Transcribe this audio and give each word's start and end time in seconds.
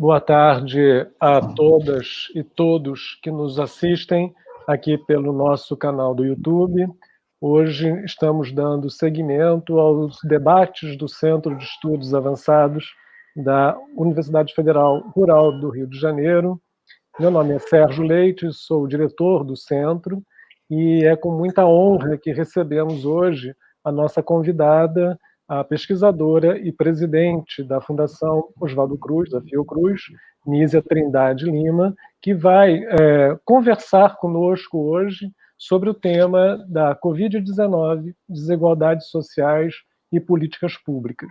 Boa 0.00 0.18
tarde 0.18 1.06
a 1.20 1.42
todas 1.42 2.28
e 2.34 2.42
todos 2.42 3.18
que 3.22 3.30
nos 3.30 3.60
assistem 3.60 4.34
aqui 4.66 4.96
pelo 4.96 5.30
nosso 5.30 5.76
canal 5.76 6.14
do 6.14 6.24
YouTube. 6.24 6.86
Hoje 7.38 8.02
estamos 8.06 8.50
dando 8.50 8.88
seguimento 8.88 9.78
aos 9.78 10.16
debates 10.24 10.96
do 10.96 11.06
Centro 11.06 11.54
de 11.54 11.64
Estudos 11.64 12.14
Avançados 12.14 12.86
da 13.36 13.76
Universidade 13.94 14.54
Federal 14.54 15.00
Rural 15.14 15.60
do 15.60 15.68
Rio 15.68 15.86
de 15.86 16.00
Janeiro. 16.00 16.58
Meu 17.18 17.30
nome 17.30 17.52
é 17.52 17.58
Sérgio 17.58 18.02
Leite, 18.02 18.50
sou 18.54 18.86
diretor 18.86 19.44
do 19.44 19.54
centro 19.54 20.22
e 20.70 21.04
é 21.04 21.14
com 21.14 21.30
muita 21.30 21.66
honra 21.66 22.16
que 22.16 22.32
recebemos 22.32 23.04
hoje 23.04 23.54
a 23.84 23.92
nossa 23.92 24.22
convidada, 24.22 25.18
a 25.50 25.64
pesquisadora 25.64 26.60
e 26.60 26.70
presidente 26.70 27.64
da 27.64 27.80
Fundação 27.80 28.50
Oswaldo 28.60 28.96
Cruz, 28.96 29.28
da 29.30 29.40
Fiocruz, 29.40 30.02
Nízia 30.46 30.80
Trindade 30.80 31.44
Lima, 31.44 31.92
que 32.22 32.32
vai 32.32 32.84
é, 32.84 33.36
conversar 33.44 34.16
conosco 34.18 34.78
hoje 34.78 35.28
sobre 35.58 35.90
o 35.90 35.94
tema 35.94 36.64
da 36.68 36.94
Covid-19, 36.94 38.14
desigualdades 38.28 39.08
sociais 39.08 39.74
e 40.12 40.20
políticas 40.20 40.76
públicas. 40.76 41.30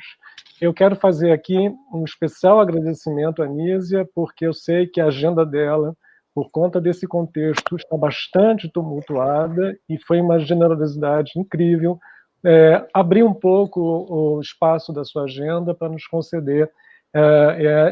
Eu 0.60 0.74
quero 0.74 0.98
fazer 0.98 1.32
aqui 1.32 1.74
um 1.94 2.04
especial 2.04 2.60
agradecimento 2.60 3.42
à 3.42 3.48
Nízia, 3.48 4.06
porque 4.14 4.46
eu 4.46 4.54
sei 4.54 4.86
que 4.86 5.00
a 5.00 5.06
agenda 5.06 5.46
dela, 5.46 5.96
por 6.36 6.52
conta 6.52 6.82
desse 6.82 7.08
contexto, 7.08 7.78
está 7.78 7.96
bastante 7.96 8.70
tumultuada 8.70 9.80
e 9.88 9.98
foi 9.98 10.20
uma 10.20 10.42
generosidade 10.42 11.32
incrível 11.38 11.98
é, 12.46 12.88
abrir 12.94 13.24
um 13.24 13.34
pouco 13.34 13.80
o 14.10 14.40
espaço 14.40 14.94
da 14.94 15.04
sua 15.04 15.24
agenda 15.24 15.74
para 15.74 15.90
nos 15.90 16.06
conceder 16.08 16.72
é, 17.14 17.22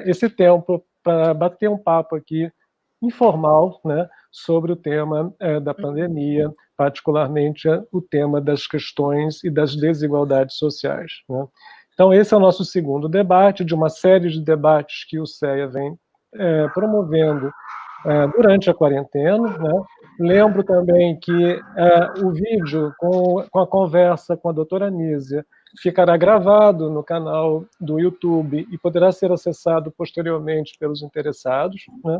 é, 0.05 0.09
esse 0.09 0.29
tempo 0.29 0.83
para 1.03 1.33
bater 1.33 1.69
um 1.69 1.77
papo 1.77 2.15
aqui 2.15 2.51
informal 3.01 3.79
né, 3.85 4.07
sobre 4.31 4.71
o 4.71 4.75
tema 4.75 5.33
é, 5.39 5.59
da 5.59 5.73
pandemia, 5.73 6.53
particularmente 6.75 7.67
o 7.91 8.01
tema 8.01 8.41
das 8.41 8.67
questões 8.67 9.43
e 9.43 9.49
das 9.49 9.75
desigualdades 9.75 10.57
sociais. 10.57 11.11
Né. 11.29 11.47
Então, 11.93 12.13
esse 12.13 12.33
é 12.33 12.37
o 12.37 12.39
nosso 12.39 12.63
segundo 12.63 13.09
debate, 13.09 13.65
de 13.65 13.73
uma 13.73 13.89
série 13.89 14.29
de 14.29 14.41
debates 14.41 15.03
que 15.07 15.19
o 15.19 15.25
CEA 15.25 15.67
vem 15.67 15.97
é, 16.35 16.67
promovendo 16.69 17.51
é, 18.05 18.27
durante 18.27 18.69
a 18.69 18.73
quarentena. 18.73 19.57
Né. 19.57 19.81
Lembro 20.19 20.63
também 20.63 21.19
que 21.19 21.61
é, 21.75 22.23
o 22.23 22.31
vídeo 22.31 22.93
com, 22.97 23.43
com 23.49 23.59
a 23.59 23.67
conversa 23.67 24.35
com 24.35 24.49
a 24.49 24.53
doutora 24.53 24.89
Nízia 24.89 25.45
ficará 25.81 26.15
gravado 26.17 26.89
no 26.89 27.03
canal 27.03 27.65
do 27.79 27.99
YouTube 27.99 28.67
e 28.71 28.77
poderá 28.77 29.11
ser 29.11 29.31
acessado 29.31 29.91
posteriormente 29.91 30.77
pelos 30.79 31.03
interessados. 31.03 31.83
Né. 32.03 32.19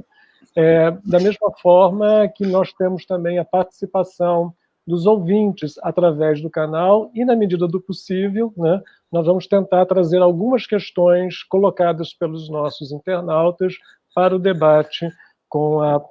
É, 0.55 0.91
da 1.05 1.19
mesma 1.19 1.51
forma 1.61 2.27
que 2.35 2.45
nós 2.45 2.71
temos 2.73 3.05
também 3.05 3.39
a 3.39 3.45
participação 3.45 4.53
dos 4.85 5.05
ouvintes 5.05 5.75
através 5.83 6.41
do 6.41 6.49
canal 6.49 7.11
e, 7.13 7.25
na 7.25 7.35
medida 7.35 7.67
do 7.67 7.81
possível, 7.81 8.53
né, 8.55 8.81
nós 9.11 9.25
vamos 9.25 9.45
tentar 9.45 9.85
trazer 9.85 10.21
algumas 10.21 10.65
questões 10.65 11.43
colocadas 11.43 12.13
pelos 12.13 12.49
nossos 12.49 12.91
internautas 12.93 13.73
para 14.15 14.33
o 14.33 14.39
debate 14.39 15.09
com 15.47 15.81
a 15.81 16.01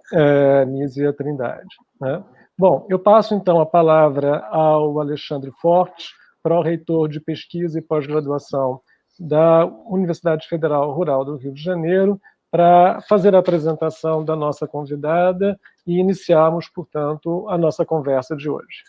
Nízia 0.66 1.12
Trindade. 1.12 1.76
Né. 2.00 2.22
Bom, 2.58 2.86
eu 2.88 2.98
passo 2.98 3.34
então 3.34 3.60
a 3.60 3.66
palavra 3.66 4.38
ao 4.46 4.98
Alexandre 4.98 5.50
Forte, 5.60 6.14
pró-reitor 6.42 7.08
de 7.08 7.20
pesquisa 7.20 7.78
e 7.78 7.82
pós-graduação 7.82 8.80
da 9.18 9.66
Universidade 9.66 10.46
Federal 10.48 10.92
Rural 10.92 11.24
do 11.24 11.36
Rio 11.36 11.52
de 11.52 11.62
Janeiro, 11.62 12.20
para 12.50 13.00
fazer 13.02 13.34
a 13.34 13.38
apresentação 13.38 14.24
da 14.24 14.34
nossa 14.34 14.66
convidada 14.66 15.58
e 15.86 15.98
iniciarmos, 15.98 16.68
portanto, 16.68 17.46
a 17.48 17.58
nossa 17.58 17.84
conversa 17.84 18.34
de 18.34 18.48
hoje. 18.48 18.82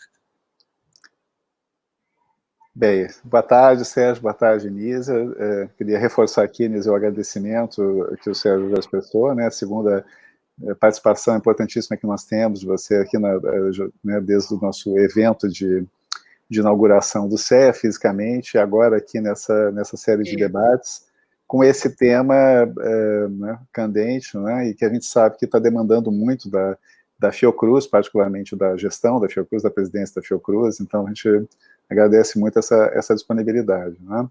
Bem, 2.74 3.08
boa 3.24 3.42
tarde, 3.42 3.84
Sérgio, 3.84 4.22
boa 4.22 4.32
tarde, 4.32 4.70
Nisa. 4.70 5.14
É, 5.36 5.68
queria 5.76 5.98
reforçar 5.98 6.44
aqui, 6.44 6.68
Nisa, 6.68 6.92
o 6.92 6.94
agradecimento 6.94 8.16
que 8.22 8.30
o 8.30 8.34
Sérgio 8.34 8.70
já 8.70 8.78
expressou, 8.78 9.34
né, 9.34 9.50
segunda 9.50 10.06
participação 10.80 11.36
importantíssima 11.36 11.96
que 11.96 12.06
nós 12.06 12.24
temos 12.24 12.60
de 12.60 12.66
você 12.66 12.96
aqui, 12.96 13.18
na, 13.18 13.30
é, 13.30 13.40
né, 14.02 14.20
desde 14.20 14.54
o 14.54 14.60
nosso 14.60 14.98
evento 14.98 15.48
de, 15.48 15.86
de 16.48 16.60
inauguração 16.60 17.28
do 17.28 17.38
CE, 17.38 17.72
fisicamente, 17.72 18.58
agora 18.58 18.96
aqui 18.96 19.20
nessa, 19.20 19.70
nessa 19.70 19.96
série 19.96 20.22
de 20.22 20.36
debates, 20.36 21.06
com 21.46 21.64
esse 21.64 21.96
tema 21.96 22.34
é, 22.34 23.28
né, 23.28 23.58
candente, 23.72 24.36
né, 24.36 24.68
e 24.68 24.74
que 24.74 24.84
a 24.84 24.88
gente 24.88 25.06
sabe 25.06 25.38
que 25.38 25.44
está 25.44 25.58
demandando 25.58 26.10
muito 26.10 26.50
da, 26.50 26.76
da 27.18 27.32
Fiocruz, 27.32 27.86
particularmente 27.86 28.54
da 28.54 28.76
gestão 28.76 29.20
da 29.20 29.28
Fiocruz, 29.28 29.62
da 29.62 29.70
presidência 29.70 30.20
da 30.20 30.26
Fiocruz, 30.26 30.80
então 30.80 31.06
a 31.06 31.08
gente 31.08 31.48
agradece 31.88 32.38
muito 32.38 32.58
essa, 32.58 32.90
essa 32.94 33.14
disponibilidade. 33.14 33.96
Né. 34.00 34.28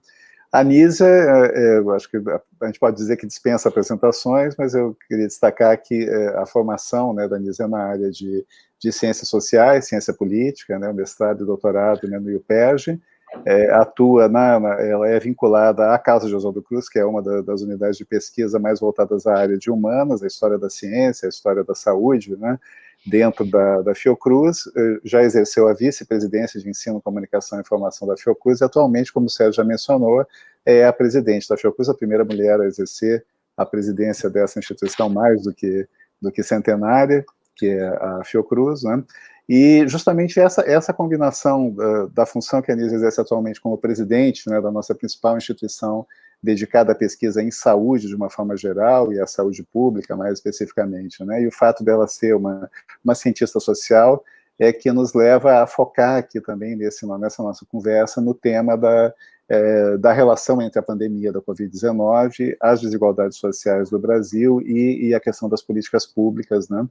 A 0.52 0.64
Nisa, 0.64 1.06
é, 1.06 1.52
é, 1.54 1.78
eu 1.78 1.92
acho 1.92 2.10
que 2.10 2.18
a 2.18 2.66
gente 2.66 2.80
pode 2.80 2.96
dizer 2.96 3.18
que 3.18 3.28
dispensa 3.28 3.70
apresentações, 3.70 4.56
mas 4.58 4.74
eu 4.74 4.96
queria 5.08 5.28
destacar 5.28 5.78
que 5.82 6.10
a 6.36 6.46
formação 6.46 7.14
né, 7.14 7.28
da 7.28 7.38
Nisa 7.38 7.66
é 7.66 7.68
na 7.68 7.84
área 7.84 8.10
de, 8.10 8.46
de 8.80 8.92
ciências 8.92 9.28
sociais, 9.28 9.88
ciência 9.88 10.14
política, 10.14 10.80
né, 10.80 10.92
mestrado 10.94 11.44
e 11.44 11.46
doutorado 11.46 12.08
né, 12.08 12.18
no 12.18 12.32
IUPERJ, 12.32 13.00
é, 13.46 13.72
atua 13.72 14.30
na, 14.30 14.60
na, 14.60 14.74
ela 14.82 15.08
é 15.08 15.20
vinculada 15.20 15.94
à 15.94 16.00
Casa 16.00 16.28
de 16.28 16.36
Oswaldo 16.36 16.62
Cruz, 16.62 16.88
que 16.88 16.98
é 16.98 17.06
uma 17.06 17.22
da, 17.22 17.42
das 17.42 17.62
unidades 17.62 17.98
de 17.98 18.06
pesquisa 18.06 18.58
mais 18.58 18.80
voltadas 18.80 19.28
à 19.28 19.36
área 19.36 19.58
de 19.58 19.70
humanas, 19.70 20.24
a 20.24 20.28
história 20.28 20.58
da 20.58 20.70
ciência, 20.70 21.26
a 21.26 21.30
história 21.30 21.64
da 21.64 21.76
saúde, 21.76 22.38
né, 22.38 22.58
dentro 23.08 23.46
da, 23.46 23.82
da 23.82 23.96
Fiocruz, 23.96 24.68
eh, 24.76 25.00
já 25.04 25.24
exerceu 25.24 25.68
a 25.68 25.74
vice-presidência 25.74 26.60
de 26.60 26.70
Ensino, 26.70 27.02
Comunicação 27.02 27.58
e 27.58 27.62
Informação 27.62 28.08
da 28.08 28.18
Fiocruz, 28.18 28.60
e 28.60 28.64
atualmente, 28.64 29.14
como 29.14 29.28
o 29.28 29.30
Sérgio 29.30 29.54
já 29.54 29.64
mencionou, 29.64 30.26
é 30.66 30.86
a 30.86 30.92
presidente 30.92 31.48
da 31.48 31.58
Fiocruz, 31.58 31.88
a 31.88 31.94
primeira 31.94 32.26
mulher 32.26 32.60
a 32.60 32.66
exercer 32.66 33.26
a 33.56 33.66
presidência 33.66 34.30
dessa 34.30 34.60
instituição 34.60 35.10
mais 35.10 35.44
do 35.44 35.54
que, 35.54 35.88
do 36.22 36.32
que 36.32 36.44
centenária, 36.44 37.26
que 37.56 37.68
é 37.68 37.88
a 37.88 38.22
Fiocruz, 38.24 38.84
né, 38.84 39.04
e 39.48 39.88
justamente 39.88 40.40
essa, 40.40 40.62
essa 40.62 40.94
combinação 40.94 41.70
uh, 41.70 42.10
da 42.10 42.26
função 42.26 42.62
que 42.62 42.70
a 42.70 42.74
Anísia 42.74 42.98
exerce 42.98 43.22
atualmente 43.22 43.62
como 43.62 43.78
presidente 43.78 44.50
né, 44.50 44.60
da 44.60 44.70
nossa 44.70 44.94
principal 44.94 45.38
instituição 45.38 46.06
dedicada 46.42 46.92
à 46.92 46.96
pesquisa 46.96 47.42
em 47.42 47.52
saúde 47.52 48.08
de 48.08 48.16
uma 48.16 48.30
forma 48.30 48.56
geral 48.56 49.12
e 49.12 49.20
à 49.20 49.28
saúde 49.28 49.64
pública 49.64 50.16
mais 50.16 50.34
especificamente, 50.34 51.24
né, 51.26 51.42
e 51.42 51.48
o 51.48 51.52
fato 51.52 51.84
dela 51.84 52.08
ser 52.08 52.36
uma, 52.36 52.70
uma 53.04 53.16
cientista 53.16 53.60
social 53.60 54.24
é 54.60 54.72
que 54.74 54.92
nos 54.92 55.14
leva 55.14 55.62
a 55.62 55.68
focar 55.68 56.18
aqui 56.18 56.42
também 56.42 56.76
nesse, 56.76 57.06
nessa 57.20 57.44
nossa 57.44 57.66
conversa 57.66 58.20
no 58.20 58.34
tema 58.34 58.76
da, 58.76 59.14
é, 59.48 59.98
da 59.98 60.12
relação 60.12 60.62
entre 60.62 60.80
a 60.80 60.84
pandemia 60.84 61.32
da 61.32 61.42
Covid-19, 61.42 62.56
as 62.60 62.82
desigualdades 62.82 63.38
sociais 63.38 63.90
do 63.90 64.00
Brasil 64.00 64.62
e, 64.62 65.10
e, 65.10 65.14
a 65.14 65.20
questão 65.20 65.48
das 65.48 65.62
políticas 65.62 66.06
públicas, 66.06 66.70
né, 66.70 66.88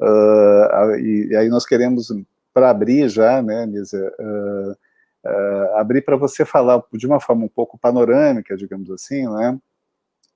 Uh, 0.00 0.96
e, 0.98 1.28
e, 1.30 1.36
aí 1.36 1.48
nós 1.48 1.64
queremos, 1.64 2.08
para 2.52 2.70
abrir 2.70 3.08
já, 3.08 3.40
né, 3.40 3.66
Nisa, 3.66 4.12
uh, 4.18 4.76
uh, 5.24 5.76
abrir 5.76 6.02
para 6.02 6.16
você 6.16 6.44
falar 6.44 6.82
de 6.92 7.06
uma 7.06 7.20
forma 7.20 7.44
um 7.44 7.48
pouco 7.48 7.78
panorâmica, 7.78 8.56
digamos 8.56 8.90
assim, 8.90 9.28
né, 9.28 9.58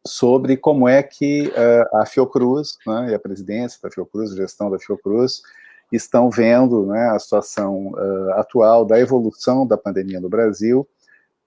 sobre 0.06 0.56
como 0.56 0.88
é 0.88 1.02
que 1.02 1.52
a 1.94 2.06
Fiocruz, 2.06 2.78
né, 2.86 3.10
e 3.10 3.14
a 3.14 3.18
presidência 3.18 3.78
da 3.82 3.90
Fiocruz, 3.90 4.32
a 4.32 4.36
gestão 4.36 4.70
da 4.70 4.78
Fiocruz, 4.78 5.42
estão 5.92 6.30
vendo 6.30 6.86
né, 6.86 7.10
a 7.10 7.18
situação 7.18 7.92
atual 8.34 8.84
da 8.84 8.98
evolução 8.98 9.66
da 9.66 9.76
pandemia 9.76 10.20
no 10.20 10.28
Brasil, 10.28 10.88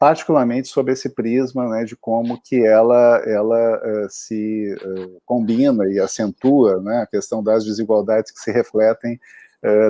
particularmente 0.02 0.68
sobre 0.68 0.94
esse 0.94 1.10
prisma 1.10 1.70
né, 1.70 1.84
de 1.84 1.96
como 1.96 2.42
que 2.42 2.66
ela, 2.66 3.22
ela 3.24 3.78
uh, 3.78 4.10
se 4.10 4.74
uh, 4.84 5.22
combina 5.24 5.86
e 5.86 6.00
acentua 6.00 6.82
né, 6.82 7.04
a 7.04 7.06
questão 7.06 7.44
das 7.44 7.64
desigualdades 7.66 8.32
que 8.32 8.40
se 8.40 8.52
refletem 8.52 9.14
uh, 9.14 9.20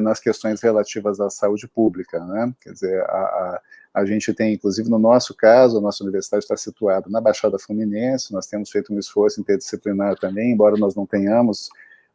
nas 0.01 0.19
questões 0.19 0.61
relativas 0.61 1.19
à 1.19 1.29
saúde 1.29 1.67
pública. 1.67 2.19
Né? 2.19 2.53
Quer 2.61 2.73
dizer, 2.73 3.01
a, 3.03 3.05
a, 3.05 3.61
a, 3.93 4.05
gente 4.05 4.33
tem, 4.33 4.53
inclusive 4.53 4.89
no 4.89 4.99
nosso 4.99 5.33
caso, 5.33 5.77
a 5.77 5.81
nossa 5.81 6.03
universidade 6.03 6.43
está 6.43 6.57
situada 6.57 7.09
na 7.09 7.21
Baixada 7.21 7.57
Fluminense, 7.57 8.33
nós 8.33 8.47
temos 8.47 8.69
feito 8.69 8.93
um 8.93 8.99
esforço 8.99 9.39
interdisciplinar 9.39 10.17
também, 10.17 10.51
embora 10.51 10.75
nós 10.77 10.95
não 10.95 11.05
tenhamos 11.05 11.69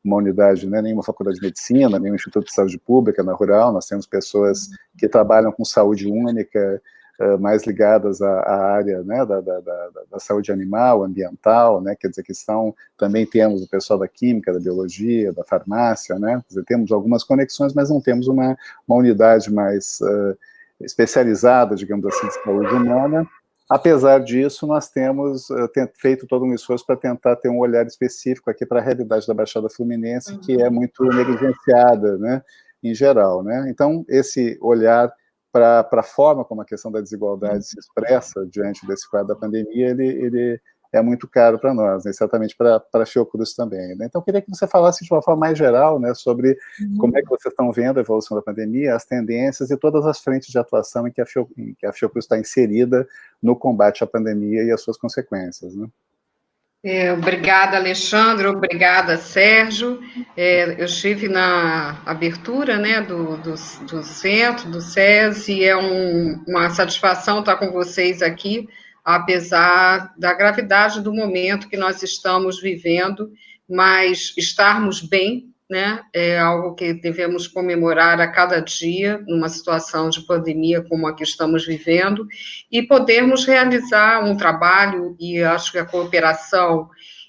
uma 0.04 0.18
unidade, 0.18 0.68
né, 0.68 0.80
nenhuma 0.80 1.02
faculdade 1.02 1.38
de 1.38 1.44
medicina, 1.44 1.98
nenhum 1.98 2.14
instituto 2.14 2.46
de 2.46 2.54
saúde 2.54 2.78
pública 2.78 3.22
na 3.24 3.32
rural, 3.32 3.72
nós 3.72 3.86
temos 3.86 4.06
pessoas 4.06 4.68
que 4.96 5.08
trabalham 5.08 5.50
com 5.50 5.64
saúde 5.64 6.06
única, 6.06 6.80
uh, 7.20 7.38
mais 7.38 7.64
ligadas 7.66 8.20
à, 8.20 8.40
à 8.40 8.72
área 8.72 9.02
né, 9.02 9.24
da, 9.24 9.40
da, 9.40 9.60
da, 9.60 9.90
da, 10.10 10.18
saúde 10.18 10.52
animal, 10.52 11.02
ambiental, 11.02 11.80
né, 11.80 11.96
quer 11.98 12.08
dizer, 12.08 12.22
que 12.22 12.32
estão, 12.32 12.74
também 12.96 13.26
temos 13.26 13.62
o 13.62 13.68
pessoal 13.68 13.98
da 13.98 14.08
química, 14.08 14.52
da 14.52 14.60
biologia, 14.60 15.32
da 15.32 15.44
farmácia, 15.44 16.18
né, 16.18 16.42
dizer, 16.48 16.64
temos 16.64 16.92
algumas 16.92 17.24
conexões, 17.24 17.74
mas 17.74 17.90
não 17.90 18.00
temos 18.00 18.28
uma, 18.28 18.56
uma 18.86 18.98
unidade 18.98 19.52
mais 19.52 20.00
uh, 20.00 20.36
especializada, 20.80 21.74
digamos 21.74 22.06
assim, 22.06 22.26
de 22.28 22.34
saúde 22.34 22.74
humana, 22.74 23.26
Apesar 23.68 24.20
disso, 24.20 24.64
nós 24.64 24.88
temos 24.88 25.50
uh, 25.50 25.68
feito 25.94 26.26
todo 26.26 26.44
um 26.44 26.54
esforço 26.54 26.86
para 26.86 26.96
tentar 26.96 27.34
ter 27.34 27.48
um 27.48 27.58
olhar 27.58 27.84
específico 27.84 28.48
aqui 28.48 28.64
para 28.64 28.78
a 28.78 28.82
realidade 28.82 29.26
da 29.26 29.34
Baixada 29.34 29.68
Fluminense, 29.68 30.32
uhum. 30.32 30.38
que 30.38 30.62
é 30.62 30.70
muito 30.70 31.02
negligenciada, 31.02 32.16
né, 32.16 32.42
em 32.80 32.94
geral. 32.94 33.42
Né? 33.42 33.66
Então, 33.68 34.04
esse 34.08 34.56
olhar 34.60 35.12
para 35.56 36.00
a 36.00 36.02
forma 36.02 36.44
como 36.44 36.60
a 36.60 36.64
questão 36.64 36.90
da 36.90 37.00
desigualdade 37.00 37.66
se 37.66 37.78
expressa 37.78 38.46
diante 38.46 38.86
desse 38.86 39.08
quadro 39.08 39.28
da 39.28 39.36
pandemia, 39.36 39.90
ele, 39.90 40.06
ele 40.06 40.60
é 40.92 41.02
muito 41.02 41.26
caro 41.28 41.58
para 41.58 41.72
nós, 41.72 42.04
né? 42.04 42.12
certamente 42.12 42.56
para 42.56 42.82
a 42.92 43.06
Fiocruz 43.06 43.54
também. 43.54 43.96
Né? 43.96 44.06
Então, 44.06 44.20
eu 44.20 44.24
queria 44.24 44.42
que 44.42 44.50
você 44.50 44.66
falasse 44.66 45.04
de 45.04 45.12
uma 45.12 45.22
forma 45.22 45.40
mais 45.40 45.58
geral 45.58 45.98
né, 45.98 46.14
sobre 46.14 46.56
uhum. 46.80 46.96
como 46.98 47.18
é 47.18 47.22
que 47.22 47.28
vocês 47.28 47.52
estão 47.52 47.72
vendo 47.72 47.98
a 47.98 48.00
evolução 48.00 48.36
da 48.36 48.42
pandemia, 48.42 48.94
as 48.94 49.04
tendências 49.04 49.70
e 49.70 49.76
todas 49.76 50.06
as 50.06 50.20
frentes 50.20 50.48
de 50.48 50.58
atuação 50.58 51.06
em 51.06 51.10
que 51.10 51.20
a, 51.20 51.26
Fio, 51.26 51.48
em 51.56 51.74
que 51.74 51.86
a 51.86 51.92
Fiocruz 51.92 52.24
está 52.24 52.38
inserida 52.38 53.06
no 53.42 53.56
combate 53.56 54.04
à 54.04 54.06
pandemia 54.06 54.62
e 54.62 54.70
as 54.70 54.80
suas 54.80 54.96
consequências. 54.96 55.74
Né? 55.74 55.88
É, 56.88 57.12
obrigada, 57.12 57.76
Alexandre, 57.78 58.46
obrigada, 58.46 59.16
Sérgio. 59.16 59.98
É, 60.36 60.80
eu 60.80 60.84
estive 60.84 61.26
na 61.26 62.00
abertura 62.06 62.78
né, 62.78 63.00
do, 63.00 63.36
do, 63.38 63.54
do 63.90 64.04
centro, 64.04 64.70
do 64.70 64.80
SES, 64.80 65.48
e 65.48 65.64
é 65.64 65.76
um, 65.76 66.44
uma 66.46 66.70
satisfação 66.70 67.40
estar 67.40 67.56
com 67.56 67.72
vocês 67.72 68.22
aqui, 68.22 68.68
apesar 69.04 70.14
da 70.16 70.32
gravidade 70.32 71.00
do 71.00 71.12
momento 71.12 71.68
que 71.68 71.76
nós 71.76 72.04
estamos 72.04 72.62
vivendo, 72.62 73.32
mas 73.68 74.32
estarmos 74.36 75.00
bem 75.00 75.52
né? 75.68 76.02
É 76.12 76.38
algo 76.38 76.74
que 76.74 76.94
devemos 76.94 77.48
comemorar 77.48 78.20
a 78.20 78.28
cada 78.28 78.60
dia, 78.60 79.22
numa 79.26 79.48
situação 79.48 80.08
de 80.08 80.22
pandemia 80.22 80.82
como 80.82 81.06
a 81.06 81.14
que 81.14 81.24
estamos 81.24 81.66
vivendo, 81.66 82.26
e 82.70 82.82
podermos 82.82 83.44
realizar 83.44 84.24
um 84.24 84.36
trabalho, 84.36 85.16
e 85.18 85.42
acho 85.42 85.72
que 85.72 85.78
a 85.78 85.84
cooperação 85.84 86.88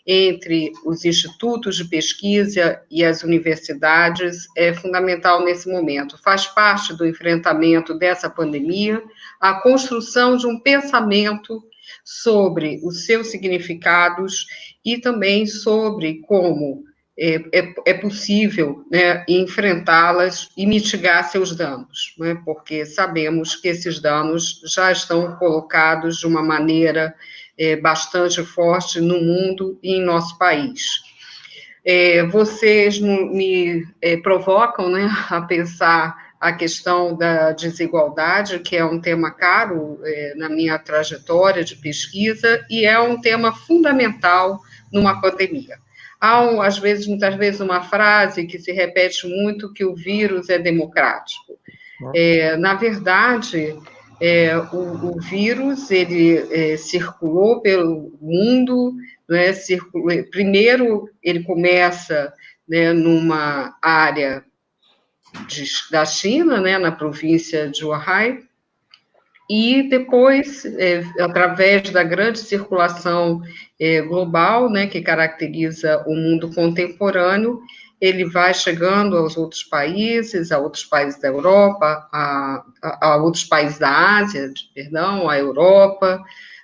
entre 0.09 0.71
os 0.85 1.03
institutos 1.03 1.75
de 1.75 1.83
pesquisa 1.83 2.81
e 2.89 3.03
as 3.03 3.23
universidades 3.23 4.47
é 4.55 4.73
fundamental 4.73 5.43
nesse 5.43 5.69
momento. 5.69 6.17
Faz 6.23 6.47
parte 6.47 6.95
do 6.95 7.05
enfrentamento 7.05 7.93
dessa 7.93 8.29
pandemia 8.29 9.03
a 9.41 9.55
construção 9.55 10.37
de 10.37 10.47
um 10.47 10.61
pensamento 10.61 11.61
sobre 12.05 12.79
os 12.85 13.05
seus 13.05 13.27
significados 13.27 14.45
e 14.83 14.97
também 14.97 15.45
sobre 15.45 16.21
como 16.21 16.86
é, 17.19 17.35
é, 17.51 17.73
é 17.87 17.93
possível 17.95 18.85
né, 18.91 19.25
enfrentá-las 19.27 20.49
e 20.55 20.67
mitigar 20.67 21.23
seus 21.29 21.55
danos, 21.55 22.13
né, 22.19 22.39
porque 22.45 22.85
sabemos 22.85 23.55
que 23.55 23.69
esses 23.69 23.99
danos 23.99 24.61
já 24.65 24.91
estão 24.91 25.35
colocados 25.37 26.19
de 26.19 26.27
uma 26.27 26.43
maneira 26.43 27.15
é, 27.57 27.75
bastante 27.75 28.43
forte 28.43 29.01
no 29.01 29.19
mundo 29.19 29.79
e 29.81 29.95
em 29.95 30.03
nosso 30.03 30.37
país. 30.37 31.01
É, 31.83 32.23
vocês 32.27 32.99
me 32.99 33.83
é, 33.99 34.17
provocam 34.17 34.89
né, 34.89 35.09
a 35.29 35.41
pensar 35.41 36.27
a 36.39 36.53
questão 36.53 37.17
da 37.17 37.51
desigualdade, 37.51 38.59
que 38.59 38.77
é 38.77 38.85
um 38.85 39.01
tema 39.01 39.31
caro 39.31 39.99
é, 40.03 40.35
na 40.35 40.47
minha 40.47 40.77
trajetória 40.77 41.63
de 41.63 41.75
pesquisa 41.75 42.63
e 42.69 42.85
é 42.85 42.99
um 42.99 43.19
tema 43.19 43.51
fundamental 43.51 44.59
numa 44.93 45.19
pandemia. 45.19 45.79
Há, 46.19 46.65
às 46.65 46.79
vezes, 46.79 47.07
muitas 47.07 47.35
vezes, 47.35 47.59
uma 47.59 47.81
frase 47.83 48.45
que 48.45 48.57
se 48.57 48.71
repete 48.71 49.27
muito, 49.27 49.71
que 49.73 49.85
o 49.85 49.95
vírus 49.95 50.49
é 50.49 50.57
democrático. 50.57 51.57
É, 52.15 52.55
na 52.57 52.75
verdade, 52.75 53.75
é, 54.19 54.57
o, 54.57 55.15
o, 55.15 55.19
vírus, 55.19 55.91
ele 55.91 56.37
é, 56.51 56.77
circulou 56.77 57.61
pelo 57.61 58.17
mundo, 58.21 58.95
né, 59.29 59.53
circulou, 59.53 60.23
primeiro 60.31 61.09
ele 61.21 61.43
começa 61.43 62.33
né, 62.67 62.93
numa 62.93 63.75
área 63.81 64.43
de, 65.47 65.65
da 65.91 66.05
China, 66.05 66.59
né, 66.59 66.77
na 66.77 66.91
província 66.91 67.67
de 67.67 67.85
Wuhan, 67.85 68.39
e 69.49 69.83
depois, 69.89 70.65
é, 70.65 71.03
através 71.19 71.89
da 71.89 72.03
grande 72.03 72.39
circulação 72.39 73.41
é, 73.79 74.01
global, 74.01 74.69
né, 74.69 74.87
que 74.87 75.01
caracteriza 75.01 76.03
o 76.05 76.13
mundo 76.13 76.53
contemporâneo, 76.53 77.61
ele 77.99 78.25
vai 78.25 78.53
chegando 78.53 79.17
aos 79.17 79.37
outros 79.37 79.63
países, 79.63 80.51
a 80.51 80.59
outros 80.59 80.83
países 80.83 81.19
da 81.19 81.29
Europa, 81.29 82.07
a, 82.11 82.63
a, 82.83 83.07
a 83.07 83.15
outros 83.17 83.43
países 83.43 83.79
da 83.79 84.17
Ásia, 84.17 84.51
perdão, 84.75 85.29
a 85.29 85.37
Europa, 85.37 86.21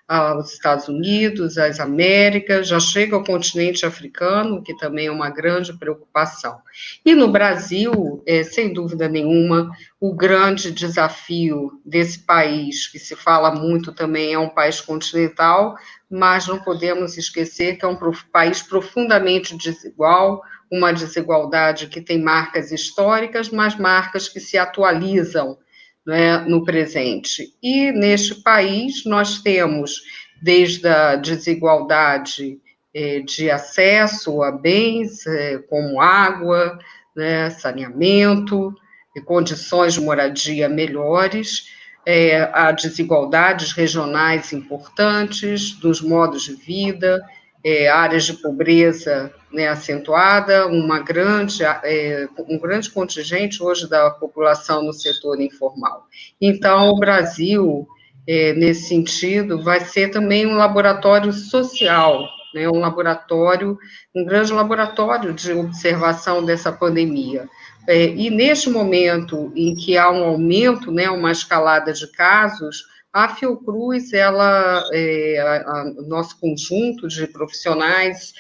aos 0.08 0.52
Estados 0.52 0.88
Unidos, 0.88 1.58
às 1.58 1.80
Américas, 1.80 2.68
já 2.68 2.80
chega 2.80 3.16
ao 3.16 3.24
continente 3.24 3.86
africano, 3.86 4.62
que 4.62 4.76
também 4.76 5.08
é 5.08 5.12
uma 5.12 5.30
grande 5.30 5.74
preocupação. 5.78 6.60
E 7.06 7.16
no 7.16 7.32
Brasil, 7.32 8.22
é, 8.28 8.44
sem 8.44 8.74
dúvida 8.74 9.08
nenhuma, 9.08 9.72
o 10.00 10.14
grande 10.14 10.72
desafio 10.72 11.72
desse 11.86 12.20
país, 12.20 12.88
que 12.88 13.00
se 13.00 13.16
fala 13.16 13.56
muito 13.56 13.94
também, 13.94 14.34
é 14.34 14.40
um 14.40 14.50
país 14.50 14.82
continental, 14.82 15.76
mas 16.10 16.48
não 16.48 16.60
podemos 16.60 17.18
esquecer 17.18 17.78
que 17.78 17.86
é 17.86 17.88
um 17.88 17.98
país 18.32 18.62
profundamente 18.62 19.58
desigual, 19.58 20.42
uma 20.70 20.92
desigualdade 20.92 21.88
que 21.88 22.02
tem 22.02 22.22
marcas 22.22 22.72
históricas, 22.72 23.50
mas 23.50 23.78
marcas 23.78 24.28
que 24.28 24.40
se 24.40 24.58
atualizam 24.58 25.58
né, 26.06 26.40
no 26.40 26.64
presente. 26.64 27.54
E 27.62 27.92
neste 27.92 28.36
país 28.36 29.06
nós 29.06 29.42
temos 29.42 30.02
desde 30.42 30.88
a 30.88 31.16
desigualdade 31.16 32.60
eh, 32.94 33.22
de 33.22 33.50
acesso 33.50 34.44
a 34.44 34.52
bens 34.52 35.26
eh, 35.26 35.60
como 35.70 36.02
água, 36.02 36.78
né, 37.16 37.50
saneamento, 37.50 38.74
e 39.16 39.22
condições 39.22 39.94
de 39.94 40.02
moradia 40.02 40.68
melhores, 40.68 41.70
eh, 42.06 42.50
a 42.54 42.72
desigualdades 42.72 43.72
regionais 43.72 44.52
importantes, 44.52 45.72
dos 45.74 46.02
modos 46.02 46.44
de 46.44 46.56
vida, 46.56 47.22
é, 47.64 47.88
áreas 47.90 48.26
de 48.26 48.34
pobreza 48.34 49.34
né, 49.52 49.68
acentuada, 49.68 50.68
uma 50.68 51.00
grande, 51.00 51.64
é, 51.64 52.28
um 52.50 52.60
grande 52.60 52.90
contingente 52.90 53.64
hoje 53.64 53.90
da 53.90 54.10
população 54.10 54.84
no 54.84 54.92
setor 54.92 55.40
informal. 55.40 56.06
Então, 56.42 56.90
o 56.90 57.00
Brasil, 57.00 57.88
é, 58.28 58.54
nesse 58.54 58.90
sentido, 58.90 59.64
vai 59.64 59.80
ser 59.80 60.10
também 60.10 60.46
um 60.46 60.56
laboratório 60.56 61.32
social, 61.32 62.28
né, 62.54 62.68
um 62.68 62.80
laboratório, 62.80 63.78
um 64.14 64.26
grande 64.26 64.52
laboratório 64.52 65.34
de 65.34 65.54
observação 65.54 66.44
dessa 66.44 66.72
pandemia. 66.72 67.48
É, 67.88 68.08
e 68.08 68.30
neste 68.30 68.70
momento 68.70 69.52
em 69.56 69.76
que 69.76 69.98
há 69.98 70.10
um 70.10 70.24
aumento, 70.24 70.92
né, 70.92 71.10
uma 71.10 71.32
escalada 71.32 71.94
de 71.94 72.08
casos, 72.08 72.93
a 73.14 73.30
Fiocruz, 73.30 74.12
ela, 74.12 74.84
é, 74.92 75.64
o 75.98 76.02
nosso 76.02 76.40
conjunto 76.40 77.08
de 77.08 77.28
profissionais 77.28 78.34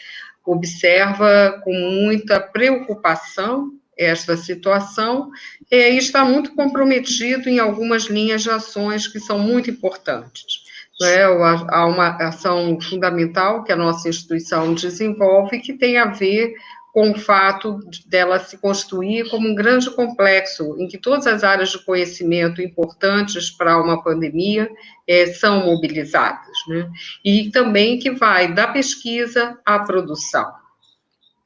observa 0.44 1.62
com 1.64 1.72
muita 1.72 2.40
preocupação 2.40 3.72
esta 3.96 4.36
situação 4.36 5.30
é, 5.70 5.94
e 5.94 5.98
está 5.98 6.26
muito 6.26 6.56
comprometido 6.56 7.48
em 7.48 7.60
algumas 7.60 8.06
linhas 8.06 8.42
de 8.42 8.50
ações 8.50 9.08
que 9.08 9.20
são 9.20 9.38
muito 9.38 9.70
importantes. 9.70 10.64
É, 11.02 11.24
há 11.24 11.86
uma 11.86 12.10
ação 12.18 12.80
fundamental 12.82 13.64
que 13.64 13.72
a 13.72 13.76
nossa 13.76 14.10
instituição 14.10 14.74
desenvolve 14.74 15.60
que 15.60 15.74
tem 15.74 15.98
a 15.98 16.06
ver 16.06 16.54
com 16.94 17.10
o 17.10 17.18
fato 17.18 17.80
dela 18.06 18.38
se 18.38 18.56
construir 18.60 19.28
como 19.32 19.50
um 19.50 19.56
grande 19.56 19.90
complexo, 19.90 20.76
em 20.78 20.88
que 20.88 21.00
todas 21.00 21.26
as 21.26 21.44
áreas 21.44 21.72
de 21.72 21.84
conhecimento 21.84 22.62
importantes 22.62 23.50
para 23.50 23.82
uma 23.82 24.04
pandemia 24.04 24.70
é, 25.08 25.26
são 25.26 25.66
mobilizadas, 25.66 26.56
né? 26.68 26.88
E 27.26 27.50
também 27.50 27.98
que 27.98 28.12
vai 28.12 28.54
da 28.54 28.68
pesquisa 28.68 29.60
à 29.66 29.80
produção. 29.80 30.46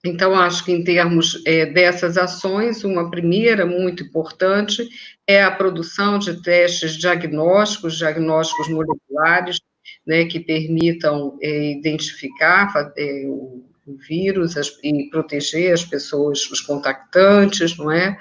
Então, 0.03 0.35
acho 0.35 0.65
que 0.65 0.71
em 0.73 0.83
termos 0.83 1.41
é, 1.45 1.65
dessas 1.65 2.17
ações, 2.17 2.83
uma 2.83 3.09
primeira 3.09 3.65
muito 3.65 4.03
importante 4.03 4.87
é 5.25 5.41
a 5.41 5.51
produção 5.51 6.19
de 6.19 6.41
testes 6.41 6.97
diagnósticos, 6.97 7.97
diagnósticos 7.97 8.67
moleculares, 8.67 9.61
né, 10.05 10.25
que 10.25 10.41
permitam 10.41 11.37
é, 11.41 11.71
identificar 11.71 12.91
é, 12.97 13.23
o 13.27 13.63
o 13.87 13.95
vírus 13.95 14.57
as, 14.57 14.77
e 14.83 15.09
proteger 15.09 15.73
as 15.73 15.83
pessoas, 15.83 16.39
os 16.51 16.59
contactantes, 16.59 17.77
não 17.77 17.89
é? 17.89 18.19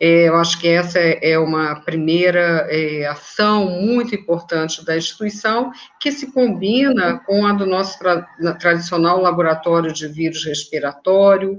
é 0.00 0.28
eu 0.28 0.36
acho 0.36 0.58
que 0.60 0.68
essa 0.68 0.98
é, 0.98 1.32
é 1.32 1.38
uma 1.38 1.80
primeira 1.80 2.66
é, 2.70 3.06
ação 3.06 3.68
muito 3.68 4.14
importante 4.14 4.84
da 4.84 4.96
instituição, 4.96 5.72
que 6.00 6.12
se 6.12 6.32
combina 6.32 7.18
com 7.26 7.44
a 7.44 7.52
do 7.52 7.66
nosso 7.66 7.98
tra 7.98 8.22
tradicional 8.60 9.20
laboratório 9.20 9.92
de 9.92 10.06
vírus 10.06 10.44
respiratório 10.44 11.58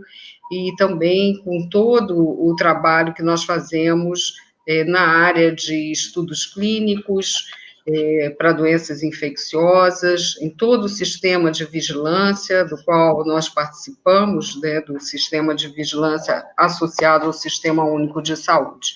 e 0.52 0.74
também 0.78 1.38
com 1.44 1.68
todo 1.70 2.18
o 2.18 2.56
trabalho 2.56 3.14
que 3.14 3.22
nós 3.22 3.44
fazemos 3.44 4.36
é, 4.68 4.84
na 4.86 5.02
área 5.02 5.52
de 5.54 5.92
estudos 5.92 6.46
clínicos, 6.46 7.46
é, 7.88 8.30
para 8.38 8.52
doenças 8.52 9.04
infecciosas, 9.04 10.36
em 10.42 10.50
todo 10.50 10.86
o 10.86 10.90
sistema 10.90 11.52
de 11.52 11.66
vigilância, 11.66 12.66
do 12.66 12.82
qual 12.84 13.26
nós 13.26 13.50
participamos, 13.50 14.60
né, 14.62 14.82
do 14.82 15.00
sistema 15.00 15.56
de 15.56 15.68
vigilância 15.70 16.46
associado 16.58 17.26
ao 17.26 17.34
Sistema 17.34 17.84
Único 17.84 18.22
de 18.22 18.36
Saúde. 18.36 18.94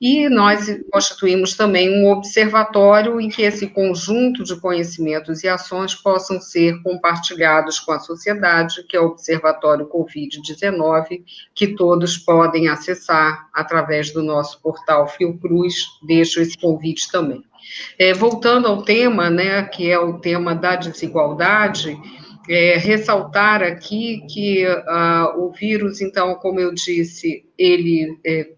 E 0.00 0.28
nós 0.28 0.66
constituímos 0.92 1.56
também 1.56 1.88
um 1.88 2.10
observatório 2.10 3.20
em 3.20 3.28
que 3.28 3.42
esse 3.42 3.68
conjunto 3.68 4.42
de 4.42 4.56
conhecimentos 4.56 5.42
e 5.42 5.48
ações 5.48 5.94
possam 5.94 6.40
ser 6.40 6.82
compartilhados 6.82 7.78
com 7.78 7.92
a 7.92 8.00
sociedade, 8.00 8.84
que 8.88 8.96
é 8.96 9.00
o 9.00 9.06
Observatório 9.06 9.88
Covid-19, 9.88 11.22
que 11.54 11.68
todos 11.68 12.18
podem 12.18 12.68
acessar 12.68 13.48
através 13.54 14.12
do 14.12 14.22
nosso 14.22 14.60
portal 14.60 15.06
Fiocruz. 15.06 15.74
Deixo 16.02 16.40
esse 16.40 16.58
convite 16.58 17.10
também. 17.10 17.44
É, 17.98 18.12
voltando 18.12 18.66
ao 18.66 18.82
tema, 18.82 19.30
né, 19.30 19.62
que 19.64 19.90
é 19.90 19.98
o 19.98 20.18
tema 20.18 20.54
da 20.54 20.76
desigualdade, 20.76 21.96
é, 22.48 22.76
ressaltar 22.76 23.62
aqui 23.62 24.24
que 24.28 24.66
uh, 24.66 25.40
o 25.40 25.50
vírus, 25.52 26.00
então, 26.00 26.34
como 26.34 26.60
eu 26.60 26.74
disse, 26.74 27.44
ele 27.56 28.18
é, 28.24 28.50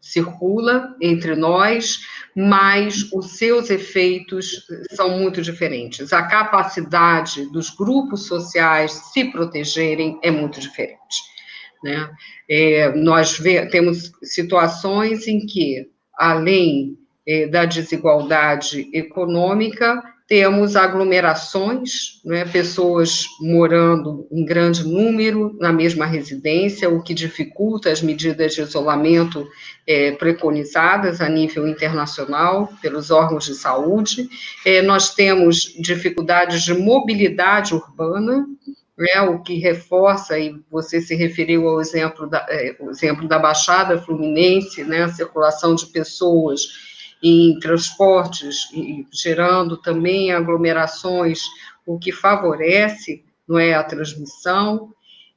circula 0.00 0.96
entre 1.00 1.34
nós, 1.34 2.00
mas 2.34 3.10
os 3.12 3.38
seus 3.38 3.70
efeitos 3.70 4.66
são 4.92 5.18
muito 5.18 5.42
diferentes. 5.42 6.12
A 6.12 6.22
capacidade 6.26 7.50
dos 7.52 7.70
grupos 7.70 8.26
sociais 8.26 8.92
se 9.12 9.24
protegerem 9.30 10.18
é 10.22 10.30
muito 10.30 10.60
diferente. 10.60 10.98
Né? 11.82 12.10
É, 12.48 12.94
nós 12.94 13.38
vê, 13.38 13.66
temos 13.66 14.12
situações 14.22 15.26
em 15.26 15.46
que, 15.46 15.88
além 16.18 16.98
é, 17.26 17.46
da 17.46 17.64
desigualdade 17.64 18.88
econômica, 18.92 20.02
temos 20.30 20.76
aglomerações, 20.76 22.22
né, 22.24 22.44
pessoas 22.44 23.24
morando 23.40 24.28
em 24.30 24.44
grande 24.44 24.86
número 24.86 25.56
na 25.58 25.72
mesma 25.72 26.06
residência, 26.06 26.88
o 26.88 27.02
que 27.02 27.12
dificulta 27.12 27.90
as 27.90 28.00
medidas 28.00 28.54
de 28.54 28.60
isolamento 28.60 29.44
é, 29.84 30.12
preconizadas 30.12 31.20
a 31.20 31.28
nível 31.28 31.66
internacional 31.66 32.72
pelos 32.80 33.10
órgãos 33.10 33.44
de 33.44 33.56
saúde. 33.56 34.28
É, 34.64 34.80
nós 34.80 35.12
temos 35.16 35.74
dificuldades 35.80 36.62
de 36.62 36.74
mobilidade 36.74 37.74
urbana, 37.74 38.46
né, 38.96 39.20
o 39.22 39.42
que 39.42 39.58
reforça, 39.58 40.38
e 40.38 40.54
você 40.70 41.00
se 41.00 41.16
referiu 41.16 41.66
ao 41.66 41.80
exemplo 41.80 42.30
da, 42.30 42.46
é, 42.48 42.76
exemplo 42.88 43.26
da 43.26 43.36
Baixada 43.36 43.98
Fluminense, 43.98 44.84
né, 44.84 45.02
a 45.02 45.08
circulação 45.08 45.74
de 45.74 45.86
pessoas 45.86 46.88
em 47.22 47.58
transportes, 47.58 48.68
gerando 49.12 49.76
também 49.76 50.32
aglomerações, 50.32 51.42
o 51.86 51.98
que 51.98 52.12
favorece 52.12 53.24
não 53.46 53.58
é, 53.58 53.74
a 53.74 53.82
transmissão. 53.82 54.92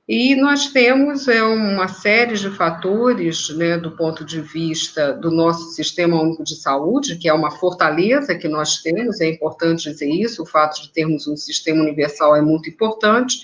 E 0.08 0.36
nós 0.36 0.68
temos 0.68 1.30
é, 1.30 1.42
uma 1.42 1.88
série 1.88 2.36
de 2.36 2.50
fatores, 2.50 3.50
né, 3.56 3.78
do 3.78 3.92
ponto 3.92 4.26
de 4.26 4.42
vista 4.42 5.14
do 5.14 5.32
nosso 5.32 5.72
sistema 5.72 6.22
único 6.22 6.44
de 6.44 6.56
saúde, 6.56 7.18
que 7.18 7.30
é 7.30 7.34
uma 7.34 7.52
fortaleza 7.52 8.36
que 8.36 8.50
nós 8.50 8.82
temos, 8.82 9.22
é 9.22 9.30
importante 9.30 9.90
dizer 9.90 10.10
isso, 10.10 10.44
o 10.44 10.46
fato 10.46 10.82
de 10.82 10.92
termos 10.92 11.26
um 11.26 11.38
sistema 11.38 11.82
universal 11.82 12.36
é 12.36 12.42
muito 12.42 12.70
importante, 12.70 13.38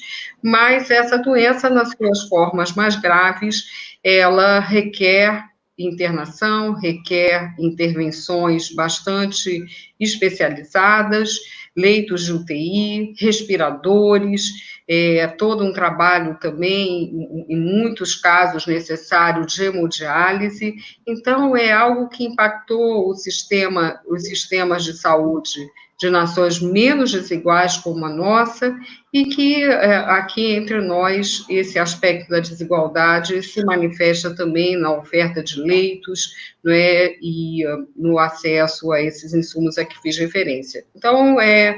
mas 0.43 0.91
essa 0.91 1.17
doença, 1.17 1.69
nas 1.69 1.91
suas 1.91 2.27
formas 2.27 2.73
mais 2.73 2.97
graves, 2.97 3.63
ela 4.03 4.59
requer 4.59 5.45
internação, 5.79 6.73
requer 6.73 7.55
intervenções 7.57 8.73
bastante 8.73 9.65
especializadas, 9.99 11.31
leitos 11.75 12.25
de 12.25 12.33
UTI, 12.33 13.13
respiradores, 13.17 14.43
é, 14.87 15.27
todo 15.27 15.63
um 15.63 15.71
trabalho 15.71 16.37
também, 16.39 17.11
em 17.47 17.57
muitos 17.57 18.15
casos, 18.15 18.65
necessário 18.67 19.45
de 19.45 19.63
hemodiálise. 19.63 20.75
Então, 21.07 21.55
é 21.55 21.71
algo 21.71 22.09
que 22.09 22.25
impactou 22.25 23.07
o 23.07 23.15
sistema, 23.15 24.01
os 24.07 24.23
sistemas 24.23 24.83
de 24.83 24.93
saúde 24.93 25.59
de 25.99 26.09
nações 26.09 26.61
menos 26.61 27.11
desiguais 27.11 27.75
como 27.75 28.05
a 28.05 28.09
nossa, 28.09 28.73
e 29.11 29.25
que 29.25 29.63
é, 29.63 29.97
aqui 29.97 30.53
entre 30.53 30.79
nós 30.79 31.45
esse 31.49 31.77
aspecto 31.77 32.29
da 32.29 32.39
desigualdade 32.39 33.43
se 33.43 33.63
manifesta 33.65 34.33
também 34.33 34.77
na 34.77 34.95
oferta 34.95 35.43
de 35.43 35.59
leitos 35.59 36.29
né, 36.63 37.15
e 37.21 37.67
uh, 37.67 37.85
no 37.97 38.17
acesso 38.17 38.93
a 38.93 39.01
esses 39.01 39.33
insumos 39.33 39.77
a 39.77 39.83
que 39.83 40.01
fiz 40.01 40.17
referência. 40.17 40.85
Então, 40.95 41.39
é, 41.41 41.77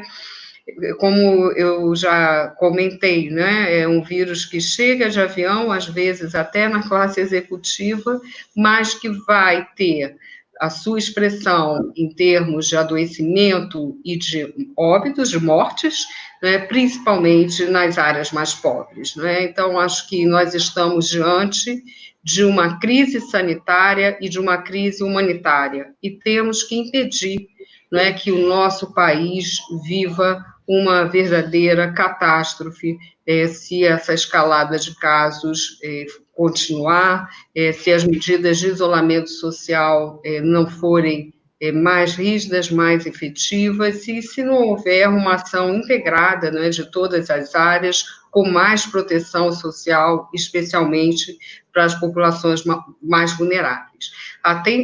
como 1.00 1.51
eu 1.54 1.96
já 1.96 2.50
comentei, 2.60 3.32
né, 3.32 3.80
é 3.80 3.88
um 3.88 4.04
vírus 4.04 4.46
que 4.46 4.62
chega 4.62 5.10
de 5.10 5.20
avião, 5.20 5.72
às 5.72 5.88
vezes 5.88 6.36
até 6.36 6.70
na 6.70 6.88
classe 6.88 7.20
executiva, 7.20 8.22
mas 8.56 8.94
que 8.94 9.10
vai 9.25 9.68
ter 9.75 10.16
a 10.62 10.70
sua 10.70 11.00
expressão 11.00 11.91
em 11.98 12.08
termos 12.08 12.68
de 12.68 12.77
adoecimento 12.77 14.00
e 14.06 14.15
de 14.15 14.53
óbitos, 14.77 15.32
de 15.32 15.39
mortes, 15.39 16.06
né, 16.39 16.60
principalmente 16.60 17.65
nas 17.65 17.98
áreas 17.98 18.32
mais 18.32 18.53
pobres. 18.53 19.15
Né? 19.15 19.46
Então, 19.46 19.80
acho 19.80 20.08
que 20.08 20.24
nós 20.24 20.53
estamos 20.53 21.10
diante 21.10 21.82
de 22.24 22.44
uma 22.44 22.77
crise 22.80 23.20
sanitária 23.20 24.15
e 24.22 24.30
de 24.30 24.39
uma 24.39 24.60
crise 24.60 25.03
humanitária, 25.03 25.96
e 26.03 26.12
temos 26.12 26.62
que 26.62 26.75
impedir 26.75 27.48
né, 27.91 28.13
que 28.13 28.32
o 28.32 28.48
nosso 28.48 28.94
país 28.94 29.58
viva 29.88 30.46
uma 30.68 31.06
verdadeira 31.06 31.91
catástrofe 31.91 33.00
é, 33.25 33.48
se 33.48 33.84
essa 33.84 34.13
escalada 34.13 34.77
de 34.77 34.96
casos 34.96 35.80
é, 35.84 36.06
continuar, 36.34 37.30
é, 37.56 37.72
se 37.72 37.92
as 37.92 38.04
medidas 38.04 38.60
de 38.60 38.68
isolamento 38.68 39.30
social 39.30 40.22
é, 40.24 40.42
não 40.42 40.70
forem 40.70 41.34
é, 41.62 41.72
mais 41.72 42.16
rígidas, 42.16 42.72
mais 42.72 43.06
efetivas, 43.06 44.08
e 44.08 44.22
se 44.22 44.44
não 44.44 44.64
houver 44.64 45.08
uma 45.08 45.36
ação 45.36 45.76
integrada 45.76 46.50
né, 46.50 46.70
de 46.70 46.90
todas 46.90 47.30
as 47.30 47.54
áreas, 47.54 48.04
com 48.32 48.50
mais 48.50 48.86
proteção 48.86 49.52
social, 49.52 50.30
especialmente 50.34 51.38
para 51.72 51.84
as 51.84 51.96
populações 52.00 52.64
mais 53.04 53.38
vulneráveis. 53.38 54.12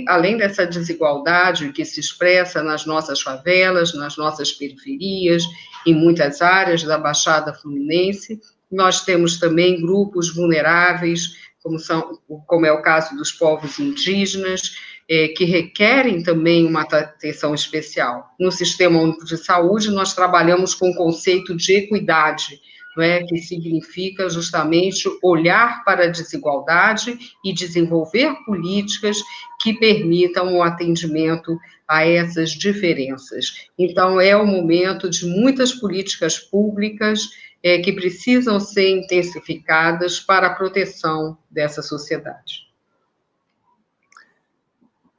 além 0.07 0.37
dessa 0.37 0.67
desigualdade 0.67 1.71
que 1.71 1.85
se 1.85 1.99
expressa 1.99 2.61
nas 2.61 2.85
nossas 2.85 3.21
favelas, 3.21 3.93
nas 3.93 4.17
nossas 4.17 4.51
periferias, 4.51 5.43
em 5.85 5.93
muitas 5.93 6.41
áreas 6.41 6.83
da 6.83 6.97
Baixada 6.97 7.53
Fluminense, 7.53 8.39
nós 8.71 9.03
temos 9.03 9.39
também 9.39 9.81
grupos 9.81 10.33
vulneráveis, 10.33 11.35
como, 11.61 11.79
são, 11.79 12.19
como 12.45 12.65
é 12.65 12.71
o 12.71 12.81
caso 12.81 13.15
dos 13.15 13.31
povos 13.31 13.79
indígenas, 13.79 14.75
é, 15.09 15.29
que 15.29 15.45
requerem 15.45 16.21
também 16.21 16.65
uma 16.65 16.81
atenção 16.81 17.55
especial. 17.55 18.29
No 18.39 18.51
Sistema 18.51 18.99
Único 18.99 19.25
de 19.25 19.37
Saúde, 19.37 19.89
nós 19.89 20.13
trabalhamos 20.13 20.73
com 20.73 20.89
o 20.89 20.95
conceito 20.95 21.55
de 21.55 21.73
equidade, 21.73 22.59
é? 22.99 23.23
que 23.23 23.37
significa 23.37 24.29
justamente 24.29 25.07
olhar 25.23 25.83
para 25.83 26.05
a 26.05 26.09
desigualdade 26.09 27.17
e 27.43 27.53
desenvolver 27.53 28.33
políticas 28.45 29.21
que 29.61 29.73
permitam 29.73 30.55
o 30.55 30.63
atendimento 30.63 31.57
a 31.87 32.05
essas 32.05 32.51
diferenças. 32.51 33.67
Então, 33.77 34.19
é 34.19 34.35
o 34.35 34.45
momento 34.45 35.09
de 35.09 35.25
muitas 35.25 35.73
políticas 35.73 36.37
públicas 36.37 37.29
é, 37.63 37.79
que 37.79 37.91
precisam 37.91 38.59
ser 38.59 38.89
intensificadas 38.89 40.19
para 40.19 40.47
a 40.47 40.55
proteção 40.55 41.37
dessa 41.49 41.81
sociedade. 41.81 42.67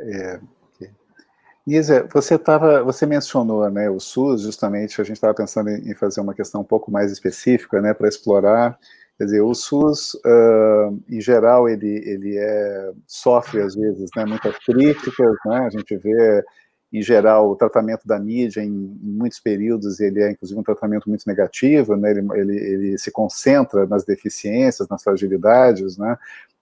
É, 0.00 0.40
Isa, 1.68 2.08
você 2.10 2.38
tava, 2.38 2.82
você 2.82 3.04
mencionou, 3.04 3.68
né, 3.70 3.90
o 3.90 4.00
SUS, 4.00 4.40
justamente, 4.40 4.98
a 5.00 5.04
gente 5.04 5.16
estava 5.16 5.34
pensando 5.34 5.68
em 5.68 5.94
fazer 5.94 6.22
uma 6.22 6.32
questão 6.32 6.62
um 6.62 6.64
pouco 6.64 6.90
mais 6.90 7.12
específica, 7.12 7.82
né, 7.82 7.92
para 7.92 8.08
explorar, 8.08 8.78
quer 9.18 9.24
dizer, 9.24 9.42
o 9.42 9.52
SUS, 9.54 10.14
uh, 10.14 10.98
em 11.10 11.20
geral, 11.20 11.68
ele, 11.68 12.02
ele 12.06 12.38
é, 12.38 12.92
sofre, 13.06 13.60
às 13.60 13.74
vezes, 13.74 14.08
né, 14.16 14.24
muitas 14.24 14.56
críticas, 14.64 15.36
né, 15.44 15.58
a 15.58 15.68
gente 15.68 15.94
vê 15.98 16.42
em 16.92 17.02
geral, 17.02 17.50
o 17.50 17.56
tratamento 17.56 18.06
da 18.06 18.18
mídia, 18.18 18.62
em, 18.62 18.66
em, 18.66 19.10
muitos 19.10 19.38
períodos, 19.38 20.00
ele 20.00 20.22
é, 20.22 20.30
inclusive, 20.30 20.58
um 20.58 20.62
tratamento 20.62 21.08
muito 21.08 21.26
negativo, 21.26 21.96
né? 21.96 22.10
ele, 22.10 22.26
ele, 22.34 22.56
ele, 22.56 22.98
se 22.98 23.10
concentra 23.10 23.86
nas 23.86 24.04
deficiências, 24.04 24.88
nas 24.88 25.02
fragilidades, 25.02 25.98
né? 25.98 26.16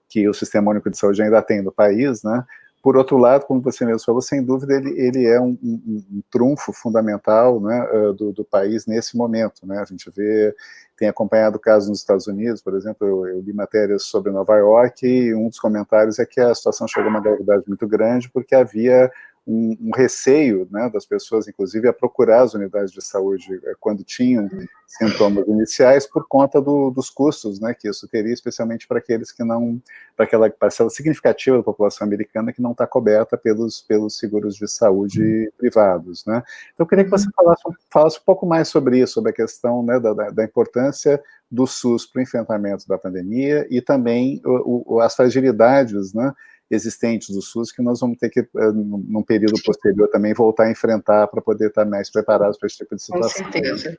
que 0.09 0.29
o 0.29 0.35
Sistema 0.35 0.71
Único 0.71 0.91
de 0.91 0.99
Saúde 0.99 1.23
ainda 1.23 1.41
tem 1.43 1.63
no 1.63 1.73
país, 1.73 2.23
né? 2.23 2.45
Por 2.83 2.97
outro 2.97 3.17
lado, 3.17 3.45
como 3.47 3.61
você 3.61 3.85
mesmo 3.85 4.05
falou, 4.05 4.23
sem 4.23 4.45
dúvida, 4.45 4.73
ele, 4.73 4.91
ele 4.97 5.27
é 5.27 5.41
um, 5.41 5.59
um, 5.61 6.05
um 6.09 6.23
trunfo 6.31 6.73
fundamental 6.73 7.61
né, 7.61 7.85
do, 8.17 8.33
do, 8.33 8.45
país 8.45 8.87
nesse 8.87 9.17
momento. 9.17 9.67
Né? 9.67 9.77
A 9.81 9.85
gente 9.85 10.09
vê, 10.15 10.55
tem 10.97 11.09
acompanhado 11.09 11.59
casos 11.59 11.89
nos 11.89 11.99
Estados 11.99 12.29
Unidos, 12.29 12.63
por 12.63 12.77
exemplo, 12.77 13.05
eu, 13.05 13.27
eu, 13.27 13.41
li 13.41 13.53
matérias 13.53 14.05
sobre 14.05 14.31
Nova 14.31 14.57
York 14.57 15.05
e 15.05 15.35
um 15.35 15.49
dos 15.49 15.59
comentários 15.59 16.21
é 16.21 16.25
que 16.25 16.41
a 16.41 16.55
situação 16.55 16.87
chegou 16.87 17.09
a 17.09 17.11
uma 17.11 17.21
gravidade 17.21 17.65
muito 17.67 17.89
grande 17.89 18.31
porque 18.31 18.55
havia 18.55 19.11
um, 19.47 19.77
um 19.81 19.91
receio 19.95 20.67
né, 20.71 20.91
das 20.93 21.07
pessoas, 21.07 21.47
inclusive, 21.47 21.87
a 21.87 21.93
procurar 21.93 22.43
as 22.43 22.55
unidades 22.55 22.91
de 22.91 23.01
saúde 23.01 23.61
é, 23.65 23.75
quando 23.79 24.03
tinham 24.03 24.51
sintomas 24.87 25.47
iniciais 25.47 26.07
por 26.07 26.27
conta 26.27 26.61
do, 26.61 26.91
dos 26.91 27.09
custos 27.09 27.61
né, 27.61 27.73
que 27.73 27.89
isso 27.89 28.09
teria, 28.09 28.33
especialmente 28.33 28.89
para 28.89 28.99
aqueles 28.99 29.31
que 29.31 29.45
não, 29.45 29.81
para 30.17 30.25
aquela 30.25 30.51
parcela 30.51 30.91
significativa 30.91 31.59
da 31.59 31.63
população 31.63 32.07
americana 32.07 32.53
que 32.53 32.61
não 32.61 32.73
está 32.73 32.87
coberta 32.87 33.37
pelos, 33.37 33.81
pelos 33.81 34.19
seguros 34.19 34.57
de 34.57 34.67
saúde 34.67 35.53
privados. 35.57 36.25
Né. 36.27 36.43
Então, 36.75 36.85
eu 36.85 36.89
queria 36.89 37.05
que 37.05 37.11
você 37.11 37.29
falasse, 37.35 37.63
falasse 37.89 38.19
um 38.19 38.25
pouco 38.25 38.45
mais 38.47 38.67
sobre 38.67 38.99
isso, 38.99 39.15
sobre 39.15 39.31
a 39.31 39.35
questão 39.35 39.83
né, 39.83 40.01
da, 40.01 40.13
da 40.13 40.45
importância 40.45 41.23
do 41.49 41.67
SUS 41.67 42.05
para 42.05 42.19
o 42.19 42.23
enfrentamento 42.23 42.89
da 42.89 42.99
pandemia 42.99 43.65
e 43.71 43.81
também 43.81 44.41
o, 44.45 44.97
o, 44.97 45.01
as 45.01 45.15
fragilidades 45.15 46.13
né, 46.13 46.33
existentes 46.71 47.35
do 47.35 47.41
SUS 47.41 47.71
que 47.71 47.83
nós 47.83 48.01
vamos 48.01 48.19
ter 48.19 48.29
que, 48.29 48.41
eh, 48.41 48.73
num 48.73 49.23
período 49.23 49.61
posterior, 49.63 50.09
também 50.09 50.35
voltar 50.35 50.65
a 50.65 50.71
enfrentar 50.71 51.27
para 51.29 51.41
poder 51.41 51.69
estar 51.69 51.85
mais 51.85 52.11
preparados 52.11 52.59
para 52.59 52.67
esse 52.67 52.79
tipo 52.79 52.97
de 52.97 53.03
situação. 53.03 53.45
Com 53.45 53.53
certeza. 53.53 53.97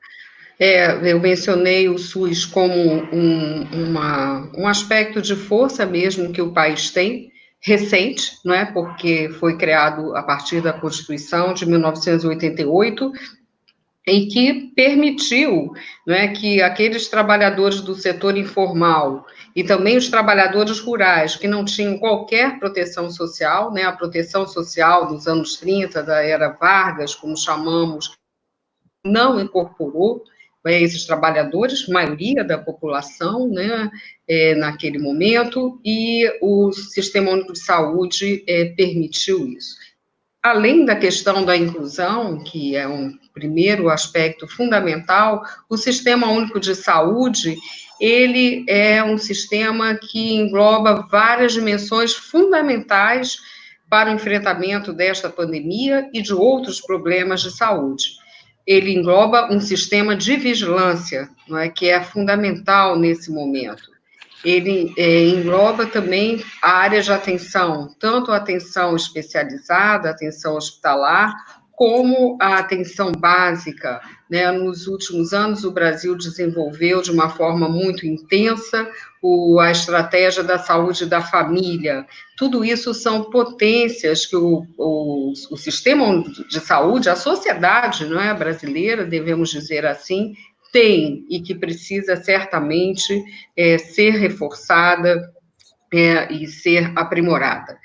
É, 0.60 1.12
eu 1.12 1.20
mencionei 1.20 1.88
o 1.88 1.96
SUS 1.98 2.44
como 2.44 2.74
um, 2.74 3.62
uma, 3.72 4.50
um 4.56 4.66
aspecto 4.66 5.22
de 5.22 5.36
força 5.36 5.86
mesmo 5.86 6.32
que 6.32 6.42
o 6.42 6.52
país 6.52 6.90
tem, 6.90 7.30
recente, 7.60 8.38
não 8.44 8.54
é? 8.54 8.64
Porque 8.64 9.30
foi 9.38 9.56
criado 9.56 10.16
a 10.16 10.22
partir 10.22 10.60
da 10.60 10.72
Constituição 10.72 11.52
de 11.54 11.66
1988 11.66 13.12
e 14.08 14.26
que 14.26 14.72
permitiu 14.74 15.72
não 16.06 16.14
é, 16.14 16.28
que 16.28 16.62
aqueles 16.62 17.08
trabalhadores 17.08 17.80
do 17.80 17.94
setor 17.94 18.36
informal 18.36 19.26
e 19.54 19.62
também 19.62 19.96
os 19.96 20.08
trabalhadores 20.08 20.80
rurais 20.80 21.36
que 21.36 21.46
não 21.46 21.64
tinham 21.64 21.98
qualquer 21.98 22.58
proteção 22.58 23.10
social, 23.10 23.72
né, 23.72 23.82
a 23.82 23.92
proteção 23.92 24.46
social 24.46 25.06
dos 25.06 25.26
anos 25.26 25.56
30 25.56 26.02
da 26.02 26.22
era 26.22 26.48
Vargas, 26.48 27.14
como 27.14 27.36
chamamos, 27.36 28.16
não 29.04 29.40
incorporou 29.40 30.24
é, 30.66 30.82
esses 30.82 31.04
trabalhadores, 31.06 31.88
maioria 31.88 32.44
da 32.44 32.58
população, 32.58 33.48
né, 33.48 33.90
é, 34.26 34.54
naquele 34.54 34.98
momento, 34.98 35.80
e 35.84 36.30
o 36.42 36.72
Sistema 36.72 37.30
Único 37.30 37.52
de 37.52 37.60
Saúde 37.60 38.44
é, 38.46 38.66
permitiu 38.66 39.46
isso. 39.46 39.76
Além 40.42 40.84
da 40.84 40.94
questão 40.94 41.44
da 41.44 41.56
inclusão, 41.56 42.42
que 42.44 42.76
é 42.76 42.86
um 42.86 43.18
primeiro 43.34 43.88
aspecto 43.90 44.46
fundamental, 44.46 45.42
o 45.68 45.76
Sistema 45.76 46.30
Único 46.30 46.60
de 46.60 46.74
Saúde, 46.76 47.56
ele 48.00 48.64
é 48.68 49.02
um 49.02 49.18
sistema 49.18 49.96
que 49.96 50.34
engloba 50.34 51.06
várias 51.10 51.52
dimensões 51.52 52.14
fundamentais 52.14 53.36
para 53.90 54.10
o 54.10 54.14
enfrentamento 54.14 54.92
desta 54.92 55.28
pandemia 55.28 56.08
e 56.14 56.22
de 56.22 56.32
outros 56.32 56.80
problemas 56.80 57.40
de 57.40 57.50
saúde. 57.50 58.04
Ele 58.66 58.92
engloba 58.92 59.52
um 59.52 59.60
sistema 59.60 60.14
de 60.14 60.36
vigilância, 60.36 61.28
não 61.48 61.58
é, 61.58 61.68
que 61.68 61.88
é 61.88 62.00
fundamental 62.02 62.96
nesse 62.96 63.32
momento. 63.32 63.97
Ele 64.44 64.92
é, 64.96 65.26
engloba 65.26 65.86
também 65.86 66.44
a 66.62 66.70
área 66.70 67.02
de 67.02 67.12
atenção, 67.12 67.94
tanto 67.98 68.30
a 68.30 68.36
atenção 68.36 68.94
especializada, 68.94 70.08
a 70.08 70.12
atenção 70.12 70.56
hospitalar, 70.56 71.34
como 71.78 72.36
a 72.40 72.58
atenção 72.58 73.12
básica. 73.12 74.00
Né? 74.28 74.50
Nos 74.50 74.88
últimos 74.88 75.32
anos, 75.32 75.62
o 75.62 75.70
Brasil 75.70 76.16
desenvolveu 76.16 77.00
de 77.00 77.12
uma 77.12 77.30
forma 77.30 77.68
muito 77.68 78.04
intensa 78.04 78.90
o, 79.22 79.60
a 79.60 79.70
estratégia 79.70 80.42
da 80.42 80.58
saúde 80.58 81.06
da 81.06 81.20
família. 81.20 82.04
Tudo 82.36 82.64
isso 82.64 82.92
são 82.92 83.30
potências 83.30 84.26
que 84.26 84.34
o, 84.34 84.66
o, 84.76 85.32
o 85.52 85.56
sistema 85.56 86.24
de 86.48 86.58
saúde, 86.58 87.08
a 87.08 87.14
sociedade 87.14 88.06
não 88.06 88.20
é, 88.20 88.34
brasileira, 88.34 89.04
devemos 89.04 89.48
dizer 89.48 89.86
assim, 89.86 90.34
tem 90.72 91.24
e 91.28 91.40
que 91.40 91.54
precisa 91.54 92.16
certamente 92.16 93.24
é, 93.56 93.78
ser 93.78 94.10
reforçada 94.10 95.32
é, 95.92 96.32
e 96.32 96.46
ser 96.46 96.92
aprimorada. 96.96 97.78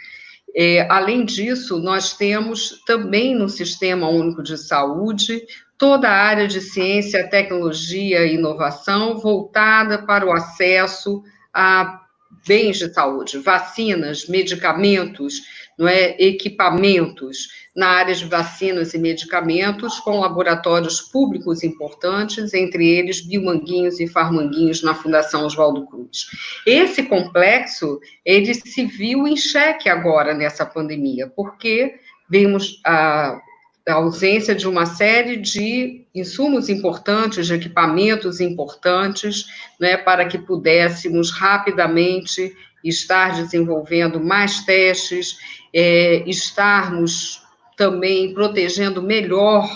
É, 0.56 0.88
além 0.89 1.26
disso, 1.26 1.80
nós 1.80 2.13
temos 2.15 2.84
também 2.86 3.36
no 3.36 3.50
Sistema 3.50 4.08
Único 4.08 4.43
de 4.43 4.58
Saúde 4.58 5.41
toda 5.78 6.08
a 6.08 6.15
área 6.15 6.48
de 6.48 6.62
ciência, 6.62 7.28
tecnologia 7.28 8.26
e 8.26 8.36
inovação 8.36 9.17
voltada 9.17 10.06
para 10.06 10.26
o 10.26 10.32
acesso 10.32 11.24
a 11.52 12.03
bens 12.48 12.78
de 12.78 12.93
saúde, 12.93 13.38
vacinas, 13.38 14.28
medicamentos, 14.28 15.41
não 15.78 15.88
é, 15.88 16.15
equipamentos 16.19 17.48
na 17.76 17.88
área 17.88 18.13
de 18.13 18.26
vacinas 18.26 18.93
e 18.93 19.00
medicamentos, 19.00 20.00
com 20.00 20.19
laboratórios 20.19 21.02
públicos 21.02 21.63
importantes, 21.63 22.54
entre 22.54 22.88
eles 22.88 23.22
Biomanguinhos 23.22 24.00
e 24.00 24.08
Farmanguinhos 24.08 24.84
na 24.84 24.93
Fundação 24.93 25.46
Oswaldo 25.46 25.86
Cruz. 25.88 26.28
Esse 26.65 27.04
complexo, 27.04 28.00
ele 28.24 28.54
se 28.54 28.86
viu 28.86 29.28
em 29.28 29.36
xeque 29.36 29.89
agora 29.89 30.34
nessa 30.34 30.65
pandemia, 30.65 31.32
porque 31.36 31.96
vimos 32.30 32.80
a, 32.86 33.39
a 33.88 33.93
ausência 33.96 34.56
de 34.56 34.67
uma 34.67 34.86
série 34.86 35.36
de 35.36 36.06
insumos 36.15 36.69
importantes, 36.69 37.48
de 37.48 37.54
equipamentos 37.54 38.39
importantes, 38.39 39.46
né, 39.80 39.98
para 39.98 40.26
que 40.26 40.38
pudéssemos 40.38 41.32
rapidamente 41.32 42.56
estar 42.84 43.36
desenvolvendo 43.36 44.19
mais 44.24 44.62
testes, 44.62 45.38
é, 45.74 46.24
estarmos 46.28 47.41
também 47.76 48.34
protegendo 48.34 49.02
melhor 49.02 49.67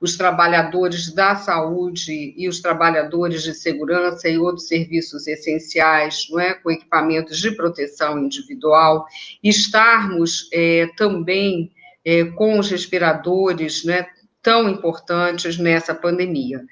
os 0.00 0.16
trabalhadores 0.16 1.12
da 1.12 1.34
saúde 1.34 2.32
e 2.36 2.48
os 2.48 2.60
trabalhadores 2.60 3.42
de 3.42 3.52
segurança 3.52 4.28
e 4.28 4.38
outros 4.38 4.68
serviços 4.68 5.26
essenciais, 5.26 6.28
não 6.30 6.38
é, 6.38 6.54
com 6.54 6.70
equipamentos 6.70 7.38
de 7.38 7.50
proteção 7.50 8.18
individual, 8.18 9.06
estarmos 9.42 10.48
é, 10.52 10.88
também 10.96 11.72
é, 12.08 12.24
com 12.24 12.58
os 12.58 12.70
respiradores, 12.70 13.84
né, 13.84 14.06
tão 14.42 14.66
importantes 14.66 15.58
nessa 15.58 15.94
pandemia. 15.94 16.62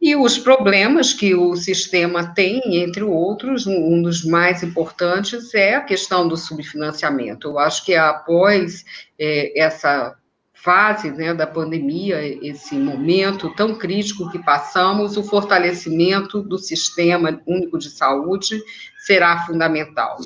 E 0.00 0.16
os 0.16 0.38
problemas 0.38 1.12
que 1.12 1.34
o 1.34 1.54
sistema 1.56 2.32
tem, 2.32 2.62
entre 2.82 3.02
outros, 3.02 3.66
um 3.66 4.00
dos 4.00 4.24
mais 4.24 4.62
importantes 4.62 5.52
é 5.54 5.74
a 5.74 5.82
questão 5.82 6.26
do 6.26 6.38
subfinanciamento. 6.38 7.48
Eu 7.48 7.58
acho 7.58 7.84
que 7.84 7.94
após 7.94 8.82
é, 9.18 9.60
essa 9.60 10.16
fase 10.54 11.10
né, 11.10 11.34
da 11.34 11.46
pandemia, 11.46 12.22
esse 12.42 12.74
momento 12.76 13.54
tão 13.54 13.74
crítico 13.74 14.30
que 14.30 14.38
passamos, 14.38 15.18
o 15.18 15.22
fortalecimento 15.22 16.40
do 16.40 16.56
sistema 16.56 17.42
único 17.46 17.78
de 17.78 17.90
saúde 17.90 18.58
será 19.04 19.44
fundamental. 19.44 20.16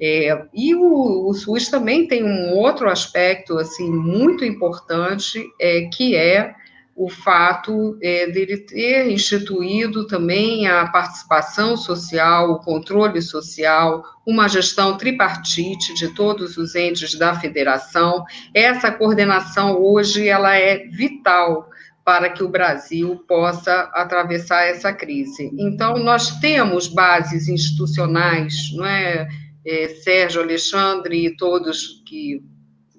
É, 0.00 0.46
e 0.52 0.74
o, 0.74 1.28
o, 1.28 1.34
SUS 1.34 1.68
também 1.68 2.08
tem 2.08 2.24
um 2.24 2.56
outro 2.56 2.90
aspecto 2.90 3.56
assim 3.58 3.88
muito 3.88 4.44
importante, 4.44 5.44
é, 5.60 5.82
que 5.92 6.16
é 6.16 6.54
o 6.96 7.08
fato 7.08 7.98
é, 8.00 8.26
dele 8.28 8.58
ter 8.58 9.10
instituído 9.10 10.06
também 10.06 10.66
a 10.68 10.86
participação 10.86 11.76
social, 11.76 12.52
o 12.52 12.60
controle 12.60 13.20
social, 13.20 14.04
uma 14.26 14.48
gestão 14.48 14.96
tripartite 14.96 15.92
de 15.94 16.08
todos 16.14 16.56
os 16.56 16.74
entes 16.74 17.16
da 17.18 17.38
federação. 17.38 18.24
Essa 18.52 18.92
coordenação 18.92 19.76
hoje 19.80 20.28
ela 20.28 20.56
é 20.56 20.86
vital 20.86 21.68
para 22.04 22.28
que 22.28 22.42
o 22.42 22.48
Brasil 22.48 23.24
possa 23.26 23.90
atravessar 23.94 24.64
essa 24.64 24.92
crise. 24.92 25.50
Então 25.58 25.98
nós 25.98 26.38
temos 26.38 26.86
bases 26.86 27.48
institucionais, 27.48 28.70
não 28.74 28.84
é, 28.84 29.26
é 29.66 29.88
Sérgio 29.88 30.42
Alexandre 30.42 31.26
e 31.26 31.36
todos 31.36 32.02
que 32.06 32.42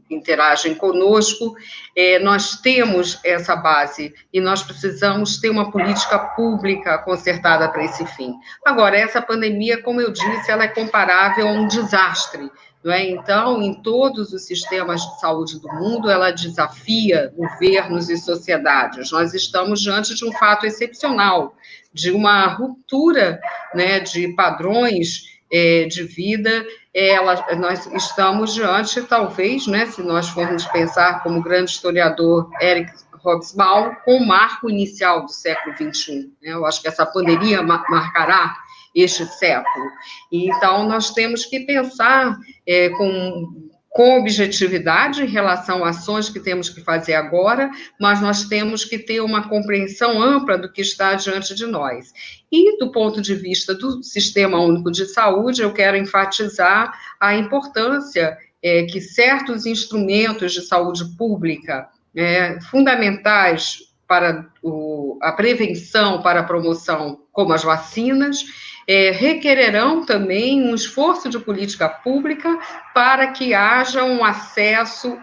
interagem 0.09 0.75
conosco, 0.75 1.55
é, 1.95 2.19
nós 2.19 2.61
temos 2.61 3.19
essa 3.23 3.55
base 3.55 4.13
e 4.31 4.39
nós 4.39 4.61
precisamos 4.61 5.39
ter 5.39 5.49
uma 5.49 5.71
política 5.71 6.19
pública 6.19 6.97
consertada 6.99 7.67
para 7.69 7.83
esse 7.83 8.05
fim. 8.07 8.33
Agora, 8.65 8.97
essa 8.97 9.21
pandemia, 9.21 9.81
como 9.81 10.01
eu 10.01 10.11
disse, 10.11 10.51
ela 10.51 10.65
é 10.65 10.67
comparável 10.67 11.47
a 11.47 11.51
um 11.51 11.67
desastre. 11.67 12.51
Não 12.83 12.93
é? 12.93 13.03
Então, 13.03 13.63
em 13.63 13.81
todos 13.81 14.31
os 14.31 14.45
sistemas 14.45 15.01
de 15.01 15.19
saúde 15.19 15.59
do 15.59 15.67
mundo, 15.69 16.07
ela 16.07 16.29
desafia 16.29 17.33
governos 17.35 18.11
e 18.11 18.17
sociedades. 18.17 19.11
Nós 19.11 19.33
estamos 19.33 19.81
diante 19.81 20.13
de 20.13 20.23
um 20.23 20.31
fato 20.33 20.67
excepcional, 20.67 21.55
de 21.91 22.11
uma 22.11 22.45
ruptura 22.45 23.39
né, 23.73 23.99
de 24.01 24.27
padrões 24.35 25.34
é, 25.51 25.85
de 25.85 26.03
vida 26.03 26.65
ela, 26.95 27.45
nós 27.57 27.85
estamos 27.87 28.53
diante, 28.53 29.01
talvez, 29.01 29.67
né, 29.67 29.85
se 29.85 30.01
nós 30.01 30.29
formos 30.29 30.63
pensar 30.67 31.21
como 31.21 31.43
grande 31.43 31.71
historiador 31.71 32.49
Eric 32.61 32.89
Hobsbawm, 33.21 33.95
com 34.05 34.17
o 34.17 34.25
marco 34.25 34.69
inicial 34.69 35.25
do 35.25 35.31
século 35.31 35.75
XXI. 35.75 36.31
Né? 36.41 36.53
Eu 36.53 36.65
acho 36.65 36.81
que 36.81 36.87
essa 36.87 37.05
pandemia 37.05 37.61
marcará 37.61 38.55
este 38.95 39.25
século. 39.25 39.91
Então, 40.31 40.87
nós 40.87 41.09
temos 41.09 41.43
que 41.43 41.59
pensar 41.61 42.37
é, 42.65 42.87
com 42.89 43.64
com 43.95 44.19
objetividade 44.19 45.23
em 45.23 45.25
relação 45.25 45.85
a 45.85 45.89
ações 45.91 46.27
que 46.27 46.41
temos 46.41 46.67
que 46.67 46.81
fazer 46.81 47.13
agora, 47.13 47.71
mas 47.97 48.19
nós 48.19 48.43
temos 48.43 48.83
que 48.83 48.99
ter 48.99 49.21
uma 49.21 49.47
compreensão 49.47 50.21
ampla 50.21 50.57
do 50.57 50.69
que 50.69 50.81
está 50.81 51.13
diante 51.13 51.55
de 51.55 51.65
nós. 51.65 52.11
E 52.51 52.77
do 52.77 52.91
ponto 52.91 53.21
de 53.21 53.33
vista 53.33 53.73
do 53.73 54.03
Sistema 54.03 54.59
Único 54.59 54.91
de 54.91 55.05
Saúde, 55.05 55.61
eu 55.61 55.71
quero 55.71 55.95
enfatizar 55.95 56.93
a 57.21 57.35
importância 57.35 58.37
é, 58.61 58.83
que 58.83 58.99
certos 58.99 59.65
instrumentos 59.65 60.51
de 60.51 60.63
saúde 60.63 61.05
pública 61.17 61.87
é, 62.13 62.59
fundamentais 62.69 63.77
para 64.05 64.45
o, 64.61 65.17
a 65.21 65.31
prevenção, 65.31 66.21
para 66.21 66.41
a 66.41 66.43
promoção, 66.43 67.21
como 67.31 67.53
as 67.53 67.63
vacinas, 67.63 68.43
é, 68.87 69.11
requererão 69.11 70.05
também 70.05 70.61
um 70.61 70.75
esforço 70.75 71.29
de 71.29 71.39
política 71.39 71.89
pública 71.89 72.59
para 72.93 73.31
que 73.31 73.53
haja 73.53 74.03
um 74.03 74.23
acesso 74.23 75.17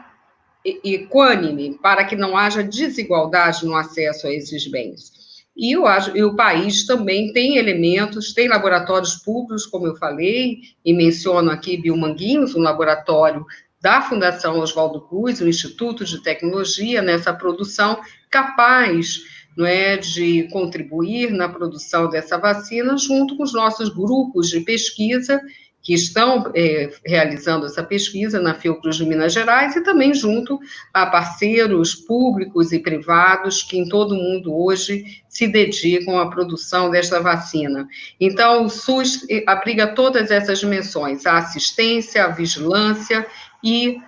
equânime, 0.64 1.78
para 1.82 2.04
que 2.04 2.14
não 2.14 2.36
haja 2.36 2.62
desigualdade 2.62 3.66
no 3.66 3.74
acesso 3.74 4.26
a 4.26 4.32
esses 4.32 4.66
bens. 4.68 5.12
E, 5.56 5.72
eu 5.76 5.86
acho, 5.86 6.16
e 6.16 6.24
o 6.24 6.34
país 6.34 6.86
também 6.86 7.32
tem 7.32 7.56
elementos, 7.56 8.32
tem 8.32 8.48
laboratórios 8.48 9.16
públicos, 9.16 9.66
como 9.66 9.86
eu 9.86 9.96
falei, 9.96 10.60
e 10.84 10.92
menciono 10.92 11.50
aqui 11.50 11.76
Biomanguinhos, 11.76 12.54
um 12.54 12.62
laboratório 12.62 13.44
da 13.80 14.00
Fundação 14.00 14.60
Oswaldo 14.60 15.00
Cruz, 15.02 15.40
o 15.40 15.48
Instituto 15.48 16.04
de 16.04 16.22
Tecnologia, 16.22 17.02
nessa 17.02 17.32
produção 17.34 18.00
capaz 18.30 19.20
não 19.56 19.66
é, 19.66 19.96
de 19.96 20.48
contribuir 20.50 21.30
na 21.30 21.48
produção 21.48 22.08
dessa 22.08 22.38
vacina, 22.38 22.96
junto 22.96 23.36
com 23.36 23.42
os 23.42 23.52
nossos 23.52 23.88
grupos 23.88 24.48
de 24.48 24.60
pesquisa 24.60 25.40
que 25.82 25.92
estão 25.94 26.50
é, 26.54 26.90
realizando 27.04 27.66
essa 27.66 27.82
pesquisa 27.82 28.40
na 28.40 28.54
Fiocruz 28.54 28.96
de 28.96 29.04
Minas 29.04 29.32
Gerais 29.32 29.74
e 29.74 29.82
também 29.82 30.14
junto 30.14 30.60
a 30.94 31.06
parceiros 31.06 31.94
públicos 31.94 32.72
e 32.72 32.78
privados 32.78 33.62
que 33.64 33.76
em 33.76 33.88
todo 33.88 34.12
o 34.12 34.16
mundo 34.16 34.54
hoje 34.54 35.04
se 35.28 35.48
dedicam 35.48 36.20
à 36.20 36.30
produção 36.30 36.88
desta 36.88 37.20
vacina. 37.20 37.88
Então, 38.20 38.64
o 38.64 38.70
SUS 38.70 39.26
é, 39.28 39.42
abriga 39.46 39.88
todas 39.88 40.30
essas 40.30 40.60
dimensões, 40.60 41.26
a 41.26 41.38
assistência, 41.38 42.24
a 42.24 42.28
vigilância 42.28 43.26
e 43.62 43.98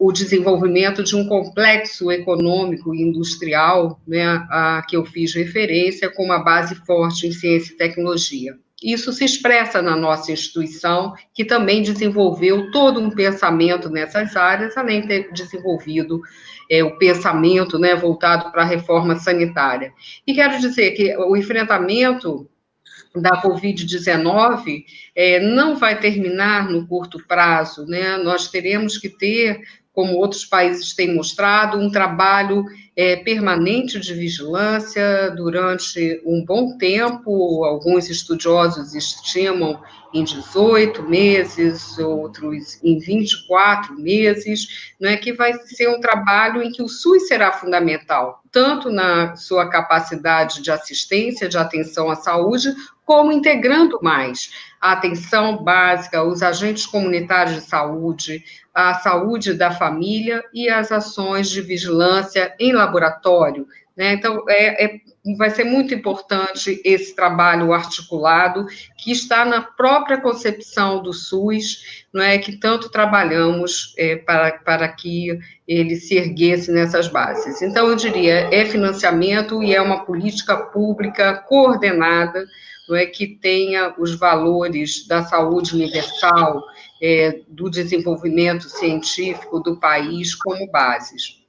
o 0.00 0.10
desenvolvimento 0.10 1.04
de 1.04 1.14
um 1.14 1.28
complexo 1.28 2.10
econômico 2.10 2.94
e 2.94 3.02
industrial, 3.02 4.00
né, 4.08 4.24
a 4.48 4.82
que 4.88 4.96
eu 4.96 5.04
fiz 5.04 5.34
referência, 5.34 6.08
com 6.08 6.24
uma 6.24 6.38
base 6.38 6.74
forte 6.86 7.26
em 7.26 7.32
ciência 7.32 7.74
e 7.74 7.76
tecnologia. 7.76 8.56
Isso 8.82 9.12
se 9.12 9.26
expressa 9.26 9.82
na 9.82 9.94
nossa 9.94 10.32
instituição, 10.32 11.12
que 11.34 11.44
também 11.44 11.82
desenvolveu 11.82 12.70
todo 12.70 12.98
um 12.98 13.10
pensamento 13.10 13.90
nessas 13.90 14.34
áreas, 14.34 14.74
além 14.74 15.02
de 15.02 15.08
ter 15.08 15.32
desenvolvido 15.34 16.22
é, 16.70 16.82
o 16.82 16.96
pensamento 16.96 17.78
né, 17.78 17.94
voltado 17.94 18.50
para 18.50 18.62
a 18.62 18.66
reforma 18.66 19.16
sanitária. 19.16 19.92
E 20.26 20.32
quero 20.32 20.58
dizer 20.58 20.92
que 20.92 21.14
o 21.18 21.36
enfrentamento 21.36 22.48
da 23.14 23.42
Covid-19 23.42 24.84
é, 25.14 25.40
não 25.40 25.76
vai 25.76 25.98
terminar 25.98 26.70
no 26.70 26.86
curto 26.86 27.18
prazo, 27.26 27.84
né? 27.86 28.16
Nós 28.18 28.48
teremos 28.48 28.96
que 28.96 29.08
ter 29.08 29.60
como 30.00 30.16
outros 30.16 30.46
países 30.46 30.94
têm 30.94 31.14
mostrado, 31.14 31.76
um 31.76 31.90
trabalho 31.90 32.64
é, 32.96 33.16
permanente 33.16 34.00
de 34.00 34.14
vigilância 34.14 35.30
durante 35.36 36.22
um 36.24 36.42
bom 36.42 36.78
tempo. 36.78 37.62
Alguns 37.64 38.08
estudiosos 38.08 38.94
estimam 38.94 39.78
em 40.14 40.24
18 40.24 41.02
meses, 41.02 41.98
outros 41.98 42.82
em 42.82 42.98
24 42.98 43.94
meses, 44.00 44.94
né, 44.98 45.18
que 45.18 45.34
vai 45.34 45.52
ser 45.52 45.90
um 45.90 46.00
trabalho 46.00 46.62
em 46.62 46.72
que 46.72 46.82
o 46.82 46.88
SUS 46.88 47.28
será 47.28 47.52
fundamental, 47.52 48.42
tanto 48.50 48.90
na 48.90 49.36
sua 49.36 49.68
capacidade 49.68 50.62
de 50.62 50.70
assistência, 50.70 51.46
de 51.46 51.58
atenção 51.58 52.10
à 52.10 52.16
saúde, 52.16 52.74
como 53.04 53.32
integrando 53.32 53.98
mais 54.00 54.50
a 54.80 54.92
atenção 54.92 55.62
básica, 55.62 56.22
os 56.22 56.42
agentes 56.42 56.86
comunitários 56.86 57.56
de 57.56 57.68
saúde, 57.68 58.42
a 58.88 58.94
saúde 58.94 59.52
da 59.52 59.70
família 59.70 60.42
e 60.54 60.68
as 60.68 60.90
ações 60.90 61.50
de 61.50 61.60
vigilância 61.60 62.54
em 62.58 62.72
laboratório. 62.72 63.66
Né? 63.96 64.14
Então, 64.14 64.44
é, 64.48 64.84
é, 64.84 65.00
vai 65.36 65.50
ser 65.50 65.64
muito 65.64 65.92
importante 65.92 66.80
esse 66.82 67.14
trabalho 67.14 67.72
articulado 67.72 68.66
que 68.96 69.12
está 69.12 69.44
na 69.44 69.60
própria 69.60 70.18
concepção 70.18 71.02
do 71.02 71.12
SUS, 71.12 72.04
não 72.12 72.22
é 72.22 72.38
que 72.38 72.56
tanto 72.56 72.90
trabalhamos 72.90 73.94
é, 73.98 74.16
para, 74.16 74.52
para 74.52 74.88
que 74.88 75.38
ele 75.68 75.96
se 75.96 76.16
erguesse 76.16 76.72
nessas 76.72 77.08
bases. 77.08 77.60
Então, 77.60 77.88
eu 77.88 77.94
diria, 77.96 78.48
é 78.50 78.64
financiamento 78.64 79.62
e 79.62 79.74
é 79.74 79.82
uma 79.82 80.04
política 80.06 80.56
pública 80.56 81.34
coordenada 81.34 82.46
não 82.90 82.96
é, 82.96 83.06
que 83.06 83.26
tenha 83.28 83.94
os 83.96 84.16
valores 84.16 85.06
da 85.06 85.22
saúde 85.22 85.74
universal, 85.74 86.64
é, 87.00 87.40
do 87.48 87.70
desenvolvimento 87.70 88.68
científico 88.68 89.60
do 89.60 89.76
país 89.76 90.34
como 90.34 90.70
bases. 90.70 91.40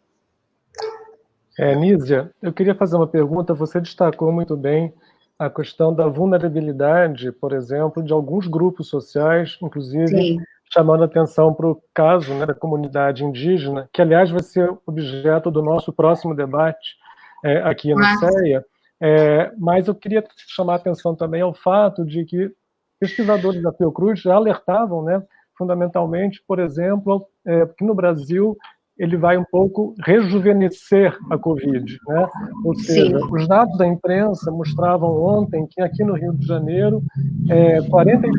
É, 1.58 1.76
Nízia, 1.76 2.32
eu 2.42 2.54
queria 2.54 2.74
fazer 2.74 2.96
uma 2.96 3.08
pergunta. 3.08 3.54
Você 3.54 3.80
destacou 3.80 4.32
muito 4.32 4.56
bem 4.56 4.94
a 5.38 5.50
questão 5.50 5.94
da 5.94 6.08
vulnerabilidade, 6.08 7.32
por 7.32 7.52
exemplo, 7.52 8.02
de 8.04 8.14
alguns 8.14 8.48
grupos 8.48 8.88
sociais, 8.88 9.58
inclusive 9.62 10.08
Sim. 10.08 10.38
chamando 10.72 11.04
atenção 11.04 11.54
para 11.54 11.68
o 11.68 11.82
caso 11.94 12.34
né, 12.36 12.46
da 12.46 12.54
comunidade 12.54 13.24
indígena, 13.24 13.90
que, 13.92 14.02
aliás, 14.02 14.30
vai 14.30 14.44
ser 14.44 14.72
objeto 14.86 15.52
do 15.52 15.62
nosso 15.62 15.92
próximo 15.92 16.36
debate 16.36 16.96
é, 17.44 17.58
aqui 17.64 17.94
no 17.94 18.04
CEA. 18.20 18.64
É, 19.04 19.52
mas 19.58 19.88
eu 19.88 19.96
queria 19.96 20.24
chamar 20.48 20.74
a 20.74 20.76
atenção 20.76 21.16
também 21.16 21.42
ao 21.42 21.56
fato 21.56 22.06
de 22.06 22.24
que 22.24 22.52
pesquisadores 23.00 23.64
da 23.64 23.74
Fiocruz 23.74 24.20
já 24.20 24.36
alertavam, 24.36 25.04
né, 25.04 25.24
fundamentalmente, 25.62 26.42
por 26.48 26.58
exemplo, 26.58 27.24
é, 27.46 27.68
que 27.78 27.86
no 27.86 27.94
Brasil 27.94 28.58
ele 28.98 29.16
vai 29.16 29.38
um 29.38 29.46
pouco 29.52 29.94
rejuvenescer 30.04 31.16
a 31.30 31.38
Covid. 31.38 31.98
Né? 32.08 32.28
Ou 32.66 32.76
seja, 32.76 33.20
Sim. 33.20 33.28
os 33.32 33.48
dados 33.48 33.78
da 33.78 33.88
imprensa 33.88 34.52
mostravam 34.52 35.22
ontem 35.22 35.68
que 35.70 35.82
aqui 35.82 36.04
no 36.04 36.16
Rio 36.16 36.34
de 36.34 36.48
Janeiro, 36.48 37.02
é, 37.50 37.80
43% 37.80 38.32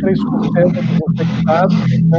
dos 0.73 1.21
infectados 1.21 1.77
né, 2.09 2.19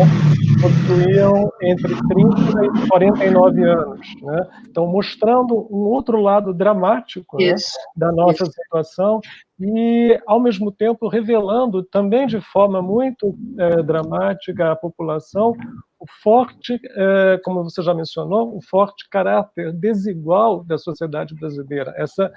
possuíam 0.63 1.51
entre 1.61 1.93
30 1.93 2.85
e 2.85 2.87
49 2.87 3.63
anos. 3.63 4.07
Né? 4.21 4.47
Então, 4.69 4.87
mostrando 4.87 5.67
um 5.69 5.89
outro 5.89 6.21
lado 6.21 6.53
dramático 6.53 7.37
né, 7.37 7.55
da 7.95 8.11
nossa 8.13 8.43
Isso. 8.43 8.53
situação 8.53 9.19
e, 9.59 10.17
ao 10.25 10.39
mesmo 10.39 10.71
tempo, 10.71 11.09
revelando 11.09 11.83
também 11.83 12.25
de 12.27 12.39
forma 12.39 12.81
muito 12.81 13.35
é, 13.59 13.83
dramática 13.83 14.71
à 14.71 14.75
população 14.75 15.53
o 15.99 16.05
forte, 16.21 16.79
é, 16.83 17.39
como 17.45 17.63
você 17.63 17.81
já 17.81 17.93
mencionou, 17.93 18.57
o 18.57 18.61
forte 18.61 19.07
caráter 19.09 19.71
desigual 19.71 20.61
da 20.63 20.77
sociedade 20.77 21.33
brasileira, 21.33 21.93
essa 21.95 22.29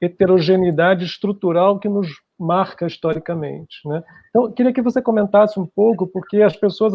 heterogeneidade 0.00 1.04
estrutural 1.04 1.78
que 1.78 1.88
nos 1.88 2.08
marca 2.36 2.84
historicamente. 2.84 3.76
Né? 3.86 4.02
Então, 4.30 4.50
queria 4.50 4.72
que 4.72 4.82
você 4.82 5.00
comentasse 5.00 5.60
um 5.60 5.66
pouco, 5.66 6.08
porque 6.08 6.42
as 6.42 6.56
pessoas 6.56 6.92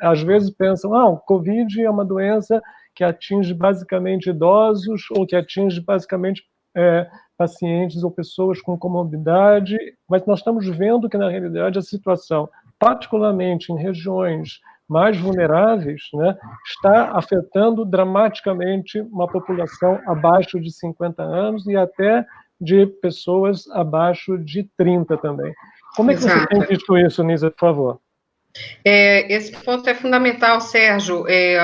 às 0.00 0.22
vezes 0.22 0.50
pensam, 0.50 0.94
ah, 0.94 1.08
o 1.08 1.18
Covid 1.18 1.82
é 1.82 1.90
uma 1.90 2.04
doença 2.04 2.62
que 2.94 3.04
atinge 3.04 3.54
basicamente 3.54 4.30
idosos 4.30 5.02
ou 5.16 5.26
que 5.26 5.36
atinge 5.36 5.80
basicamente 5.80 6.42
é, 6.76 7.08
pacientes 7.36 8.02
ou 8.02 8.10
pessoas 8.10 8.60
com 8.60 8.78
comorbidade, 8.78 9.76
mas 10.08 10.24
nós 10.26 10.40
estamos 10.40 10.68
vendo 10.68 11.08
que, 11.08 11.16
na 11.16 11.28
realidade, 11.28 11.78
a 11.78 11.82
situação, 11.82 12.48
particularmente 12.78 13.72
em 13.72 13.76
regiões 13.76 14.60
mais 14.88 15.16
vulneráveis, 15.16 16.02
né, 16.12 16.36
está 16.66 17.12
afetando 17.16 17.84
dramaticamente 17.84 19.00
uma 19.00 19.28
população 19.28 20.00
abaixo 20.06 20.60
de 20.60 20.70
50 20.72 21.22
anos 21.22 21.66
e 21.66 21.76
até 21.76 22.26
de 22.60 22.86
pessoas 22.86 23.68
abaixo 23.70 24.36
de 24.36 24.68
30 24.76 25.16
também. 25.18 25.54
Como 25.96 26.10
é 26.10 26.14
que 26.14 26.20
Exato. 26.20 26.40
você 26.40 26.46
tem 26.46 26.60
visto 26.66 26.98
isso, 26.98 27.22
Nisa, 27.22 27.50
por 27.50 27.60
favor? 27.60 28.00
É, 28.84 29.32
esse 29.32 29.52
ponto 29.52 29.88
é 29.88 29.94
fundamental, 29.94 30.60
Sérgio. 30.60 31.26
É, 31.28 31.58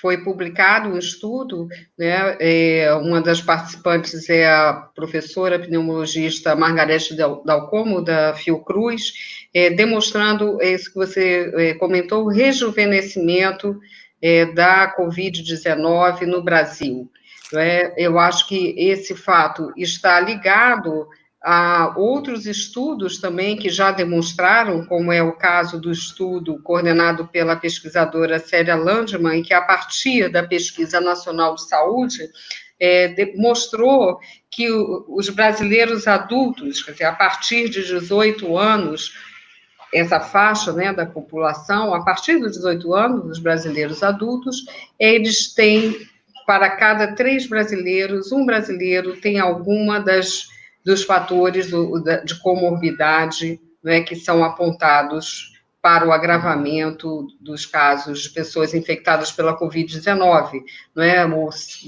foi 0.00 0.18
publicado 0.18 0.88
um 0.88 0.98
estudo, 0.98 1.68
né, 1.98 2.36
é, 2.38 2.92
uma 2.94 3.20
das 3.20 3.40
participantes 3.40 4.28
é 4.28 4.46
a 4.46 4.72
professora 4.94 5.58
pneumologista 5.58 6.54
Margarete 6.54 7.16
Dalcomo, 7.16 8.02
da 8.02 8.34
Fiocruz, 8.34 9.46
é, 9.52 9.70
demonstrando 9.70 10.60
isso 10.62 10.90
que 10.90 10.96
você 10.96 11.52
é, 11.56 11.74
comentou, 11.74 12.24
o 12.24 12.28
rejuvenescimento 12.28 13.80
é, 14.20 14.46
da 14.46 14.94
Covid-19 14.96 16.22
no 16.22 16.42
Brasil. 16.42 17.10
É? 17.54 17.94
Eu 17.96 18.18
acho 18.18 18.48
que 18.48 18.74
esse 18.76 19.14
fato 19.14 19.72
está 19.76 20.18
ligado 20.18 21.08
Há 21.46 21.92
outros 21.98 22.46
estudos 22.46 23.18
também 23.18 23.54
que 23.54 23.68
já 23.68 23.90
demonstraram, 23.90 24.82
como 24.86 25.12
é 25.12 25.22
o 25.22 25.36
caso 25.36 25.78
do 25.78 25.92
estudo 25.92 26.58
coordenado 26.62 27.28
pela 27.28 27.54
pesquisadora 27.54 28.38
Célia 28.38 28.74
Landman, 28.74 29.42
que 29.42 29.52
a 29.52 29.60
partir 29.60 30.30
da 30.30 30.42
Pesquisa 30.42 31.02
Nacional 31.02 31.54
de 31.54 31.68
Saúde, 31.68 32.30
é, 32.80 33.30
mostrou 33.36 34.18
que 34.50 34.70
os 34.70 35.28
brasileiros 35.28 36.08
adultos, 36.08 36.82
quer 36.82 36.92
dizer, 36.92 37.04
a 37.04 37.12
partir 37.12 37.68
de 37.68 37.84
18 37.84 38.56
anos, 38.56 39.12
essa 39.92 40.20
faixa 40.20 40.72
né, 40.72 40.94
da 40.94 41.04
população, 41.04 41.92
a 41.92 42.02
partir 42.02 42.38
dos 42.38 42.52
18 42.52 42.94
anos, 42.94 43.26
os 43.26 43.38
brasileiros 43.38 44.02
adultos, 44.02 44.64
eles 44.98 45.52
têm, 45.52 45.94
para 46.46 46.70
cada 46.70 47.14
três 47.14 47.46
brasileiros, 47.46 48.32
um 48.32 48.46
brasileiro 48.46 49.20
tem 49.20 49.38
alguma 49.38 50.00
das 50.00 50.53
dos 50.84 51.04
fatores 51.04 51.66
de 51.66 52.34
comorbidade 52.40 53.60
né, 53.82 54.00
que 54.00 54.16
são 54.16 54.44
apontados 54.44 55.52
para 55.80 56.08
o 56.08 56.12
agravamento 56.12 57.26
dos 57.38 57.66
casos 57.66 58.22
de 58.22 58.30
pessoas 58.30 58.72
infectadas 58.72 59.30
pela 59.30 59.58
Covid-19, 59.58 60.62
né, 60.96 61.26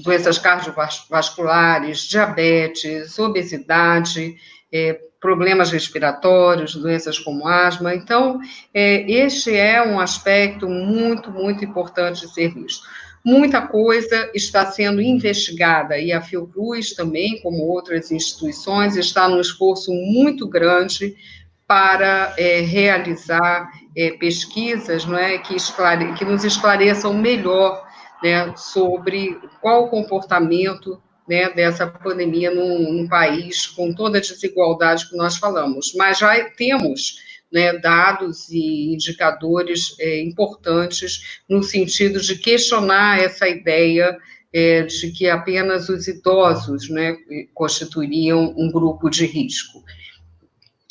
doenças 0.03 0.37
cardiovasculares, 0.37 2.01
diabetes, 2.01 3.17
obesidade, 3.17 4.35
é, 4.71 4.99
problemas 5.19 5.71
respiratórios, 5.71 6.75
doenças 6.75 7.17
como 7.17 7.47
asma. 7.47 7.95
Então, 7.95 8.39
é, 8.71 9.01
este 9.11 9.55
é 9.55 9.81
um 9.81 9.99
aspecto 9.99 10.69
muito, 10.69 11.31
muito 11.31 11.65
importante 11.65 12.21
de 12.21 12.31
ser 12.31 12.53
visto. 12.53 12.87
Muita 13.27 13.61
coisa 13.67 14.31
está 14.33 14.65
sendo 14.67 15.01
investigada 15.01 15.97
e 15.97 16.13
a 16.13 16.21
Fiocruz 16.21 16.93
também, 16.93 17.41
como 17.41 17.61
outras 17.67 18.09
instituições, 18.09 18.95
está 18.95 19.27
num 19.27 19.41
esforço 19.41 19.91
muito 19.91 20.47
grande 20.47 21.13
para 21.67 22.33
é, 22.37 22.61
realizar 22.61 23.69
é, 23.97 24.11
pesquisas 24.11 25.03
não 25.03 25.17
é, 25.17 25.37
que, 25.39 25.57
esclare, 25.57 26.13
que 26.13 26.23
nos 26.23 26.45
esclareçam 26.45 27.13
melhor 27.13 27.85
né, 28.23 28.53
sobre 28.55 29.37
qual 29.59 29.83
o 29.83 29.89
comportamento 29.89 30.97
né, 31.27 31.49
dessa 31.49 31.85
pandemia 31.85 32.49
num, 32.49 32.93
num, 32.93 33.09
país 33.09 33.67
com 33.67 33.93
toda 33.93 34.19
a 34.19 34.21
desigualdade 34.21 35.09
que 35.09 35.17
nós 35.17 35.35
falamos. 35.35 35.93
Mas 35.97 36.19
já 36.19 36.49
temos 36.51 37.26
né, 37.51 37.77
dados 37.77 38.49
e 38.49 38.93
indicadores 38.93 39.95
é, 39.99 40.21
importantes 40.21 41.41
no 41.49 41.63
sentido 41.63 42.19
de 42.19 42.37
questionar 42.37 43.19
essa 43.19 43.47
ideia 43.47 44.17
é, 44.53 44.83
de 44.83 45.11
que 45.11 45.29
apenas 45.29 45.89
os 45.89 46.07
idosos 46.07 46.89
né, 46.89 47.15
constituiriam 47.53 48.53
um 48.57 48.71
grupo 48.71 49.09
de 49.09 49.25
risco. 49.25 49.83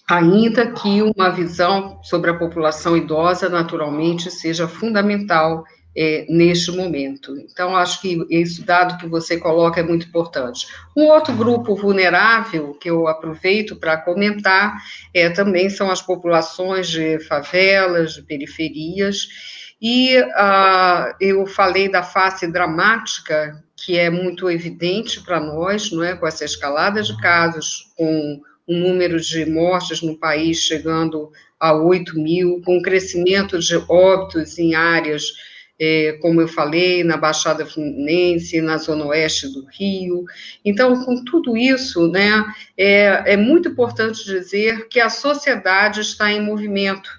Ainda 0.09 0.71
que 0.71 1.03
uma 1.03 1.31
visão 1.31 2.01
sobre 2.03 2.31
a 2.31 2.38
população 2.38 2.97
idosa, 2.97 3.49
naturalmente, 3.49 4.31
seja 4.31 4.69
fundamental 4.69 5.64
é, 5.96 6.26
neste 6.28 6.70
momento. 6.70 7.35
Então, 7.38 7.74
acho 7.74 8.02
que 8.02 8.18
esse 8.30 8.62
dado 8.62 8.98
que 8.98 9.06
você 9.06 9.38
coloca 9.38 9.80
é 9.80 9.82
muito 9.82 10.06
importante. 10.06 10.66
Um 10.94 11.04
outro 11.06 11.35
grupo 11.35 11.74
vulnerável 11.74 12.74
que 12.74 12.90
eu 12.90 13.09
aproveito 13.09 13.76
para 13.76 13.96
comentar 13.96 14.76
é, 15.14 15.30
também 15.30 15.70
são 15.70 15.90
as 15.90 16.02
populações 16.02 16.88
de 16.88 17.18
favelas, 17.20 18.14
de 18.14 18.22
periferias, 18.22 19.26
e 19.80 20.18
uh, 20.18 21.14
eu 21.20 21.46
falei 21.46 21.88
da 21.88 22.02
face 22.02 22.50
dramática, 22.50 23.62
que 23.76 23.98
é 23.98 24.09
muito 24.09 24.50
evidente 24.50 25.22
para 25.22 25.38
nós, 25.38 25.92
não 25.92 26.02
é? 26.02 26.16
com 26.16 26.26
essa 26.26 26.44
escalada 26.44 27.02
de 27.02 27.16
casos, 27.18 27.92
com 27.94 28.40
um 28.66 28.78
número 28.80 29.20
de 29.20 29.44
mortes 29.44 30.00
no 30.02 30.18
país 30.18 30.59
chegando 30.59 31.30
a 31.61 31.74
8 31.74 32.18
mil, 32.18 32.62
com 32.64 32.82
crescimento 32.82 33.59
de 33.59 33.76
óbitos 33.88 34.59
em 34.59 34.74
áreas 34.74 35.24
é, 35.78 36.18
como 36.22 36.40
eu 36.40 36.48
falei, 36.48 37.04
na 37.04 37.16
Baixada 37.16 37.66
Fluminense, 37.66 38.60
na 38.60 38.78
Zona 38.78 39.06
Oeste 39.06 39.48
do 39.52 39.66
Rio. 39.66 40.24
Então, 40.64 41.04
com 41.04 41.22
tudo 41.24 41.56
isso, 41.56 42.08
né, 42.08 42.44
é, 42.76 43.34
é 43.34 43.36
muito 43.36 43.68
importante 43.68 44.24
dizer 44.24 44.88
que 44.88 45.00
a 45.00 45.10
sociedade 45.10 46.00
está 46.00 46.32
em 46.32 46.40
movimento, 46.40 47.10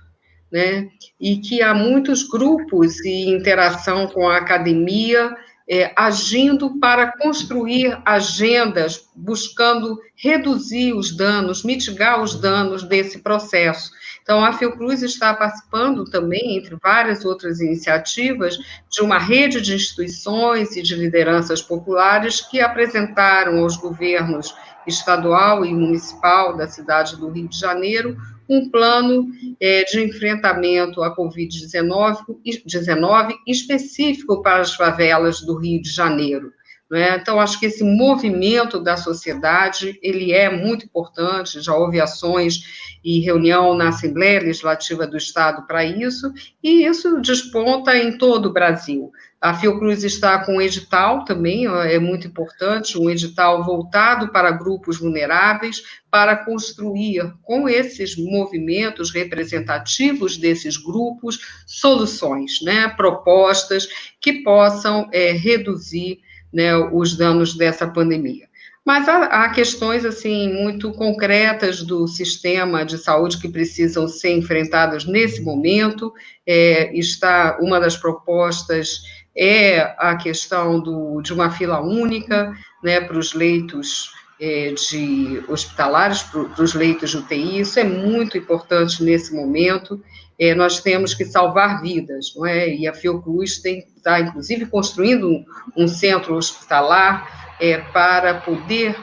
né, 0.52 0.90
e 1.20 1.38
que 1.38 1.62
há 1.62 1.74
muitos 1.74 2.24
grupos 2.24 3.04
e 3.04 3.30
interação 3.30 4.08
com 4.08 4.28
a 4.28 4.38
academia 4.38 5.36
é, 5.70 5.92
agindo 5.96 6.80
para 6.80 7.12
construir 7.18 8.00
agendas, 8.06 9.10
buscando 9.14 10.00
reduzir 10.16 10.94
os 10.94 11.16
danos, 11.16 11.64
mitigar 11.64 12.22
os 12.22 12.36
danos 12.40 12.84
desse 12.84 13.20
processo. 13.20 13.92
Então, 14.24 14.44
a 14.44 14.54
Fiocruz 14.54 15.02
está 15.04 15.34
participando 15.34 16.06
também, 16.06 16.58
entre 16.58 16.76
várias 16.82 17.26
outras 17.26 17.60
iniciativas, 17.60 18.58
de 18.90 19.02
uma 19.02 19.20
rede 19.20 19.62
de 19.62 19.76
instituições 19.76 20.76
e 20.76 20.82
de 20.82 20.96
lideranças 20.96 21.62
populares 21.62 22.42
que 22.42 22.62
apresentaram 22.62 23.60
aos 23.60 23.76
governos 23.78 24.56
estadual 24.86 25.66
e 25.66 25.74
municipal 25.74 26.56
da 26.56 26.68
cidade 26.68 27.18
do 27.18 27.30
Rio 27.30 27.48
de 27.48 27.60
Janeiro 27.60 28.18
um 28.50 28.70
plano 28.70 29.28
é, 29.60 29.84
de 29.84 30.04
enfrentamento 30.04 31.04
à 31.04 31.16
Covid-19 31.16 33.36
específico 33.46 34.42
para 34.42 34.62
as 34.62 34.74
favelas 34.74 35.42
do 35.42 35.58
Rio 35.58 35.82
de 35.82 35.90
Janeiro. 35.90 36.54
Né? 36.90 37.18
Então, 37.18 37.40
acho 37.40 37.60
que 37.60 37.66
esse 37.66 37.84
movimento 37.84 38.80
da 38.80 38.96
sociedade, 38.96 40.00
ele 40.02 40.32
é 40.32 40.50
muito 40.50 40.86
importante, 40.86 41.62
já 41.62 41.76
houve 41.76 42.00
ações 42.00 42.98
e 43.04 43.20
reunião 43.20 43.76
na 43.76 43.90
Assembleia 43.90 44.40
Legislativa 44.40 45.06
do 45.06 45.18
Estado 45.18 45.66
para 45.68 45.84
isso, 45.84 46.32
e 46.64 46.86
isso 46.86 47.22
desponta 47.22 47.98
em 47.98 48.18
todo 48.18 48.48
o 48.48 48.54
Brasil. 48.54 49.12
A 49.40 49.54
Fiocruz 49.54 50.04
está 50.04 50.44
com 50.44 50.56
um 50.56 50.62
edital 50.62 51.24
também, 51.24 51.68
é 51.68 52.00
muito 52.00 52.26
importante, 52.26 52.98
um 52.98 53.10
edital 53.10 53.64
voltado 53.64 54.32
para 54.32 54.52
grupos 54.52 54.98
vulneráveis, 54.98 55.84
para 56.10 56.36
construir 56.36 57.34
com 57.44 57.70
esses 57.70 58.18
movimentos 58.18 59.12
representativos 59.12 60.38
desses 60.38 60.76
grupos 60.76 61.40
soluções, 61.68 62.62
né, 62.64 62.88
propostas 62.90 63.88
que 64.20 64.42
possam 64.42 65.08
é, 65.14 65.32
reduzir 65.34 66.20
né, 66.54 66.76
os 66.76 67.16
danos 67.16 67.56
dessa 67.56 67.88
pandemia. 67.88 68.48
Mas 68.86 69.10
há, 69.10 69.26
há, 69.26 69.50
questões 69.50 70.06
assim 70.06 70.54
muito 70.54 70.94
concretas 70.94 71.84
do 71.84 72.08
sistema 72.08 72.86
de 72.86 72.98
saúde 72.98 73.38
que 73.38 73.50
precisam 73.50 74.08
ser 74.08 74.32
enfrentadas 74.32 75.04
nesse 75.04 75.42
momento. 75.42 76.14
É, 76.46 76.98
está 76.98 77.58
uma 77.60 77.82
das 77.82 77.98
propostas 77.98 79.02
é 79.38 79.94
a 80.00 80.16
questão 80.16 80.80
do, 80.80 81.22
de 81.22 81.32
uma 81.32 81.52
fila 81.52 81.80
única, 81.80 82.58
né, 82.84 83.00
para 83.00 83.20
os 83.20 83.34
leitos 83.34 84.12
é, 84.42 84.74
de 84.74 85.44
hospitalares, 85.48 86.24
para 86.24 86.64
os 86.64 86.74
leitos 86.74 87.12
de 87.12 87.18
UTI. 87.18 87.60
Isso 87.60 87.80
é 87.80 87.84
muito 87.84 88.38
importante 88.38 89.04
nesse 89.04 89.36
momento. 89.36 90.04
É, 90.40 90.54
nós 90.54 90.80
temos 90.80 91.14
que 91.14 91.26
salvar 91.26 91.82
vidas, 91.82 92.34
não 92.36 92.46
é? 92.46 92.70
E 92.70 92.88
a 92.88 92.94
Fiocruz 92.94 93.64
está, 93.66 94.20
inclusive, 94.20 94.66
construindo 94.68 95.44
um, 95.76 95.88
centro 95.88 96.36
hospitalar 96.36 97.56
é, 97.60 97.78
para 97.78 98.36
poder 98.36 98.96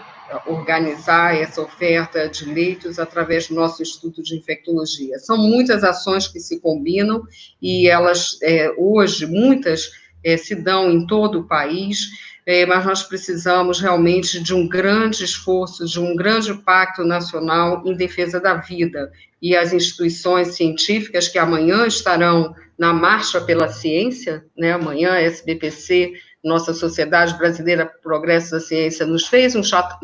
organizar 0.46 1.36
essa 1.36 1.60
oferta 1.60 2.28
de 2.28 2.44
leitos 2.46 2.98
através 2.98 3.48
do 3.48 3.54
nosso 3.54 3.82
Instituto 3.82 4.22
de 4.22 4.36
Infectologia. 4.36 5.18
São 5.18 5.36
muitas 5.36 5.84
ações 5.84 6.26
que 6.26 6.40
se 6.40 6.60
combinam 6.60 7.22
e 7.60 7.88
elas, 7.88 8.38
é, 8.42 8.72
hoje, 8.76 9.26
muitas 9.26 9.90
é, 10.24 10.36
se 10.36 10.54
dão 10.54 10.90
em 10.90 11.06
todo 11.06 11.40
o 11.40 11.46
país, 11.46 12.08
é, 12.46 12.66
mas 12.66 12.84
nós 12.84 13.02
precisamos 13.02 13.80
realmente 13.80 14.42
de 14.42 14.52
um 14.52 14.68
grande 14.68 15.24
esforço, 15.24 15.86
de 15.86 15.98
um 15.98 16.14
grande 16.14 16.52
pacto 16.54 17.02
nacional 17.04 17.82
em 17.86 17.96
defesa 17.96 18.38
da 18.38 18.54
vida. 18.54 19.10
E 19.40 19.56
as 19.56 19.72
instituições 19.72 20.48
científicas 20.48 21.28
que 21.28 21.38
amanhã 21.38 21.86
estarão 21.86 22.54
na 22.78 22.92
Marcha 22.92 23.40
pela 23.40 23.68
Ciência, 23.68 24.44
né, 24.56 24.72
amanhã 24.72 25.14
SBPC 25.14 26.12
nossa 26.44 26.74
Sociedade 26.74 27.38
Brasileira 27.38 27.90
Progresso 28.02 28.50
da 28.50 28.60
Ciência 28.60 29.06
nos 29.06 29.26
fez 29.26 29.56
um 29.56 29.62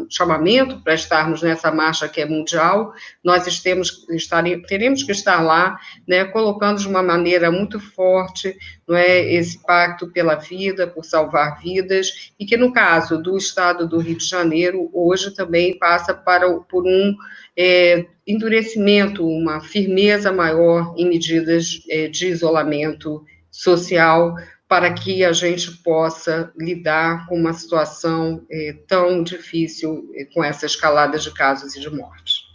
chamamento 0.09 0.83
para 0.83 0.94
estarmos 0.94 1.42
nessa 1.42 1.70
marcha 1.70 2.09
que 2.09 2.20
é 2.20 2.24
mundial, 2.24 2.94
nós 3.22 3.46
estaremos, 3.46 4.07
teremos 4.66 5.03
que 5.03 5.12
estar 5.12 5.42
lá, 5.42 5.79
né, 6.09 6.24
colocando 6.24 6.79
de 6.79 6.88
uma 6.88 7.03
maneira 7.03 7.50
muito 7.50 7.79
forte 7.79 8.57
não 8.88 8.96
é, 8.96 9.33
esse 9.35 9.62
pacto 9.62 10.11
pela 10.11 10.35
vida, 10.35 10.87
por 10.87 11.05
salvar 11.05 11.61
vidas, 11.61 12.33
e 12.40 12.44
que 12.44 12.57
no 12.57 12.72
caso 12.72 13.22
do 13.22 13.37
Estado 13.37 13.87
do 13.87 13.98
Rio 13.98 14.16
de 14.16 14.26
Janeiro, 14.26 14.90
hoje 14.92 15.33
também 15.33 15.79
passa 15.79 16.12
para, 16.12 16.50
por 16.61 16.85
um 16.85 17.14
é, 17.57 18.07
endurecimento, 18.26 19.24
uma 19.24 19.61
firmeza 19.61 20.33
maior 20.33 20.94
em 20.96 21.09
medidas 21.09 21.85
é, 21.88 22.09
de 22.09 22.26
isolamento 22.26 23.24
social, 23.50 24.35
para 24.70 24.94
que 24.94 25.24
a 25.24 25.33
gente 25.33 25.78
possa 25.78 26.52
lidar 26.56 27.26
com 27.26 27.35
uma 27.35 27.52
situação 27.52 28.46
é, 28.48 28.76
tão 28.87 29.20
difícil 29.20 30.09
é, 30.14 30.24
com 30.26 30.44
essa 30.44 30.64
escalada 30.64 31.18
de 31.18 31.35
casos 31.35 31.74
e 31.74 31.80
de 31.80 31.90
mortes. 31.90 32.48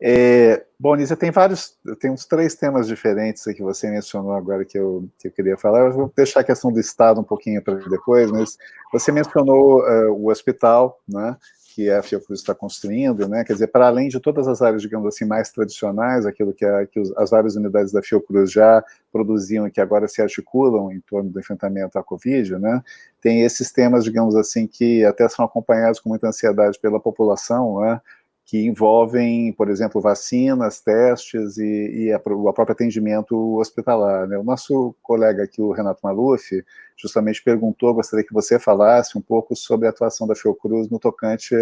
É, 0.00 0.64
bom, 0.76 0.96
Nízia, 0.96 1.16
tem 1.16 1.30
vários, 1.30 1.78
tem 2.00 2.10
uns 2.10 2.26
três 2.26 2.56
temas 2.56 2.88
diferentes 2.88 3.44
que 3.44 3.62
você 3.62 3.88
mencionou 3.88 4.32
agora 4.32 4.64
que 4.64 4.76
eu, 4.76 5.08
que 5.20 5.28
eu 5.28 5.30
queria 5.30 5.56
falar. 5.56 5.86
Eu 5.86 5.92
vou 5.92 6.12
deixar 6.16 6.40
a 6.40 6.44
questão 6.44 6.72
do 6.72 6.80
Estado 6.80 7.20
um 7.20 7.24
pouquinho 7.24 7.62
para 7.62 7.76
depois, 7.76 8.28
mas 8.32 8.58
você 8.92 9.12
mencionou 9.12 9.82
uh, 9.82 10.10
o 10.10 10.28
hospital, 10.32 11.00
né? 11.08 11.36
Que 11.74 11.88
a 11.90 12.02
Fiocruz 12.02 12.40
está 12.40 12.54
construindo, 12.54 13.26
né? 13.26 13.44
Quer 13.44 13.54
dizer, 13.54 13.68
para 13.68 13.86
além 13.86 14.08
de 14.08 14.20
todas 14.20 14.46
as 14.46 14.60
áreas, 14.60 14.82
digamos 14.82 15.06
assim, 15.08 15.24
mais 15.24 15.50
tradicionais, 15.50 16.26
aquilo 16.26 16.52
que, 16.52 16.64
a, 16.64 16.86
que 16.86 17.00
os, 17.00 17.16
as 17.16 17.30
várias 17.30 17.56
unidades 17.56 17.92
da 17.92 18.02
Fiocruz 18.02 18.52
já 18.52 18.84
produziam 19.10 19.66
e 19.66 19.70
que 19.70 19.80
agora 19.80 20.06
se 20.06 20.20
articulam 20.20 20.92
em 20.92 21.00
torno 21.00 21.30
do 21.30 21.40
enfrentamento 21.40 21.98
à 21.98 22.04
Covid, 22.04 22.58
né? 22.58 22.82
Tem 23.20 23.42
esses 23.42 23.72
temas, 23.72 24.04
digamos 24.04 24.36
assim, 24.36 24.66
que 24.66 25.04
até 25.04 25.26
são 25.28 25.44
acompanhados 25.44 25.98
com 25.98 26.10
muita 26.10 26.28
ansiedade 26.28 26.78
pela 26.78 27.00
população, 27.00 27.80
né? 27.80 28.00
Que 28.44 28.66
envolvem, 28.66 29.52
por 29.52 29.70
exemplo, 29.70 30.00
vacinas, 30.00 30.80
testes 30.80 31.56
e, 31.58 32.06
e 32.06 32.12
a, 32.12 32.16
o 32.18 32.52
próprio 32.52 32.72
atendimento 32.72 33.58
hospitalar. 33.58 34.26
Né? 34.26 34.36
O 34.36 34.42
nosso 34.42 34.94
colega 35.02 35.44
aqui, 35.44 35.62
o 35.62 35.72
Renato 35.72 36.00
Maluf, 36.02 36.64
justamente 36.96 37.42
perguntou, 37.42 37.94
gostaria 37.94 38.26
que 38.26 38.34
você 38.34 38.58
falasse 38.58 39.16
um 39.16 39.20
pouco 39.20 39.56
sobre 39.56 39.86
a 39.86 39.90
atuação 39.90 40.26
da 40.26 40.34
Fiocruz 40.34 40.88
no 40.88 40.98
tocante, 40.98 41.54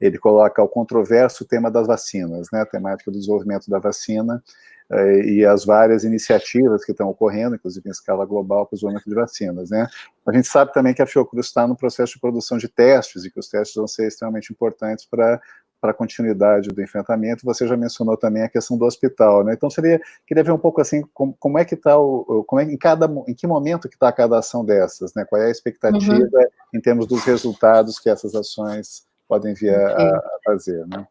ele 0.00 0.18
coloca 0.18 0.62
o 0.62 0.68
controverso 0.68 1.44
tema 1.44 1.70
das 1.70 1.86
vacinas, 1.86 2.48
né? 2.52 2.60
a 2.60 2.66
temática 2.66 3.10
do 3.10 3.18
desenvolvimento 3.18 3.68
da 3.68 3.78
vacina, 3.78 4.42
eh, 4.88 5.24
e 5.24 5.44
as 5.44 5.64
várias 5.64 6.04
iniciativas 6.04 6.84
que 6.84 6.92
estão 6.92 7.08
ocorrendo, 7.08 7.56
inclusive 7.56 7.88
em 7.88 7.90
escala 7.90 8.24
global, 8.24 8.66
para 8.66 8.74
o 8.74 8.76
desenvolvimento 8.76 9.08
de 9.08 9.14
vacinas. 9.14 9.70
Né? 9.70 9.86
A 10.26 10.32
gente 10.32 10.46
sabe 10.46 10.72
também 10.72 10.94
que 10.94 11.02
a 11.02 11.06
Fiocruz 11.06 11.46
está 11.46 11.66
no 11.66 11.76
processo 11.76 12.12
de 12.14 12.20
produção 12.20 12.56
de 12.56 12.68
testes 12.68 13.24
e 13.24 13.30
que 13.30 13.40
os 13.40 13.48
testes 13.48 13.74
vão 13.74 13.88
ser 13.88 14.06
extremamente 14.06 14.52
importantes 14.52 15.04
para 15.04 15.40
para 15.80 15.90
a 15.90 15.94
continuidade 15.94 16.70
do 16.70 16.82
enfrentamento. 16.82 17.44
Você 17.44 17.66
já 17.66 17.76
mencionou 17.76 18.16
também 18.16 18.42
a 18.42 18.48
questão 18.48 18.76
do 18.76 18.84
hospital, 18.84 19.44
né? 19.44 19.54
Então 19.54 19.70
seria 19.70 20.00
queria 20.26 20.42
ver 20.42 20.52
um 20.52 20.58
pouco 20.58 20.80
assim 20.80 21.02
como, 21.12 21.36
como 21.38 21.58
é 21.58 21.64
que 21.64 21.74
está 21.74 21.98
o 21.98 22.44
como 22.46 22.60
é 22.60 22.64
em 22.64 22.76
cada 22.76 23.06
em 23.26 23.34
que 23.34 23.46
momento 23.46 23.88
que 23.88 23.96
está 23.96 24.10
cada 24.12 24.38
ação 24.38 24.64
dessas, 24.64 25.14
né? 25.14 25.24
Qual 25.24 25.40
é 25.40 25.46
a 25.46 25.50
expectativa 25.50 26.14
uhum. 26.14 26.48
em 26.74 26.80
termos 26.80 27.06
dos 27.06 27.24
resultados 27.24 27.98
que 27.98 28.08
essas 28.08 28.34
ações 28.34 29.06
podem 29.28 29.54
vir 29.54 29.74
a, 29.74 30.16
a 30.16 30.38
fazer, 30.44 30.86
né? 30.86 31.06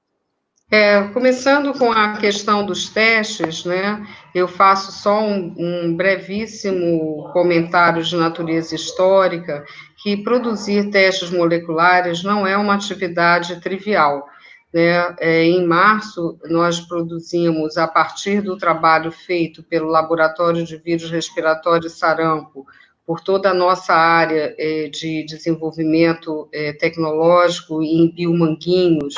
É, 0.72 1.00
começando 1.10 1.78
com 1.78 1.92
a 1.92 2.18
questão 2.18 2.66
dos 2.66 2.90
testes, 2.90 3.64
né? 3.66 4.04
Eu 4.34 4.48
faço 4.48 4.92
só 4.92 5.22
um, 5.22 5.54
um 5.58 5.96
brevíssimo 5.96 7.30
comentário 7.32 8.04
de 8.04 8.16
natureza 8.16 8.74
histórica 8.74 9.64
que 10.02 10.18
produzir 10.18 10.90
testes 10.90 11.30
moleculares 11.30 12.24
não 12.24 12.48
é 12.48 12.58
uma 12.58 12.74
atividade 12.74 13.62
trivial. 13.62 14.28
Né? 14.76 15.16
É, 15.22 15.42
em 15.46 15.66
março, 15.66 16.38
nós 16.50 16.82
produzimos, 16.82 17.78
a 17.78 17.88
partir 17.88 18.42
do 18.42 18.58
trabalho 18.58 19.10
feito 19.10 19.64
pelo 19.64 19.88
Laboratório 19.88 20.66
de 20.66 20.76
Vírus 20.76 21.10
Respiratório 21.10 21.90
Sarampo, 21.90 22.66
por 23.06 23.22
toda 23.22 23.52
a 23.52 23.54
nossa 23.54 23.94
área 23.94 24.54
é, 24.60 24.90
de 24.90 25.26
desenvolvimento 25.26 26.50
é, 26.52 26.74
tecnológico 26.74 27.82
em 27.82 28.14
biomanguinhos, 28.14 29.14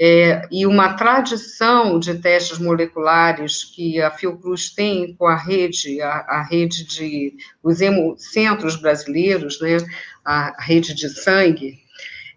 é, 0.00 0.48
e 0.50 0.66
uma 0.66 0.94
tradição 0.94 1.98
de 1.98 2.14
testes 2.14 2.58
moleculares 2.58 3.64
que 3.64 4.00
a 4.00 4.10
Fiocruz 4.10 4.70
tem 4.70 5.14
com 5.14 5.26
a 5.26 5.36
rede, 5.36 6.00
a, 6.00 6.24
a 6.26 6.42
rede 6.42 6.86
de 6.86 7.34
os 7.62 7.82
hemocentros 7.82 8.76
brasileiros, 8.76 9.60
né, 9.60 9.76
a 10.24 10.54
rede 10.58 10.94
de 10.94 11.10
sangue, 11.10 11.85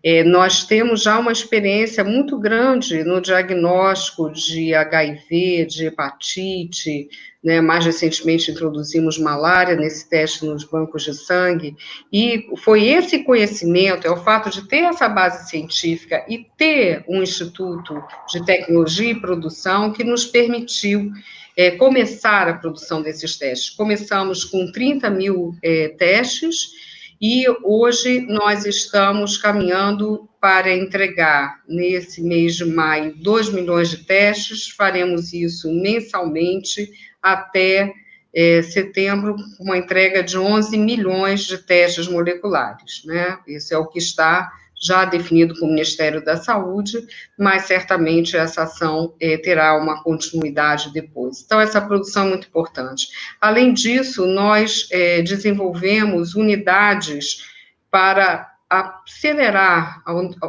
é, 0.03 0.23
nós 0.23 0.65
temos 0.65 1.03
já 1.03 1.19
uma 1.19 1.31
experiência 1.31 2.03
muito 2.03 2.37
grande 2.37 3.03
no 3.03 3.19
diagnóstico 3.19 4.31
de 4.31 4.73
HIV, 4.73 5.65
de 5.65 5.87
hepatite, 5.87 7.09
né? 7.43 7.59
mais 7.59 7.85
recentemente 7.85 8.49
introduzimos 8.49 9.17
malária 9.17 9.75
nesse 9.75 10.09
teste 10.09 10.45
nos 10.45 10.63
bancos 10.63 11.03
de 11.03 11.13
sangue, 11.13 11.75
e 12.11 12.47
foi 12.59 12.87
esse 12.87 13.23
conhecimento, 13.23 14.07
é 14.07 14.11
o 14.11 14.23
fato 14.23 14.49
de 14.49 14.67
ter 14.67 14.83
essa 14.83 15.09
base 15.09 15.49
científica 15.49 16.25
e 16.29 16.45
ter 16.57 17.03
um 17.07 17.21
instituto 17.21 18.01
de 18.31 18.45
tecnologia 18.45 19.11
e 19.11 19.19
produção 19.19 19.91
que 19.91 20.03
nos 20.03 20.25
permitiu 20.25 21.11
é, 21.57 21.71
começar 21.71 22.47
a 22.47 22.53
produção 22.53 23.01
desses 23.01 23.37
testes. 23.37 23.69
Começamos 23.71 24.45
com 24.45 24.71
30 24.71 25.09
mil 25.09 25.57
é, 25.61 25.89
testes, 25.89 26.88
e 27.21 27.45
hoje 27.63 28.21
nós 28.21 28.65
estamos 28.65 29.37
caminhando 29.37 30.29
para 30.39 30.73
entregar, 30.73 31.61
nesse 31.67 32.21
mês 32.21 32.55
de 32.55 32.65
maio, 32.65 33.13
2 33.17 33.49
milhões 33.49 33.89
de 33.89 33.97
testes, 34.05 34.69
faremos 34.69 35.33
isso 35.33 35.69
mensalmente 35.69 36.89
até 37.21 37.93
é, 38.33 38.61
setembro, 38.61 39.35
uma 39.59 39.77
entrega 39.77 40.23
de 40.23 40.37
11 40.37 40.77
milhões 40.77 41.41
de 41.41 41.57
testes 41.57 42.07
moleculares, 42.07 43.03
né? 43.05 43.37
Isso 43.47 43.73
é 43.73 43.77
o 43.77 43.87
que 43.87 43.99
está 43.99 44.49
já 44.79 45.03
definido 45.03 45.53
com 45.59 45.65
o 45.65 45.69
Ministério 45.69 46.23
da 46.23 46.37
Saúde, 46.37 47.05
mas 47.37 47.63
certamente 47.63 48.37
essa 48.37 48.63
ação 48.63 49.13
é, 49.19 49.37
terá 49.37 49.75
uma 49.77 50.01
continuidade 50.01 50.93
depois. 50.93 51.41
Então, 51.43 51.59
essa 51.59 51.81
produção 51.81 52.27
é 52.27 52.29
muito 52.29 52.47
importante. 52.47 53.07
Além 53.41 53.73
disso, 53.73 54.25
nós 54.25 54.87
é, 54.91 55.21
desenvolvemos 55.21 56.33
unidades 56.33 57.43
para 57.91 58.49
acelerar, 58.69 60.03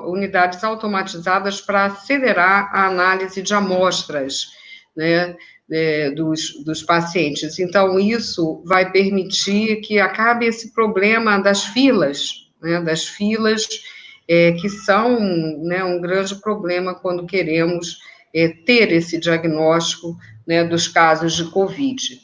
unidades 0.07 0.63
automatizadas 0.63 1.61
para 1.61 1.87
acelerar 1.87 2.71
a 2.73 2.87
análise 2.87 3.41
de 3.43 3.55
amostras, 3.55 4.47
né, 4.95 5.35
é, 5.73 6.11
dos, 6.11 6.63
dos 6.65 6.83
pacientes. 6.83 7.59
Então, 7.59 7.99
isso 7.99 8.63
vai 8.67 8.91
permitir 8.91 9.77
que 9.81 9.99
acabe 9.99 10.47
esse 10.47 10.73
problema 10.73 11.39
das 11.39 11.65
filas, 11.65 12.51
né, 12.61 12.81
das 12.83 13.07
filas 13.07 13.67
é, 14.31 14.53
que 14.53 14.69
são 14.69 15.19
né, 15.59 15.83
um 15.83 16.01
grande 16.01 16.37
problema 16.37 16.95
quando 16.95 17.27
queremos 17.27 17.99
é, 18.33 18.47
ter 18.47 18.93
esse 18.93 19.19
diagnóstico 19.19 20.17
né, 20.47 20.63
dos 20.63 20.87
casos 20.87 21.33
de 21.33 21.51
Covid. 21.51 22.21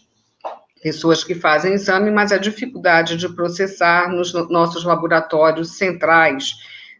Pessoas 0.81 1.25
que 1.25 1.35
fazem 1.35 1.73
exame, 1.73 2.12
mas 2.12 2.31
a 2.31 2.38
dificuldade 2.38 3.16
de 3.16 3.29
processar 3.31 4.09
nos 4.09 4.33
nossos 4.49 4.85
laboratórios 4.85 5.77
centrais 5.77 6.53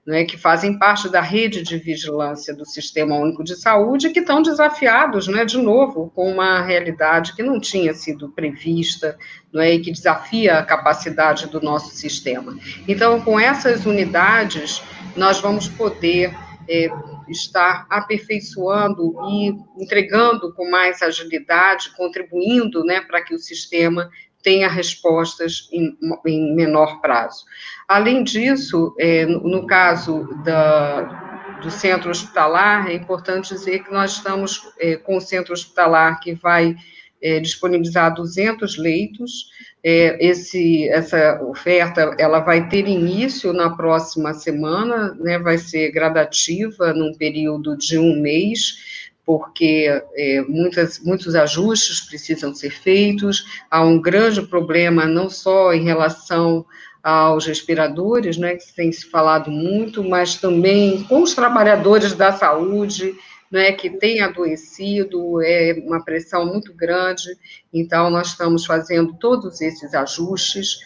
né, 0.07 0.25
que 0.25 0.38
fazem 0.38 0.79
parte 0.79 1.09
da 1.09 1.21
rede 1.21 1.62
de 1.62 1.77
vigilância 1.79 2.55
do 2.55 2.64
Sistema 2.64 3.16
Único 3.16 3.42
de 3.42 3.57
Saúde, 3.57 4.11
que 4.11 4.21
estão 4.21 4.40
desafiados, 4.40 5.27
né, 5.27 5.45
de 5.45 5.59
novo, 5.59 6.12
com 6.14 6.31
uma 6.31 6.62
realidade 6.62 7.35
que 7.35 7.42
não 7.42 7.59
tinha 7.59 7.92
sido 7.92 8.29
prevista, 8.29 9.19
não 9.53 9.61
é, 9.61 9.75
e 9.75 9.81
que 9.81 9.90
desafia 9.90 10.59
a 10.59 10.64
capacidade 10.64 11.49
do 11.49 11.61
nosso 11.61 11.95
sistema. 11.97 12.57
Então, 12.87 13.21
com 13.21 13.40
essas 13.40 13.85
unidades, 13.85 14.81
nós 15.16 15.40
vamos 15.40 15.69
poder 15.69 16.33
é, 16.69 16.88
estar 17.29 17.87
aperfeiçoando 17.90 19.12
e 19.29 19.55
entregando 19.83 20.55
com 20.55 20.71
mais 20.71 21.03
agilidade, 21.03 21.90
contribuindo, 21.97 22.85
né, 22.85 23.01
para 23.01 23.23
que 23.23 23.35
o 23.35 23.38
sistema 23.38 24.09
tenha 24.46 24.68
respostas 24.68 25.68
em, 25.72 25.98
em 26.24 26.54
menor 26.54 27.00
prazo. 27.00 27.44
Além 27.88 28.22
disso, 28.22 28.94
é, 28.96 29.26
no, 29.26 29.40
no, 29.40 29.66
caso 29.66 30.28
da, 30.44 31.59
do 31.61 31.68
centro 31.68 32.12
hospitalar, 32.12 32.88
é 32.88 32.94
importante 32.94 33.52
dizer 33.52 33.82
que 33.82 33.92
nós 33.92 34.12
estamos 34.12 34.62
é, 34.78 34.94
com 34.98 35.16
o 35.16 35.20
centro 35.20 35.52
hospitalar 35.52 36.20
que 36.20 36.32
vai 36.32 36.76
é, 37.20 37.40
disponibilizar 37.40 38.14
200 38.14 38.78
leitos. 38.78 39.50
É, 39.82 40.24
esse, 40.24 40.88
essa 40.90 41.42
oferta 41.42 42.14
ela 42.16 42.38
vai 42.38 42.68
ter 42.68 42.87
início 42.87 43.52
na 43.52 43.70
próxima 43.70 44.32
semana, 44.32 45.12
né, 45.18 45.40
vai 45.40 45.59
ser 45.59 45.90
gradativa, 45.90 46.92
num 46.92 47.12
período 47.18 47.76
de 47.76 47.98
um 47.98 48.22
mês 48.22 48.95
porque 49.26 49.88
é, 50.14 50.40
muitas, 50.42 51.00
muitos 51.00 51.35
ajustes 51.35 52.00
precisam 52.00 52.54
ser 52.54 52.70
feitos, 52.70 53.44
há 53.68 53.83
um 53.83 54.00
grande 54.00 54.40
problema 54.40 55.04
não 55.04 55.29
só 55.29 55.74
em 55.74 55.83
relação 55.83 56.64
aos 57.02 57.44
respiradores, 57.44 58.37
né, 58.37 58.54
que 58.54 58.72
tem 58.72 58.90
se 58.92 59.06
falado 59.06 59.50
muito, 59.50 60.02
mas 60.02 60.37
também 60.37 61.02
com 61.04 61.22
os 61.22 61.35
trabalhadores 61.35 62.12
da 62.14 62.33
saúde, 62.33 63.16
né, 63.50 63.72
que 63.72 63.90
têm 63.90 64.20
adoecido, 64.20 65.42
é 65.42 65.74
uma 65.85 66.04
pressão 66.04 66.46
muito 66.46 66.72
grande, 66.72 67.37
então 67.72 68.10
nós 68.10 68.29
estamos 68.29 68.64
fazendo 68.64 69.12
todos 69.14 69.60
esses 69.60 69.92
ajustes, 69.92 70.79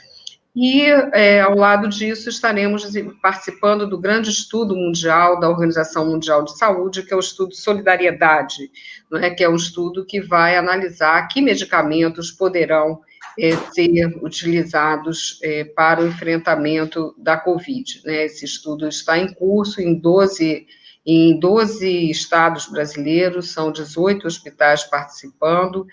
e, 0.54 0.82
é, 1.12 1.40
ao 1.40 1.54
lado 1.54 1.88
disso, 1.88 2.28
estaremos 2.28 2.84
participando 3.22 3.88
do 3.88 3.98
grande 3.98 4.30
estudo 4.30 4.74
mundial 4.74 5.38
da 5.38 5.48
Organização 5.48 6.06
Mundial 6.06 6.42
de 6.42 6.58
Saúde, 6.58 7.04
que 7.04 7.14
é 7.14 7.16
o 7.16 7.20
estudo 7.20 7.54
Solidariedade, 7.54 8.70
né, 9.12 9.30
que 9.30 9.44
é 9.44 9.48
um 9.48 9.54
estudo 9.54 10.04
que 10.04 10.20
vai 10.20 10.56
analisar 10.56 11.28
que 11.28 11.40
medicamentos 11.40 12.32
poderão 12.32 13.00
é, 13.38 13.56
ser 13.72 14.06
utilizados 14.22 15.38
é, 15.42 15.64
para 15.64 16.02
o 16.02 16.08
enfrentamento 16.08 17.14
da 17.16 17.36
Covid. 17.36 18.02
Né? 18.04 18.24
Esse 18.24 18.44
estudo 18.44 18.88
está 18.88 19.16
em 19.16 19.32
curso 19.32 19.80
em 19.80 19.94
12, 19.94 20.66
em 21.06 21.38
12 21.38 22.10
estados 22.10 22.66
brasileiros, 22.66 23.52
são 23.52 23.70
18 23.70 24.26
hospitais 24.26 24.82
participando, 24.82 25.86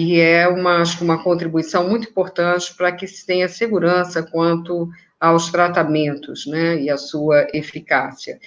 e 0.00 0.20
é 0.20 0.46
uma, 0.46 0.84
uma 1.00 1.20
contribuição 1.20 1.88
muito 1.88 2.08
importante 2.08 2.72
para 2.76 2.92
que 2.92 3.04
se 3.04 3.26
tenha 3.26 3.48
segurança 3.48 4.22
quanto 4.22 4.88
aos 5.18 5.50
tratamentos 5.50 6.46
né, 6.46 6.80
e 6.80 6.88
a 6.88 6.96
sua 6.96 7.48
eficácia. 7.52 8.38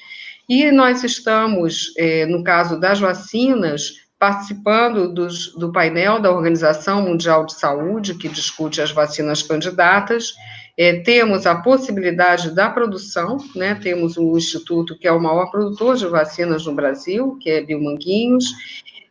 E 0.47 0.71
nós 0.71 1.03
estamos, 1.03 1.93
é, 1.97 2.25
no 2.25 2.41
caso 2.41 2.79
das 2.79 3.01
vacinas, 3.01 3.95
participando 4.17 5.13
dos, 5.13 5.53
do 5.55 5.73
painel 5.73 6.21
da 6.21 6.31
Organização 6.31 7.01
Mundial 7.01 7.45
de 7.45 7.55
Saúde, 7.55 8.15
que 8.15 8.29
discute 8.29 8.81
as 8.81 8.91
vacinas 8.91 9.43
candidatas. 9.43 10.33
É, 10.77 11.01
temos 11.01 11.45
a 11.45 11.55
possibilidade 11.55 12.55
da 12.55 12.69
produção, 12.69 13.35
né? 13.53 13.75
temos 13.75 14.17
um 14.17 14.37
instituto 14.37 14.97
que 14.97 15.05
é 15.05 15.11
o 15.11 15.19
maior 15.19 15.51
produtor 15.51 15.97
de 15.97 16.07
vacinas 16.07 16.65
no 16.65 16.73
Brasil, 16.73 17.37
que 17.41 17.49
é 17.49 17.61
Biomanguinhos, 17.61 18.45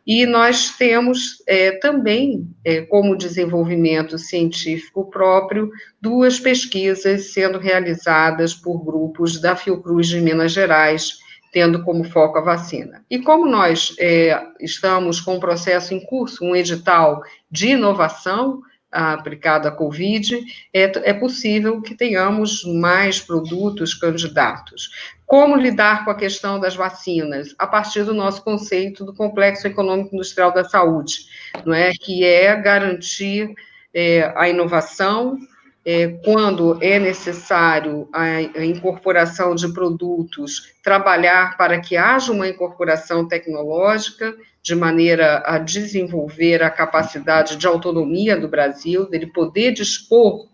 e 0.05 0.25
nós 0.25 0.75
temos 0.77 1.43
é, 1.47 1.71
também, 1.73 2.47
é, 2.65 2.81
como 2.81 3.15
desenvolvimento 3.15 4.17
científico 4.17 5.09
próprio, 5.09 5.69
duas 6.01 6.39
pesquisas 6.39 7.33
sendo 7.33 7.59
realizadas 7.59 8.53
por 8.53 8.83
grupos 8.83 9.39
da 9.39 9.55
Fiocruz 9.55 10.07
de 10.07 10.19
Minas 10.19 10.51
Gerais, 10.51 11.19
tendo 11.51 11.83
como 11.83 12.03
foco 12.03 12.39
a 12.39 12.41
vacina. 12.41 13.05
E 13.09 13.19
como 13.19 13.45
nós 13.45 13.93
é, 13.99 14.41
estamos 14.59 15.19
com 15.19 15.35
um 15.35 15.39
processo 15.39 15.93
em 15.93 15.99
curso, 15.99 16.43
um 16.43 16.55
edital 16.55 17.21
de 17.49 17.69
inovação 17.69 18.61
aplicado 18.91 19.67
à 19.67 19.71
Covid, 19.71 20.37
é, 20.73 21.09
é 21.09 21.13
possível 21.13 21.81
que 21.81 21.95
tenhamos 21.95 22.63
mais 22.65 23.21
produtos 23.21 23.93
candidatos. 23.93 24.89
Como 25.31 25.55
lidar 25.55 26.03
com 26.03 26.11
a 26.11 26.15
questão 26.15 26.59
das 26.59 26.75
vacinas? 26.75 27.55
A 27.57 27.65
partir 27.65 28.03
do 28.03 28.13
nosso 28.13 28.43
conceito 28.43 29.05
do 29.05 29.13
complexo 29.13 29.65
econômico 29.65 30.13
industrial 30.13 30.53
da 30.53 30.65
saúde, 30.65 31.25
não 31.65 31.73
é? 31.73 31.91
que 31.91 32.25
é 32.25 32.53
garantir 32.53 33.49
é, 33.93 34.33
a 34.35 34.49
inovação, 34.49 35.37
é, 35.85 36.09
quando 36.25 36.77
é 36.83 36.99
necessário 36.99 38.09
a, 38.11 38.23
a, 38.23 38.65
incorporação 38.65 39.55
de 39.55 39.71
produtos, 39.71 40.73
trabalhar 40.83 41.55
para 41.55 41.79
que 41.79 41.95
haja 41.95 42.33
uma 42.33 42.49
incorporação 42.49 43.25
tecnológica, 43.25 44.35
de 44.61 44.75
maneira 44.75 45.41
a 45.45 45.57
desenvolver 45.57 46.61
a 46.61 46.69
capacidade 46.69 47.55
de 47.55 47.65
autonomia 47.65 48.35
do 48.35 48.49
Brasil, 48.49 49.09
dele 49.09 49.27
poder 49.27 49.71
dispor 49.71 50.50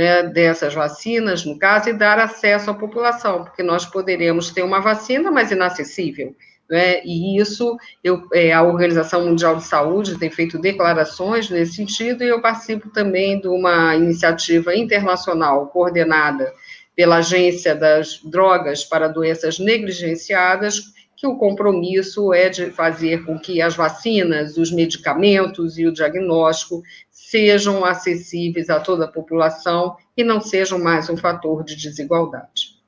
né, 0.00 0.22
dessas 0.22 0.72
vacinas, 0.72 1.44
no 1.44 1.58
caso, 1.58 1.90
e 1.90 1.92
dar 1.92 2.18
acesso 2.18 2.70
à 2.70 2.74
população, 2.74 3.44
porque 3.44 3.62
nós 3.62 3.84
poderemos 3.84 4.50
ter 4.50 4.62
uma 4.62 4.80
vacina, 4.80 5.30
mas 5.30 5.50
inacessível. 5.50 6.34
Né? 6.70 7.04
E 7.04 7.38
isso, 7.38 7.76
eu, 8.02 8.26
é, 8.32 8.50
a 8.50 8.62
Organização 8.62 9.26
Mundial 9.26 9.56
de 9.56 9.64
Saúde 9.64 10.18
tem 10.18 10.30
feito 10.30 10.58
declarações 10.58 11.50
nesse 11.50 11.74
sentido, 11.74 12.24
e 12.24 12.28
eu 12.28 12.40
participo 12.40 12.88
também 12.88 13.38
de 13.38 13.48
uma 13.48 13.94
iniciativa 13.94 14.74
internacional 14.74 15.66
coordenada 15.66 16.50
pela 16.96 17.16
Agência 17.16 17.74
das 17.74 18.20
Drogas 18.24 18.82
para 18.82 19.06
Doenças 19.06 19.58
Negligenciadas, 19.58 20.94
que 21.20 21.26
o 21.26 21.36
compromisso 21.36 22.32
é 22.32 22.48
de 22.48 22.70
fazer 22.70 23.26
com 23.26 23.38
que 23.38 23.60
as 23.60 23.76
vacinas, 23.76 24.56
os 24.56 24.72
medicamentos 24.72 25.76
e 25.76 25.86
o 25.86 25.92
diagnóstico 25.92 26.82
sejam 27.10 27.84
acessíveis 27.84 28.70
a 28.70 28.80
toda 28.80 29.04
a 29.04 29.12
população 29.12 29.94
e 30.16 30.24
não 30.24 30.40
sejam 30.40 30.78
mais 30.78 31.10
um 31.10 31.18
fator 31.18 31.62
de 31.62 31.76
desigualdade. 31.76 32.80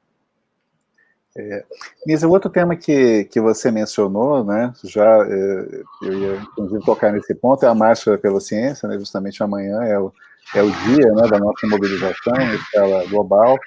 É, 1.37 1.63
Nisa, 2.07 2.27
outro 2.27 2.49
tema 2.49 2.75
que, 2.75 3.25
que 3.25 3.39
você 3.39 3.71
mencionou, 3.71 4.43
né, 4.43 4.73
já 4.83 5.27
é, 5.27 5.83
eu 6.03 6.13
ia 6.15 6.35
inclusive 6.53 6.85
tocar 6.87 7.13
nesse 7.13 7.35
ponto, 7.35 7.67
é 7.67 7.69
a 7.69 7.75
Marcha 7.75 8.17
pela 8.17 8.41
Ciência, 8.41 8.89
né, 8.89 8.99
justamente 8.99 9.43
amanhã 9.43 9.83
é 9.83 9.99
o, 9.99 10.11
é 10.55 10.63
o 10.63 10.71
dia 10.71 11.13
né, 11.13 11.29
da 11.29 11.39
nossa 11.39 11.67
mobilização 11.67 12.35
escala 12.55 13.05
global, 13.09 13.59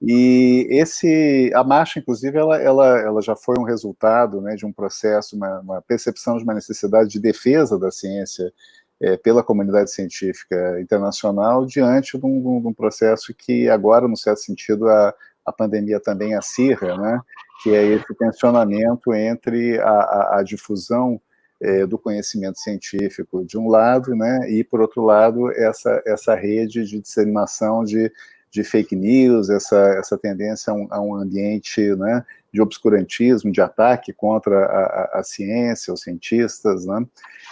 e 0.00 0.66
esse, 0.70 1.50
a 1.54 1.64
marcha, 1.64 1.98
inclusive, 1.98 2.36
ela, 2.36 2.60
ela, 2.60 2.98
ela 3.00 3.22
já 3.22 3.34
foi 3.34 3.56
um 3.58 3.62
resultado 3.62 4.40
né, 4.40 4.54
de 4.54 4.66
um 4.66 4.72
processo, 4.72 5.34
uma, 5.34 5.60
uma 5.60 5.82
percepção 5.82 6.36
de 6.36 6.44
uma 6.44 6.54
necessidade 6.54 7.08
de 7.08 7.18
defesa 7.18 7.78
da 7.78 7.90
ciência 7.90 8.52
é, 9.00 9.16
pela 9.16 9.42
comunidade 9.42 9.90
científica 9.90 10.80
internacional 10.80 11.64
diante 11.64 12.18
de 12.18 12.26
um, 12.26 12.60
de 12.60 12.68
um, 12.68 12.74
processo 12.74 13.34
que 13.34 13.68
agora, 13.68 14.06
no 14.06 14.16
certo 14.16 14.40
sentido, 14.40 14.88
a, 14.88 15.14
a 15.44 15.52
pandemia 15.52 16.00
também 16.00 16.34
acirra, 16.34 16.96
né, 16.98 17.20
que 17.62 17.74
é 17.74 17.84
esse 17.84 18.14
tensionamento 18.14 19.14
entre 19.14 19.78
a, 19.80 19.88
a, 19.88 20.38
a 20.38 20.42
difusão 20.42 21.20
é, 21.60 21.86
do 21.86 21.98
conhecimento 21.98 22.58
científico 22.58 23.44
de 23.46 23.56
um 23.56 23.68
lado, 23.68 24.14
né, 24.14 24.50
e 24.50 24.62
por 24.62 24.82
outro 24.82 25.02
lado 25.02 25.50
essa 25.52 26.02
essa 26.06 26.34
rede 26.34 26.84
de 26.84 27.00
disseminação 27.00 27.82
de, 27.82 28.12
de 28.50 28.64
fake 28.64 28.96
news, 28.96 29.50
essa 29.50 29.76
essa 29.98 30.16
tendência 30.16 30.72
a 30.72 30.76
um, 30.76 30.86
a 30.90 31.00
um 31.00 31.14
ambiente, 31.14 31.94
né, 31.96 32.24
de 32.52 32.60
obscurantismo, 32.60 33.52
de 33.52 33.60
ataque 33.60 34.12
contra 34.12 34.64
a, 34.64 34.80
a, 34.80 35.20
a 35.20 35.22
ciência, 35.22 35.92
os 35.92 36.00
cientistas, 36.00 36.86
né. 36.86 37.06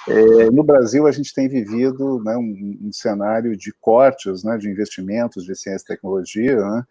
É, 0.08 0.50
no 0.50 0.62
Brasil 0.62 1.06
a 1.06 1.12
gente 1.12 1.32
tem 1.32 1.48
vivido 1.48 2.22
né, 2.22 2.36
um, 2.36 2.78
um 2.82 2.92
cenário 2.92 3.56
de 3.56 3.72
cortes, 3.72 4.44
né, 4.44 4.58
de 4.58 4.68
investimentos 4.68 5.44
de 5.44 5.54
ciência 5.54 5.84
e 5.84 5.88
tecnologia, 5.88 6.56
né, 6.56 6.84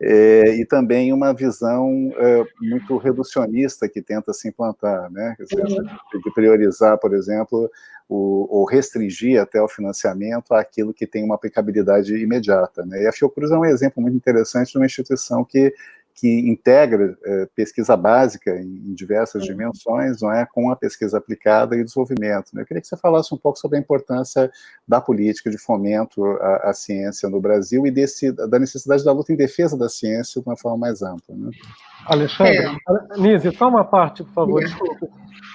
é, 0.00 0.56
e 0.56 0.64
também 0.64 1.12
uma 1.12 1.34
visão 1.34 2.10
é, 2.16 2.44
muito 2.58 2.96
reducionista 2.96 3.86
que 3.86 4.00
tenta 4.00 4.32
se 4.32 4.48
implantar, 4.48 5.10
né? 5.12 5.36
Dizer, 5.38 5.62
uhum. 5.62 5.84
de 6.24 6.30
priorizar, 6.34 6.96
por 6.98 7.12
exemplo, 7.12 7.70
o, 8.10 8.48
ou 8.50 8.64
restringir 8.64 9.40
até 9.40 9.62
o 9.62 9.68
financiamento 9.68 10.52
àquilo 10.52 10.92
que 10.92 11.06
tem 11.06 11.24
uma 11.24 11.36
aplicabilidade 11.36 12.12
imediata. 12.16 12.84
Né? 12.84 13.04
E 13.04 13.06
a 13.06 13.12
Fiocruz 13.12 13.52
é 13.52 13.56
um 13.56 13.64
exemplo 13.64 14.02
muito 14.02 14.16
interessante 14.16 14.72
de 14.72 14.78
uma 14.78 14.86
instituição 14.86 15.44
que 15.44 15.72
que 16.14 16.48
integra 16.48 17.16
é, 17.24 17.48
pesquisa 17.54 17.96
básica 17.96 18.50
em, 18.50 18.90
em 18.90 18.94
diversas 18.94 19.42
uhum. 19.42 19.48
dimensões, 19.48 20.20
não 20.20 20.32
é, 20.32 20.46
com 20.46 20.70
a 20.70 20.76
pesquisa 20.76 21.18
aplicada 21.18 21.76
e 21.76 21.84
desenvolvimento. 21.84 22.52
Né? 22.52 22.62
Eu 22.62 22.66
queria 22.66 22.80
que 22.80 22.86
você 22.86 22.96
falasse 22.96 23.34
um 23.34 23.38
pouco 23.38 23.58
sobre 23.58 23.78
a 23.78 23.80
importância 23.80 24.50
da 24.86 25.00
política 25.00 25.50
de 25.50 25.58
fomento 25.58 26.24
à, 26.40 26.70
à 26.70 26.72
ciência 26.72 27.28
no 27.28 27.40
Brasil 27.40 27.86
e 27.86 27.90
desse, 27.90 28.32
da 28.32 28.58
necessidade 28.58 29.04
da 29.04 29.12
luta 29.12 29.32
em 29.32 29.36
defesa 29.36 29.78
da 29.78 29.88
ciência 29.88 30.40
de 30.40 30.48
uma 30.48 30.56
forma 30.56 30.78
mais 30.78 31.02
ampla. 31.02 31.34
Né? 31.34 31.50
Alexandre, 32.06 32.58
é. 32.58 33.18
Nise, 33.18 33.52
só 33.56 33.68
uma 33.68 33.84
parte, 33.84 34.22
por 34.24 34.32
favor, 34.32 34.60
desculpe. 34.62 35.08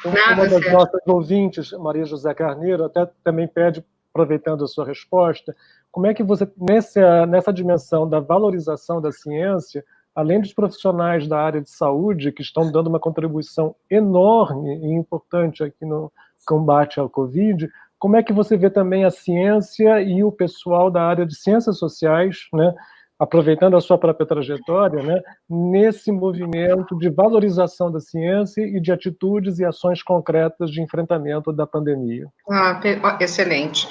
Uma 0.05 0.47
das 0.47 0.71
nossas 0.71 1.01
ouvintes, 1.05 1.71
Maria 1.73 2.05
José 2.05 2.33
Carneiro, 2.33 2.85
até 2.85 3.07
também 3.23 3.47
pede, 3.47 3.83
aproveitando 4.13 4.63
a 4.63 4.67
sua 4.67 4.85
resposta, 4.85 5.55
como 5.91 6.07
é 6.07 6.13
que 6.13 6.23
você, 6.23 6.47
nessa, 6.57 7.25
nessa 7.25 7.53
dimensão 7.53 8.07
da 8.07 8.19
valorização 8.19 9.01
da 9.01 9.11
ciência, 9.11 9.83
além 10.15 10.39
dos 10.39 10.53
profissionais 10.53 11.27
da 11.27 11.39
área 11.39 11.61
de 11.61 11.69
saúde, 11.69 12.31
que 12.31 12.41
estão 12.41 12.71
dando 12.71 12.87
uma 12.87 12.99
contribuição 12.99 13.75
enorme 13.89 14.77
e 14.77 14.93
importante 14.93 15.63
aqui 15.63 15.85
no 15.85 16.11
combate 16.45 16.99
ao 16.99 17.09
Covid, 17.09 17.69
como 17.99 18.15
é 18.15 18.23
que 18.23 18.31
você 18.31 18.55
vê 18.55 18.69
também 18.69 19.03
a 19.03 19.11
ciência 19.11 20.01
e 20.01 20.23
o 20.23 20.31
pessoal 20.31 20.89
da 20.89 21.03
área 21.03 21.25
de 21.25 21.35
ciências 21.35 21.77
sociais, 21.77 22.47
né, 22.53 22.73
aproveitando 23.19 23.77
a 23.77 23.81
sua 23.81 23.97
própria 23.97 24.27
trajetória, 24.27 25.01
né, 25.01 25.21
nesse 25.49 26.11
movimento 26.11 26.97
de 26.97 27.09
valorização 27.09 27.91
da 27.91 27.99
ciência 27.99 28.61
e 28.61 28.79
de 28.81 28.91
atitudes 28.91 29.59
e 29.59 29.65
ações 29.65 30.03
concretas 30.03 30.69
de 30.69 30.81
enfrentamento 30.81 31.53
da 31.53 31.65
pandemia? 31.65 32.27
Ah, 32.49 32.81
excelente. 33.19 33.87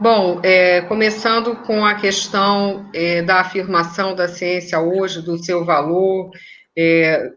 Bom, 0.00 0.40
é, 0.42 0.82
começando 0.82 1.56
com 1.56 1.84
a 1.86 1.94
questão 1.94 2.88
é, 2.94 3.22
da 3.22 3.40
afirmação 3.40 4.14
da 4.14 4.28
ciência 4.28 4.78
hoje, 4.78 5.22
do 5.22 5.42
seu 5.42 5.64
valor, 5.64 6.30
é, 6.76 7.30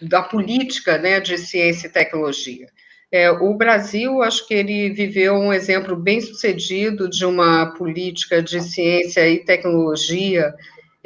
da 0.00 0.22
política 0.22 0.96
né, 0.96 1.20
de 1.20 1.36
ciência 1.36 1.86
e 1.86 1.92
tecnologia. 1.92 2.66
É, 3.10 3.30
o 3.30 3.54
Brasil, 3.54 4.22
acho 4.22 4.46
que 4.46 4.54
ele 4.54 4.90
viveu 4.90 5.34
um 5.34 5.52
exemplo 5.52 5.96
bem 5.96 6.20
sucedido 6.20 7.08
de 7.08 7.24
uma 7.24 7.74
política 7.74 8.42
de 8.42 8.60
ciência 8.62 9.26
e 9.28 9.44
tecnologia 9.44 10.54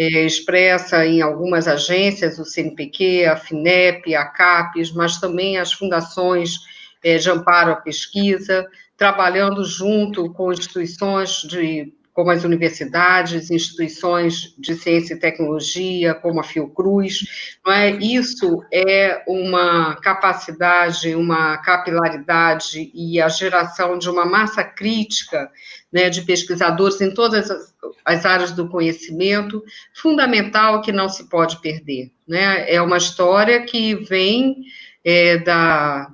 expressa 0.09 1.07
em 1.07 1.21
algumas 1.21 1.69
agências, 1.69 2.39
o 2.39 2.45
CNPq, 2.45 3.27
a 3.27 3.37
FINEP, 3.37 4.15
a 4.15 4.25
CAPES, 4.25 4.93
mas 4.93 5.19
também 5.19 5.59
as 5.59 5.73
fundações 5.73 6.59
é, 7.03 7.19
de 7.19 7.31
amparo 7.31 7.73
à 7.73 7.77
pesquisa, 7.77 8.67
trabalhando 8.97 9.65
junto 9.65 10.33
com 10.33 10.53
instituições 10.53 11.43
de 11.43 11.93
como 12.13 12.31
as 12.31 12.45
universidades, 12.45 13.51
instituições 13.51 14.55
de 14.59 14.75
ciência 14.75 15.15
e 15.15 15.19
tecnologia, 15.19 16.15
como 16.15 16.41
a 16.41 16.45
Fiocruz, 16.45 17.25
não 17.65 17.73
é? 17.73 17.91
Isso 17.91 18.63
é 18.73 19.23
uma 19.27 19.97
capacidade, 19.97 21.15
uma 21.15 21.57
capilaridade 21.59 22.91
e 22.95 23.21
a 23.21 23.29
geração 23.29 23.99
de 23.99 24.11
uma 24.11 24.27
massa 24.27 24.63
crítica, 24.63 25.51
né, 25.91 26.11
de 26.11 26.23
pesquisadores 26.23 27.01
em 27.01 27.13
todas 27.13 27.51
as, 27.51 27.75
as 28.05 28.27
áreas 28.27 28.53
do 28.53 28.69
conhecimento, 28.69 29.63
fundamental 29.95 30.83
que 30.83 30.93
não 30.93 31.09
se 31.09 31.29
pode 31.29 31.61
perder, 31.61 32.11
né? 32.29 32.71
É 32.71 32.81
uma 32.81 32.99
história 32.99 33.63
que 33.65 33.95
vem 33.95 34.57
é, 35.05 35.39
da 35.39 36.11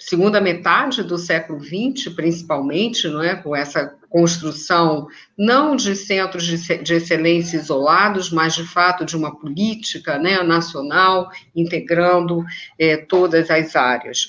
segunda 0.00 0.40
metade 0.40 1.02
do 1.02 1.18
século 1.18 1.60
XX, 1.60 2.12
principalmente, 2.14 3.06
não 3.06 3.22
é, 3.22 3.36
com 3.36 3.54
essa 3.54 3.94
construção 4.08 5.06
não 5.38 5.76
de 5.76 5.94
centros 5.94 6.44
de, 6.44 6.82
de 6.82 6.94
excelência 6.94 7.58
isolados, 7.58 8.30
mas 8.30 8.54
de 8.54 8.64
fato 8.64 9.04
de 9.04 9.16
uma 9.16 9.38
política 9.38 10.18
né, 10.18 10.42
nacional 10.42 11.30
integrando 11.54 12.42
é, 12.78 12.96
todas 12.96 13.50
as 13.50 13.76
áreas, 13.76 14.26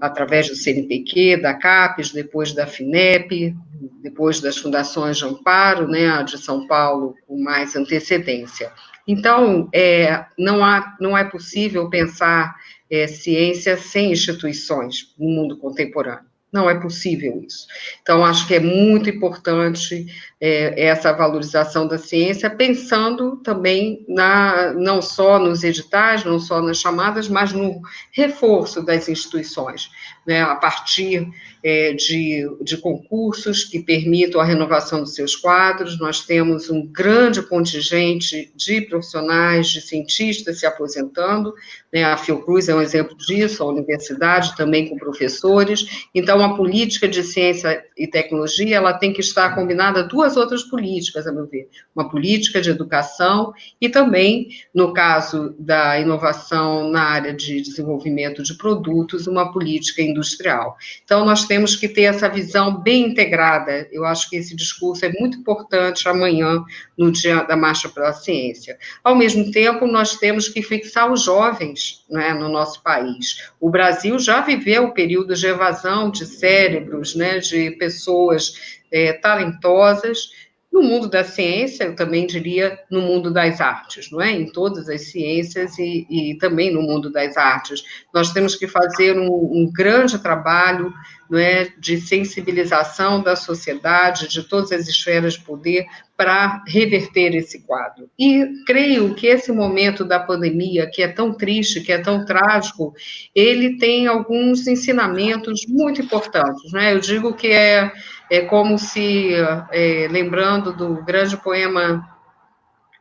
através 0.00 0.48
do 0.48 0.54
CNPq, 0.54 1.38
da 1.38 1.54
CAPES, 1.54 2.12
depois 2.12 2.52
da 2.52 2.66
FINEP, 2.66 3.56
depois 4.02 4.40
das 4.40 4.58
fundações 4.58 5.16
de 5.16 5.24
amparo, 5.24 5.88
né, 5.88 6.08
a 6.10 6.22
de 6.22 6.36
São 6.38 6.66
Paulo 6.66 7.14
com 7.26 7.42
mais 7.42 7.74
antecedência. 7.74 8.70
Então, 9.06 9.68
é, 9.72 10.24
não, 10.38 10.64
há, 10.64 10.96
não 11.00 11.16
é 11.16 11.24
possível 11.24 11.90
pensar 11.90 12.54
é, 12.94 13.06
ciência 13.06 13.76
sem 13.76 14.12
instituições 14.12 15.14
no 15.18 15.28
mundo 15.28 15.56
contemporâneo. 15.56 16.26
Não 16.52 16.70
é 16.70 16.80
possível 16.80 17.42
isso. 17.44 17.66
Então, 18.00 18.24
acho 18.24 18.46
que 18.46 18.54
é 18.54 18.60
muito 18.60 19.10
importante 19.10 20.06
é, 20.46 20.88
essa 20.88 21.10
valorização 21.10 21.88
da 21.88 21.96
ciência, 21.96 22.50
pensando 22.50 23.36
também 23.38 24.04
na, 24.06 24.74
não 24.74 25.00
só 25.00 25.38
nos 25.38 25.64
editais, 25.64 26.22
não 26.22 26.38
só 26.38 26.60
nas 26.60 26.76
chamadas, 26.76 27.30
mas 27.30 27.54
no 27.54 27.80
reforço 28.12 28.84
das 28.84 29.08
instituições, 29.08 29.88
né, 30.26 30.42
a 30.42 30.54
partir 30.54 31.26
é, 31.62 31.94
de, 31.94 32.46
de 32.60 32.76
concursos 32.76 33.64
que 33.64 33.80
permitam 33.80 34.38
a 34.38 34.44
renovação 34.44 35.00
dos 35.00 35.14
seus 35.14 35.34
quadros. 35.34 35.98
Nós 35.98 36.20
temos 36.26 36.68
um 36.68 36.86
grande 36.86 37.40
contingente 37.40 38.52
de 38.54 38.82
profissionais, 38.82 39.68
de 39.68 39.80
cientistas 39.80 40.60
se 40.60 40.66
aposentando, 40.66 41.54
né, 41.90 42.02
a 42.04 42.16
Fiocruz 42.16 42.68
é 42.68 42.74
um 42.74 42.82
exemplo 42.82 43.16
disso, 43.16 43.62
a 43.62 43.66
universidade 43.66 44.56
também 44.56 44.88
com 44.88 44.98
professores. 44.98 46.06
Então, 46.12 46.44
a 46.44 46.56
política 46.56 47.06
de 47.08 47.22
ciência 47.22 47.82
e 47.96 48.06
tecnologia, 48.06 48.76
ela 48.76 48.92
tem 48.92 49.12
que 49.12 49.20
estar 49.20 49.54
combinada 49.54 50.00
a 50.00 50.02
outras 50.36 50.62
políticas, 50.62 51.26
a 51.26 51.32
meu 51.32 51.46
ver. 51.46 51.68
Uma 51.94 52.08
política 52.08 52.60
de 52.60 52.70
educação 52.70 53.52
e 53.80 53.88
também, 53.88 54.48
no 54.74 54.92
caso 54.92 55.54
da 55.58 55.98
inovação 55.98 56.90
na 56.90 57.02
área 57.02 57.32
de 57.32 57.60
desenvolvimento 57.60 58.42
de 58.42 58.54
produtos, 58.54 59.26
uma 59.26 59.52
política 59.52 60.02
industrial. 60.02 60.76
Então, 61.04 61.24
nós 61.24 61.46
temos 61.46 61.76
que 61.76 61.88
ter 61.88 62.02
essa 62.02 62.28
visão 62.28 62.80
bem 62.82 63.06
integrada. 63.08 63.88
Eu 63.92 64.04
acho 64.04 64.28
que 64.28 64.36
esse 64.36 64.54
discurso 64.54 65.04
é 65.04 65.12
muito 65.12 65.38
importante 65.38 66.08
amanhã, 66.08 66.62
no 66.96 67.10
dia 67.10 67.42
da 67.42 67.56
Marcha 67.56 67.88
pela 67.88 68.12
Ciência. 68.12 68.78
Ao 69.02 69.14
mesmo 69.14 69.50
tempo, 69.50 69.86
nós 69.86 70.16
temos 70.16 70.48
que 70.48 70.62
fixar 70.62 71.10
os 71.12 71.22
jovens 71.22 72.04
né, 72.08 72.32
no 72.34 72.48
nosso 72.48 72.82
país. 72.82 73.50
O 73.60 73.70
Brasil 73.70 74.18
já 74.18 74.40
viveu 74.40 74.92
períodos 74.92 75.40
de 75.40 75.46
evasão 75.46 76.10
de 76.10 76.26
cérebros, 76.26 77.14
né, 77.14 77.38
de 77.38 77.72
pessoas 77.72 78.83
é, 78.90 79.12
talentosas, 79.12 80.28
no 80.74 80.82
mundo 80.82 81.08
da 81.08 81.22
ciência, 81.22 81.84
eu 81.84 81.94
também 81.94 82.26
diria 82.26 82.76
no 82.90 83.00
mundo 83.00 83.32
das 83.32 83.60
artes, 83.60 84.10
não 84.10 84.20
é? 84.20 84.32
Em 84.32 84.50
todas 84.50 84.88
as 84.88 85.02
ciências 85.02 85.78
e, 85.78 86.04
e 86.10 86.36
também 86.38 86.74
no 86.74 86.82
mundo 86.82 87.12
das 87.12 87.36
artes. 87.36 87.84
Nós 88.12 88.32
temos 88.32 88.56
que 88.56 88.66
fazer 88.66 89.16
um, 89.16 89.28
um 89.28 89.70
grande 89.72 90.18
trabalho 90.18 90.92
não 91.30 91.38
é, 91.38 91.68
de 91.78 92.00
sensibilização 92.00 93.22
da 93.22 93.36
sociedade, 93.36 94.28
de 94.28 94.42
todas 94.42 94.72
as 94.72 94.88
esferas 94.88 95.34
de 95.34 95.44
poder, 95.44 95.86
para 96.16 96.62
reverter 96.66 97.36
esse 97.36 97.60
quadro. 97.62 98.10
E 98.18 98.44
creio 98.66 99.14
que 99.14 99.28
esse 99.28 99.52
momento 99.52 100.04
da 100.04 100.18
pandemia, 100.18 100.90
que 100.90 101.02
é 101.02 101.08
tão 101.08 101.32
triste, 101.32 101.82
que 101.82 101.92
é 101.92 101.98
tão 101.98 102.24
trágico, 102.24 102.94
ele 103.32 103.78
tem 103.78 104.08
alguns 104.08 104.66
ensinamentos 104.66 105.64
muito 105.68 106.02
importantes. 106.02 106.72
Né? 106.72 106.94
Eu 106.94 106.98
digo 106.98 107.32
que 107.32 107.48
é 107.48 107.92
é 108.34 108.40
como 108.46 108.78
se, 108.78 109.32
é, 109.70 110.08
lembrando 110.10 110.72
do 110.72 111.04
grande 111.04 111.36
poema 111.36 112.08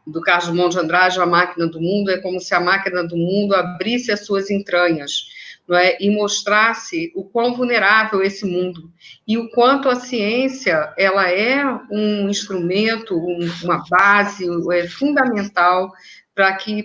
do 0.05 0.21
Carlos 0.21 0.73
de 0.73 0.79
Andrade, 0.79 1.19
A 1.19 1.25
Máquina 1.25 1.65
do 1.65 1.81
Mundo, 1.81 2.11
é 2.11 2.17
como 2.17 2.39
se 2.39 2.53
a 2.53 2.59
máquina 2.59 3.03
do 3.03 3.15
mundo 3.15 3.55
abrisse 3.55 4.11
as 4.11 4.25
suas 4.25 4.49
entranhas 4.51 5.27
não 5.67 5.77
é? 5.77 5.97
e 5.99 6.09
mostrasse 6.09 7.11
o 7.15 7.23
quão 7.23 7.55
vulnerável 7.55 8.21
esse 8.21 8.45
mundo 8.45 8.91
e 9.25 9.37
o 9.37 9.49
quanto 9.49 9.87
a 9.87 9.95
ciência 9.95 10.93
ela 10.97 11.29
é 11.31 11.63
um 11.89 12.29
instrumento, 12.29 13.15
um, 13.15 13.49
uma 13.63 13.83
base 13.89 14.45
é 14.73 14.87
fundamental 14.87 15.91
para 16.35 16.53
que 16.53 16.83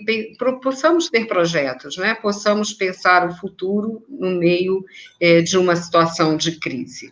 possamos 0.61 1.09
ter 1.09 1.25
projetos, 1.25 1.97
né? 1.97 2.15
possamos 2.15 2.71
pensar 2.71 3.27
o 3.27 3.35
futuro 3.35 4.05
no 4.07 4.29
meio 4.29 4.85
é, 5.19 5.41
de 5.41 5.57
uma 5.57 5.75
situação 5.75 6.37
de 6.37 6.57
crise. 6.59 7.11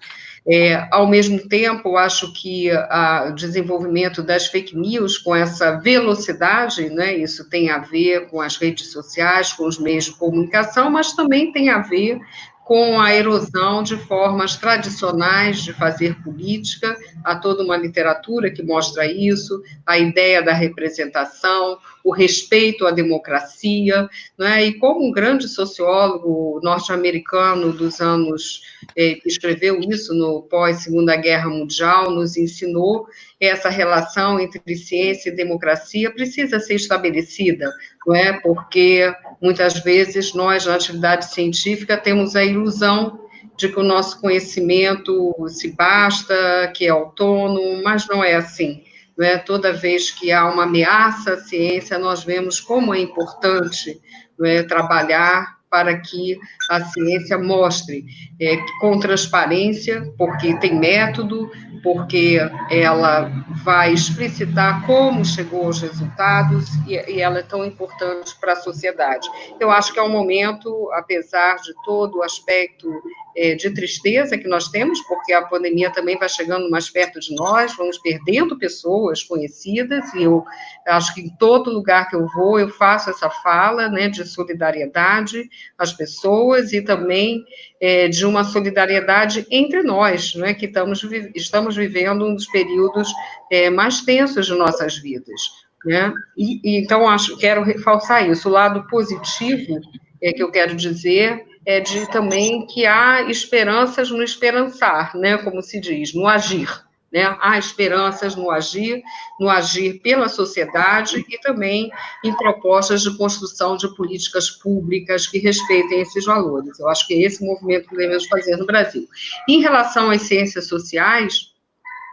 É, 0.50 0.88
ao 0.92 1.06
mesmo 1.06 1.40
tempo, 1.50 1.98
acho 1.98 2.32
que 2.32 2.70
o 2.72 3.32
desenvolvimento 3.32 4.24
das 4.24 4.48
fake 4.48 4.78
news 4.78 5.18
com 5.18 5.36
essa 5.36 5.72
velocidade, 5.72 6.90
né, 6.90 7.18
isso 7.18 7.50
tem 7.50 7.70
a 7.70 7.80
ver 7.80 8.28
com 8.30 8.40
as 8.40 8.56
redes 8.56 8.92
sociais, 8.92 9.52
com 9.52 9.68
os 9.68 9.78
meios 9.78 10.06
de 10.06 10.16
comunicação, 10.16 10.90
mas 10.90 11.12
também 11.14 11.52
tem 11.52 11.70
a 11.70 11.80
ver 11.80 12.20
com 12.64 13.00
a 13.00 13.14
erosão 13.14 13.82
de 13.82 13.96
formas 13.96 14.58
tradicionais 14.58 15.62
de 15.64 15.72
fazer 15.72 16.22
política, 16.22 16.98
há 17.24 17.36
toda 17.36 17.64
uma 17.64 17.78
literatura 17.78 18.52
que 18.52 18.62
mostra 18.62 19.06
isso, 19.06 19.62
a 19.86 19.98
ideia 19.98 20.42
da 20.42 20.52
representação, 20.52 21.78
o 22.08 22.12
respeito 22.12 22.88
à 22.88 22.92
democracia, 22.92 24.08
né? 24.40 24.64
e 24.64 24.74
como 24.76 25.06
um 25.06 25.12
grande 25.12 25.46
sociólogo 25.46 26.62
norte-americano 26.64 27.74
dos 27.74 28.00
anos, 28.00 28.62
eh, 28.96 29.20
escreveu 29.26 29.78
isso 29.82 30.14
no 30.14 30.44
pós-Segunda 30.44 31.18
Guerra 31.18 31.50
Mundial, 31.50 32.10
nos 32.10 32.38
ensinou, 32.38 33.08
essa 33.42 33.68
relação 33.68 34.40
entre 34.40 34.78
ciência 34.78 35.30
e 35.30 35.36
democracia 35.36 36.10
precisa 36.10 36.62
ser 36.62 36.76
estabelecida, 36.76 37.74
não 38.06 38.16
é? 38.16 38.40
Porque 38.40 39.14
muitas 39.42 39.80
vezes 39.82 40.34
nós, 40.34 40.66
na 40.66 40.76
atividade 40.76 41.26
científica, 41.34 41.98
temos 41.98 42.38
a 42.38 42.46
ilusão 42.46 43.20
de 43.58 43.68
que 43.68 43.80
o 43.80 43.84
nosso 43.84 44.22
conhecimento 44.22 45.36
se 45.50 45.72
basta, 45.72 46.72
que 46.74 46.86
é 46.86 46.90
autônomo, 46.90 47.84
mas 47.84 48.08
não 48.08 48.24
é 48.24 48.36
assim. 48.36 48.87
Não 49.18 49.26
é? 49.26 49.38
Toda 49.38 49.74
vez 49.74 50.12
que 50.12 50.32
há 50.32 50.46
uma 50.46 50.64
ameaça 50.64 51.34
à 51.34 51.38
ciência, 51.38 51.98
nós 51.98 52.24
vemos 52.24 52.60
como 52.60 52.94
é 52.94 53.00
importante 53.00 54.00
não 54.38 54.46
é, 54.46 54.62
trabalhar 54.64 55.58
para 55.70 56.00
que 56.00 56.40
a 56.70 56.80
ciência 56.86 57.38
mostre 57.38 58.06
é, 58.40 58.58
com 58.80 59.00
transparência, 59.00 60.14
porque 60.18 60.58
tem 60.60 60.76
método, 60.76 61.52
porque 61.84 62.40
ela 62.72 63.30
vai 63.64 63.94
explicitar 63.94 64.86
como 64.86 65.26
chegou 65.26 65.66
aos 65.66 65.82
resultados 65.82 66.70
e, 66.88 66.94
e 67.12 67.22
ela 67.22 67.40
é 67.40 67.44
tão 67.44 67.66
importante 67.66 68.36
para 68.40 68.54
a 68.54 68.58
sociedade. 68.58 69.28
Eu 69.60 69.70
acho 69.70 69.94
que 69.94 70.00
é 70.00 70.04
um 70.04 70.10
momento, 70.10 70.90
apesar 70.94 71.56
de 71.58 71.74
todo 71.86 72.20
o 72.20 72.24
aspecto 72.24 72.90
é, 73.38 73.54
de 73.54 73.70
tristeza 73.70 74.36
que 74.36 74.48
nós 74.48 74.68
temos, 74.70 75.00
porque 75.02 75.32
a 75.32 75.44
pandemia 75.44 75.92
também 75.92 76.18
vai 76.18 76.28
chegando 76.28 76.68
mais 76.72 76.90
perto 76.90 77.20
de 77.20 77.36
nós, 77.36 77.76
vamos 77.78 78.00
perdendo 78.00 78.58
pessoas 78.58 79.22
conhecidas, 79.22 80.12
e 80.16 80.24
eu 80.24 80.44
acho 80.88 81.14
que 81.14 81.22
em 81.22 81.30
todo 81.38 81.72
lugar 81.72 82.10
que 82.10 82.16
eu 82.16 82.26
vou, 82.34 82.60
eu 82.60 82.68
faço 82.70 83.12
essa 83.12 83.30
fala 83.30 83.90
né, 83.90 84.10
de 84.10 84.28
solidariedade 84.28 85.48
às 85.78 85.94
pessoas 85.94 86.74
e 86.74 86.82
também 86.82 87.46
é, 87.80 88.08
de 88.08 88.26
uma 88.26 88.44
solidariedade 88.44 89.46
entre 89.52 89.84
nós, 89.84 90.34
né, 90.34 90.56
que 90.56 90.66
estamos, 90.66 91.04
estamos 91.36 91.76
vivendo 91.76 92.26
um 92.26 92.34
dos 92.34 92.48
períodos 92.48 93.14
é, 93.52 93.70
mais 93.70 94.02
tensos 94.02 94.48
de 94.48 94.56
nossas 94.56 94.98
vidas. 94.98 95.40
Né? 95.86 96.12
E, 96.36 96.60
e, 96.64 96.84
então, 96.84 97.08
acho, 97.08 97.38
quero 97.38 97.64
reforçar 97.64 98.28
isso. 98.28 98.50
O 98.50 98.52
lado 98.52 98.88
positivo 98.88 99.80
é 100.20 100.34
que 100.34 100.42
eu 100.42 100.52
quero 100.52 100.76
dizer 100.76 101.46
é 101.68 101.82
de 101.82 102.10
também 102.10 102.66
que 102.66 102.86
há 102.86 103.24
esperanças 103.24 104.10
no 104.10 104.24
esperançar, 104.24 105.14
né, 105.18 105.38
como 105.38 105.62
se 105.62 105.82
diz, 105.82 106.14
no 106.14 106.26
agir. 106.26 106.88
Né? 107.12 107.38
Há 107.42 107.58
esperanças 107.58 108.38
no 108.38 108.50
agir, 108.50 109.04
no 109.38 109.50
agir 109.50 110.00
pela 110.02 110.30
sociedade 110.30 111.26
e 111.30 111.38
também 111.40 111.92
em 112.24 112.34
propostas 112.34 113.02
de 113.02 113.18
construção 113.18 113.76
de 113.76 113.94
políticas 113.96 114.50
públicas 114.50 115.28
que 115.28 115.40
respeitem 115.40 116.00
esses 116.00 116.24
valores. 116.24 116.80
Eu 116.80 116.88
acho 116.88 117.06
que 117.06 117.14
é 117.14 117.26
esse 117.26 117.46
movimento 117.46 117.90
que 117.90 117.98
devemos 117.98 118.26
fazer 118.28 118.56
no 118.56 118.66
Brasil. 118.66 119.06
Em 119.48 119.62
relação 119.62 120.10
às 120.10 120.22
ciências 120.22 120.68
sociais, 120.68 121.52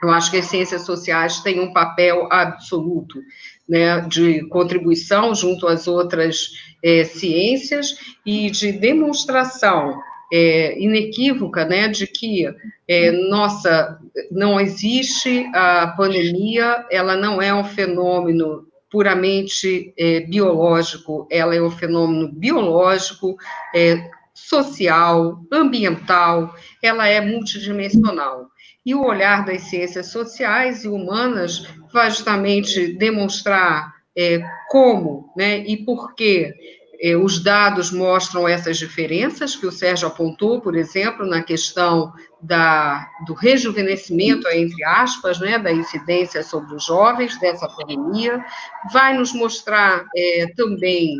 Eu 0.04 0.10
acho 0.10 0.30
que 0.30 0.36
as 0.36 0.44
ciências 0.44 0.82
sociais 0.82 1.40
têm 1.40 1.60
um 1.60 1.72
papel 1.72 2.28
absoluto 2.30 3.18
né, 3.66 4.02
de 4.02 4.46
contribuição 4.48 5.34
junto 5.34 5.66
às 5.66 5.88
outras 5.88 6.50
é, 6.82 7.04
ciências 7.04 7.96
e 8.24 8.50
de 8.50 8.70
demonstração 8.72 9.98
é, 10.30 10.78
inequívoca 10.78 11.64
né, 11.64 11.88
de 11.88 12.06
que, 12.06 12.44
é, 12.86 13.12
nossa, 13.30 13.98
não 14.30 14.60
existe 14.60 15.46
a 15.54 15.86
pandemia, 15.96 16.84
ela 16.90 17.16
não 17.16 17.40
é 17.40 17.54
um 17.54 17.64
fenômeno 17.64 18.66
puramente 18.90 19.94
é, 19.98 20.20
biológico, 20.20 21.26
ela 21.30 21.54
é 21.54 21.62
um 21.62 21.70
fenômeno 21.70 22.30
biológico, 22.30 23.36
é, 23.74 24.10
social, 24.34 25.40
ambiental, 25.50 26.54
ela 26.82 27.08
é 27.08 27.22
multidimensional. 27.22 28.50
E 28.84 28.94
o 28.94 29.04
olhar 29.04 29.44
das 29.44 29.62
ciências 29.62 30.08
sociais 30.08 30.84
e 30.84 30.88
humanas 30.88 31.66
vai 31.92 32.10
justamente 32.10 32.94
demonstrar 32.98 33.94
é, 34.16 34.40
como 34.68 35.32
né, 35.36 35.58
e 35.58 35.76
por 35.84 36.14
que 36.14 36.52
é, 37.00 37.16
os 37.16 37.42
dados 37.42 37.90
mostram 37.90 38.46
essas 38.46 38.78
diferenças 38.78 39.56
que 39.56 39.66
o 39.66 39.72
Sérgio 39.72 40.08
apontou, 40.08 40.60
por 40.60 40.76
exemplo, 40.76 41.26
na 41.26 41.42
questão 41.42 42.12
da, 42.40 43.08
do 43.26 43.34
rejuvenescimento, 43.34 44.48
entre 44.48 44.84
aspas, 44.84 45.40
né, 45.40 45.58
da 45.58 45.72
incidência 45.72 46.42
sobre 46.42 46.74
os 46.74 46.84
jovens 46.84 47.38
dessa 47.40 47.68
pandemia, 47.68 48.44
vai 48.92 49.16
nos 49.16 49.32
mostrar 49.32 50.04
é, 50.16 50.46
também 50.56 51.18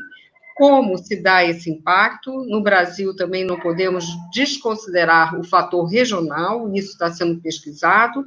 como 0.55 0.97
se 0.97 1.17
dá 1.17 1.45
esse 1.45 1.71
impacto. 1.71 2.45
No 2.47 2.63
Brasil 2.63 3.15
também 3.17 3.45
não 3.45 3.59
podemos 3.59 4.07
desconsiderar 4.33 5.39
o 5.39 5.45
fator 5.45 5.85
regional, 5.87 6.73
isso 6.73 6.93
está 6.93 7.11
sendo 7.11 7.41
pesquisado. 7.41 8.25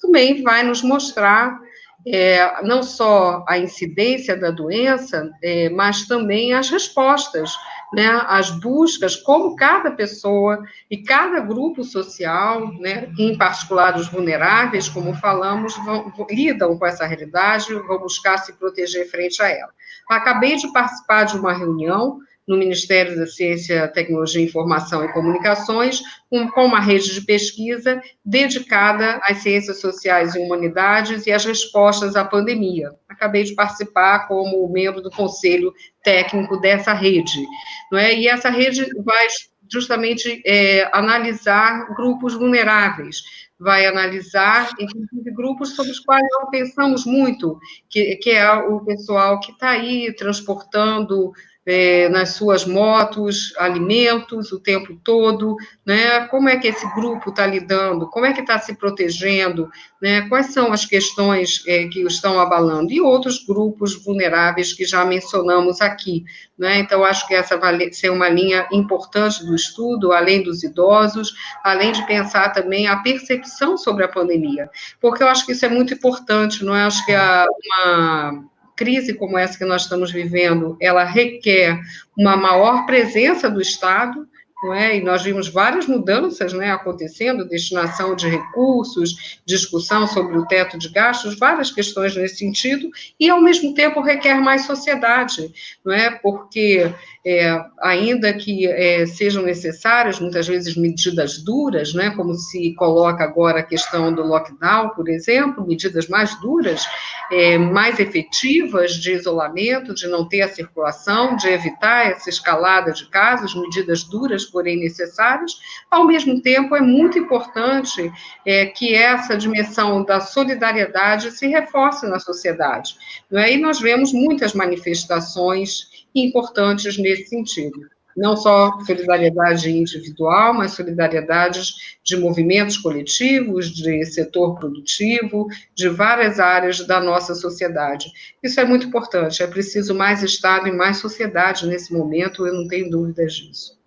Também 0.00 0.42
vai 0.42 0.62
nos 0.62 0.82
mostrar 0.82 1.58
é, 2.06 2.62
não 2.62 2.82
só 2.82 3.44
a 3.48 3.58
incidência 3.58 4.36
da 4.36 4.50
doença, 4.50 5.30
é, 5.42 5.68
mas 5.68 6.06
também 6.06 6.52
as 6.52 6.70
respostas, 6.70 7.52
né, 7.92 8.06
as 8.26 8.50
buscas, 8.50 9.16
como 9.16 9.56
cada 9.56 9.90
pessoa 9.90 10.62
e 10.90 10.98
cada 10.98 11.40
grupo 11.40 11.82
social, 11.82 12.72
né, 12.74 13.10
em 13.18 13.36
particular 13.36 13.96
os 13.96 14.08
vulneráveis, 14.08 14.88
como 14.88 15.14
falamos, 15.14 15.76
vão, 15.84 16.12
lidam 16.30 16.78
com 16.78 16.86
essa 16.86 17.06
realidade, 17.06 17.72
vão 17.72 17.98
buscar 17.98 18.38
se 18.38 18.52
proteger 18.54 19.10
frente 19.10 19.42
a 19.42 19.48
ela. 19.48 19.72
Acabei 20.08 20.56
de 20.56 20.72
participar 20.72 21.24
de 21.24 21.38
uma 21.38 21.52
reunião 21.52 22.20
no 22.48 22.56
Ministério 22.56 23.14
da 23.14 23.26
Ciência, 23.26 23.86
Tecnologia, 23.88 24.42
Informação 24.42 25.04
e 25.04 25.12
Comunicações, 25.12 26.00
com, 26.30 26.64
uma 26.64 26.80
rede 26.80 27.12
de 27.12 27.20
pesquisa 27.20 28.00
dedicada 28.24 29.20
às 29.22 29.38
ciências 29.38 29.80
sociais 29.80 30.34
e 30.34 30.38
humanidades 30.38 31.26
e 31.26 31.32
às 31.32 31.44
respostas 31.44 32.16
à 32.16 32.24
pandemia. 32.24 32.90
Acabei 33.06 33.44
de 33.44 33.54
participar 33.54 34.26
como 34.26 34.66
membro 34.72 35.02
do 35.02 35.10
conselho 35.10 35.74
técnico 36.02 36.58
dessa 36.58 36.94
rede. 36.94 37.44
Não 37.92 37.98
é? 37.98 38.14
E 38.14 38.26
essa 38.26 38.48
rede 38.48 38.86
vai 39.04 39.26
justamente 39.70 40.42
é, 40.46 40.88
analisar 40.96 41.94
grupos 41.94 42.32
vulneráveis, 42.32 43.22
vai 43.60 43.86
analisar, 43.86 44.70
inclusive, 44.78 45.30
grupos 45.32 45.74
sobre 45.74 45.92
os 45.92 46.00
quais 46.00 46.26
nós 46.32 46.50
pensamos 46.50 47.04
muito, 47.04 47.58
que, 47.90 48.16
que 48.16 48.30
é 48.30 48.50
o 48.52 48.80
pessoal 48.80 49.40
que 49.40 49.52
está 49.52 49.70
aí 49.70 50.14
transportando 50.14 51.32
é, 51.68 52.08
nas 52.08 52.30
suas 52.30 52.64
motos, 52.64 53.52
alimentos 53.58 54.50
o 54.52 54.58
tempo 54.58 54.98
todo, 55.04 55.54
né? 55.84 56.20
Como 56.28 56.48
é 56.48 56.56
que 56.56 56.68
esse 56.68 56.88
grupo 56.94 57.28
está 57.28 57.46
lidando? 57.46 58.08
Como 58.08 58.24
é 58.24 58.32
que 58.32 58.40
está 58.40 58.58
se 58.58 58.74
protegendo? 58.74 59.68
Né? 60.00 60.22
Quais 60.30 60.46
são 60.46 60.72
as 60.72 60.86
questões 60.86 61.62
é, 61.66 61.86
que 61.88 62.02
o 62.02 62.08
estão 62.08 62.40
abalando? 62.40 62.90
E 62.90 63.02
outros 63.02 63.44
grupos 63.44 64.02
vulneráveis 64.02 64.72
que 64.72 64.86
já 64.86 65.04
mencionamos 65.04 65.82
aqui, 65.82 66.24
né? 66.58 66.78
Então, 66.78 67.04
acho 67.04 67.28
que 67.28 67.34
essa 67.34 67.58
vai 67.58 67.92
ser 67.92 68.08
uma 68.08 68.30
linha 68.30 68.66
importante 68.72 69.44
do 69.44 69.54
estudo, 69.54 70.12
além 70.12 70.42
dos 70.42 70.62
idosos, 70.62 71.34
além 71.62 71.92
de 71.92 72.06
pensar 72.06 72.48
também 72.48 72.86
a 72.86 72.96
percepção 72.96 73.76
sobre 73.76 74.04
a 74.04 74.08
pandemia, 74.08 74.70
porque 75.02 75.22
eu 75.22 75.28
acho 75.28 75.44
que 75.44 75.52
isso 75.52 75.66
é 75.66 75.68
muito 75.68 75.92
importante, 75.92 76.64
não 76.64 76.74
é? 76.74 76.84
Acho 76.84 77.04
que 77.04 77.12
há 77.12 77.44
uma 77.62 78.48
crise 78.78 79.12
como 79.12 79.36
essa 79.36 79.58
que 79.58 79.64
nós 79.64 79.82
estamos 79.82 80.12
vivendo, 80.12 80.76
ela 80.80 81.02
requer 81.02 81.80
uma 82.16 82.36
maior 82.36 82.86
presença 82.86 83.50
do 83.50 83.60
Estado, 83.60 84.26
não 84.62 84.72
é? 84.72 84.96
E 84.96 85.00
nós 85.00 85.22
vimos 85.22 85.48
várias 85.48 85.86
mudanças, 85.86 86.52
né, 86.52 86.70
acontecendo, 86.70 87.48
destinação 87.48 88.14
de 88.14 88.28
recursos, 88.28 89.40
discussão 89.44 90.06
sobre 90.06 90.36
o 90.38 90.46
teto 90.46 90.78
de 90.78 90.88
gastos, 90.88 91.38
várias 91.38 91.70
questões 91.70 92.16
nesse 92.16 92.36
sentido, 92.38 92.88
e 93.18 93.28
ao 93.28 93.40
mesmo 93.40 93.74
tempo 93.74 94.00
requer 94.00 94.40
mais 94.40 94.64
sociedade, 94.64 95.52
não 95.84 95.92
é? 95.92 96.10
Porque 96.10 96.92
é, 97.30 97.62
ainda 97.82 98.32
que 98.32 98.66
é, 98.66 99.04
sejam 99.04 99.42
necessárias 99.42 100.18
muitas 100.18 100.48
vezes 100.48 100.74
medidas 100.78 101.36
duras, 101.44 101.92
né, 101.92 102.08
como 102.16 102.32
se 102.32 102.72
coloca 102.74 103.22
agora 103.22 103.60
a 103.60 103.62
questão 103.62 104.10
do 104.10 104.22
lockdown, 104.22 104.88
por 104.94 105.10
exemplo, 105.10 105.66
medidas 105.66 106.08
mais 106.08 106.34
duras, 106.40 106.86
é, 107.30 107.58
mais 107.58 108.00
efetivas 108.00 108.94
de 108.94 109.12
isolamento, 109.12 109.94
de 109.94 110.06
não 110.06 110.26
ter 110.26 110.40
a 110.40 110.48
circulação, 110.48 111.36
de 111.36 111.48
evitar 111.48 112.06
essa 112.12 112.30
escalada 112.30 112.92
de 112.92 113.06
casos, 113.10 113.54
medidas 113.54 114.04
duras, 114.04 114.46
porém 114.46 114.78
necessárias. 114.78 115.52
Ao 115.90 116.06
mesmo 116.06 116.40
tempo, 116.40 116.74
é 116.74 116.80
muito 116.80 117.18
importante 117.18 118.10
é, 118.46 118.64
que 118.64 118.94
essa 118.94 119.36
dimensão 119.36 120.02
da 120.02 120.18
solidariedade 120.18 121.30
se 121.30 121.46
reforce 121.46 122.08
na 122.08 122.18
sociedade. 122.18 122.96
É? 123.30 123.52
E 123.52 123.58
nós 123.58 123.78
vemos 123.78 124.14
muitas 124.14 124.54
manifestações 124.54 125.97
importantes 126.14 126.98
nesse 126.98 127.26
sentido. 127.26 127.80
Não 128.16 128.36
só 128.36 128.80
solidariedade 128.80 129.70
individual, 129.70 130.52
mas 130.52 130.72
solidariedades 130.72 131.98
de 132.02 132.16
movimentos 132.16 132.76
coletivos, 132.76 133.70
de 133.70 134.04
setor 134.06 134.58
produtivo, 134.58 135.46
de 135.72 135.88
várias 135.88 136.40
áreas 136.40 136.84
da 136.84 137.00
nossa 137.00 137.34
sociedade. 137.36 138.10
Isso 138.42 138.58
é 138.58 138.64
muito 138.64 138.88
importante. 138.88 139.40
É 139.40 139.46
preciso 139.46 139.94
mais 139.94 140.24
Estado 140.24 140.66
e 140.66 140.72
mais 140.72 140.96
sociedade 140.96 141.66
nesse 141.66 141.92
momento, 141.92 142.44
eu 142.44 142.54
não 142.54 142.66
tenho 142.66 142.90
dúvidas 142.90 143.34
disso. 143.34 143.78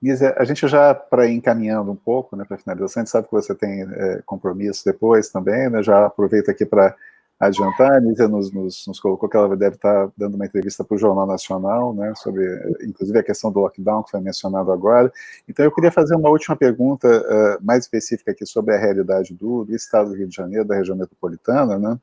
Nisa, 0.00 0.34
a 0.36 0.44
gente 0.44 0.68
já, 0.68 0.94
para 0.94 1.28
encaminhando 1.30 1.90
um 1.90 1.96
pouco, 1.96 2.36
né, 2.36 2.44
para 2.46 2.58
finalização, 2.58 3.00
a 3.00 3.04
gente 3.04 3.10
sabe 3.10 3.26
que 3.26 3.32
você 3.32 3.54
tem 3.54 3.82
é, 3.82 4.22
compromisso 4.26 4.84
depois 4.84 5.30
também, 5.30 5.70
né, 5.70 5.82
já 5.82 6.04
aproveito 6.04 6.50
aqui 6.50 6.66
para 6.66 6.94
adiantar. 7.38 7.92
A 7.92 8.00
Nízia 8.00 8.28
nos, 8.28 8.50
nos, 8.50 8.86
nos, 8.86 8.98
colocou 8.98 9.28
que 9.28 9.36
ela 9.36 9.54
deve 9.56 9.76
estar 9.76 10.10
dando 10.16 10.34
uma 10.34 10.46
entrevista 10.46 10.82
para 10.82 10.94
o 10.94 10.98
Jornal 10.98 11.26
Nacional, 11.26 11.94
né, 11.94 12.12
sobre, 12.16 12.44
inclusive, 12.82 13.18
a 13.18 13.22
questão 13.22 13.52
do 13.52 13.60
lockdown, 13.60 14.02
que 14.02 14.10
foi 14.10 14.20
mencionado 14.20 14.72
agora. 14.72 15.12
Então, 15.48 15.64
eu 15.64 15.72
queria 15.72 15.92
fazer 15.92 16.16
uma 16.16 16.30
última 16.30 16.56
pergunta 16.56 17.08
uh, 17.08 17.64
mais 17.64 17.84
específica 17.84 18.30
aqui 18.30 18.46
sobre 18.46 18.74
a 18.74 18.78
realidade 18.78 19.34
do, 19.34 19.64
do, 19.64 19.74
Estado 19.74 20.10
do 20.10 20.16
Rio 20.16 20.28
de 20.28 20.34
Janeiro, 20.34 20.64
da 20.64 20.76
região 20.76 20.96
metropolitana, 20.96 21.78
né, 21.78 21.98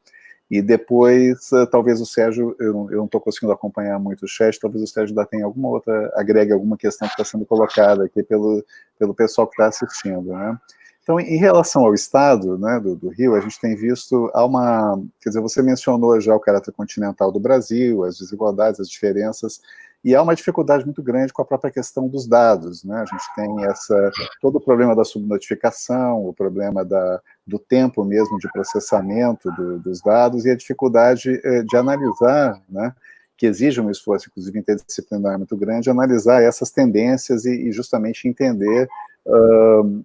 e 0.51 0.61
depois, 0.61 1.51
uh, 1.51 1.65
talvez 1.65 1.99
o 1.99 2.05
Sérgio, 2.05 2.55
eu, 2.59 2.87
não 2.91 3.05
estou 3.05 3.19
conseguindo 3.19 3.51
acompanhar 3.51 3.97
muito 3.97 4.25
o 4.25 4.27
chat, 4.27 4.59
talvez 4.59 4.83
o 4.83 4.87
Sérgio 4.87 5.13
ainda 5.13 5.25
tenha 5.27 5.45
alguma 5.45 5.69
outra, 5.69 6.11
agregue 6.15 6.51
alguma 6.51 6.77
questão 6.77 7.07
que 7.07 7.13
está 7.13 7.25
sendo 7.25 7.45
colocada 7.45 8.05
aqui 8.05 8.21
pelo, 8.21 8.63
pelo 8.99 9.15
pessoal 9.15 9.47
que 9.47 9.53
está 9.53 9.65
assistindo, 9.65 10.31
né. 10.31 10.57
Então, 11.03 11.19
em 11.19 11.35
relação 11.35 11.85
ao 11.85 11.93
estado 11.93 12.57
né, 12.57 12.79
do, 12.79 12.95
do, 12.95 13.09
Rio, 13.09 13.35
a 13.35 13.41
gente 13.41 13.59
tem 13.59 13.75
visto 13.75 14.31
há 14.33 14.45
uma. 14.45 14.97
Quer 15.21 15.29
dizer, 15.29 15.41
você 15.41 15.61
mencionou 15.61 16.19
já 16.21 16.33
o 16.33 16.39
caráter 16.39 16.71
continental 16.71 17.29
do 17.29 17.41
Brasil, 17.41 18.05
as 18.05 18.17
desigualdades, 18.17 18.79
as 18.79 18.89
diferenças, 18.89 19.59
e 20.01 20.15
há 20.15 20.21
uma 20.21 20.33
dificuldade 20.33 20.85
muito 20.85 21.03
grande 21.03 21.33
com 21.33 21.41
a 21.41 21.45
própria 21.45 21.71
questão 21.71 22.07
dos 22.07 22.25
dados. 22.25 22.85
Né? 22.85 22.95
A 22.95 23.05
gente 23.05 23.23
tem 23.35 23.65
essa, 23.65 24.11
todo 24.41 24.57
o 24.57 24.61
problema 24.61 24.95
da 24.95 25.03
subnotificação, 25.03 26.25
o 26.25 26.33
problema 26.33 26.85
da, 26.85 27.21
do 27.45 27.59
tempo 27.59 28.05
mesmo 28.05 28.37
de 28.37 28.49
processamento 28.53 29.51
do, 29.51 29.79
dos 29.79 30.01
dados 30.01 30.45
e 30.45 30.51
a 30.51 30.55
dificuldade 30.55 31.39
eh, 31.43 31.63
de 31.63 31.75
analisar, 31.75 32.61
né, 32.69 32.93
que 33.37 33.45
exige 33.45 33.81
um 33.81 33.89
esforço, 33.89 34.29
inclusive 34.29 34.57
interdisciplinar 34.57 35.37
muito 35.37 35.55
grande, 35.57 35.89
analisar 35.89 36.41
essas 36.41 36.71
tendências 36.71 37.43
e, 37.45 37.67
e 37.67 37.71
justamente 37.73 38.27
entender. 38.27 38.87
Uh, 39.25 40.03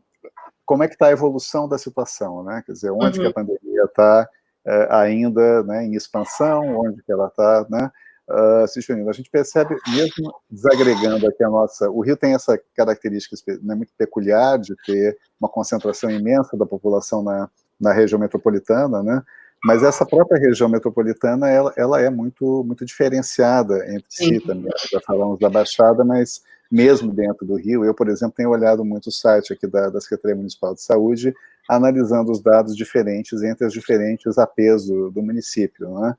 como 0.69 0.83
é 0.83 0.87
que 0.87 0.93
está 0.95 1.07
a 1.07 1.13
evolução 1.13 1.67
da 1.67 1.79
situação, 1.79 2.45
né? 2.45 2.63
Quer 2.67 2.73
dizer, 2.73 2.91
onde 2.91 3.19
uhum. 3.19 3.25
que 3.25 3.31
a 3.31 3.33
pandemia 3.33 3.85
está 3.85 4.29
é, 4.67 4.89
ainda 4.91 5.63
né, 5.63 5.87
em 5.87 5.95
expansão, 5.95 6.81
onde 6.81 7.03
que 7.03 7.11
ela 7.11 7.29
está, 7.29 7.67
né? 7.71 7.91
Uh, 8.29 8.69
se 8.69 8.81
A 8.93 9.13
gente 9.13 9.31
percebe, 9.31 9.75
mesmo 9.89 10.31
desagregando 10.51 11.27
aqui 11.27 11.43
a 11.43 11.49
nossa... 11.49 11.89
O 11.89 12.03
Rio 12.03 12.15
tem 12.15 12.35
essa 12.35 12.61
característica 12.77 13.35
né, 13.63 13.75
muito 13.75 13.91
peculiar 13.97 14.59
de 14.59 14.77
ter 14.85 15.17
uma 15.41 15.49
concentração 15.49 16.11
imensa 16.11 16.55
da 16.55 16.67
população 16.67 17.23
na, 17.23 17.49
na 17.81 17.95
região 17.95 18.21
metropolitana, 18.21 19.03
né? 19.03 19.23
Mas 19.65 19.83
essa 19.83 20.05
própria 20.05 20.39
região 20.39 20.69
metropolitana, 20.69 21.49
ela, 21.49 21.73
ela 21.79 21.99
é 22.03 22.11
muito, 22.11 22.63
muito 22.63 22.85
diferenciada 22.85 23.91
entre 23.91 24.05
si 24.11 24.39
também. 24.41 24.71
Já 24.93 25.01
falamos 25.01 25.39
da 25.39 25.49
Baixada, 25.49 26.05
mas 26.05 26.43
mesmo 26.71 27.13
dentro 27.13 27.47
do 27.47 27.57
Rio. 27.57 27.85
Eu, 27.85 27.95
por 27.95 28.09
exemplo, 28.09 28.35
tenho 28.37 28.51
olhado 28.51 28.85
muito 28.85 29.09
o 29.09 29.13
site 29.13 29.53
aqui 29.53 29.67
da, 29.67 29.89
da 29.89 30.01
Secretaria 30.01 30.37
Municipal 30.37 30.75
de 30.75 30.83
Saúde, 30.83 31.35
analisando 31.69 32.31
os 32.31 32.43
dados 32.43 32.77
diferentes 32.77 33.43
entre 33.43 33.67
as 33.67 33.73
diferentes 33.73 34.39
APs 34.39 34.87
do, 34.87 35.11
do 35.11 35.23
município. 35.23 35.89
Né? 35.99 36.15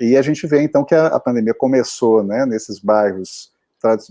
E 0.00 0.16
a 0.16 0.22
gente 0.22 0.46
vê, 0.46 0.62
então, 0.62 0.84
que 0.84 0.94
a, 0.94 1.08
a 1.08 1.20
pandemia 1.20 1.54
começou 1.54 2.22
né, 2.22 2.46
nesses 2.46 2.78
bairros 2.78 3.51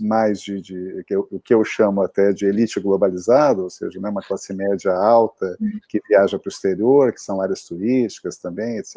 mais 0.00 0.40
de, 0.40 0.60
de 0.60 1.04
que 1.06 1.14
eu, 1.14 1.26
o 1.30 1.40
que 1.40 1.54
eu 1.54 1.64
chamo 1.64 2.02
até 2.02 2.32
de 2.32 2.46
elite 2.46 2.78
globalizada, 2.80 3.62
ou 3.62 3.70
seja, 3.70 4.00
né, 4.00 4.08
uma 4.08 4.22
classe 4.22 4.52
média 4.52 4.92
alta 4.92 5.56
que 5.88 6.00
viaja 6.08 6.38
para 6.38 6.48
o 6.48 6.52
exterior, 6.52 7.12
que 7.12 7.20
são 7.20 7.40
áreas 7.40 7.62
turísticas 7.64 8.36
também, 8.36 8.78
etc., 8.78 8.96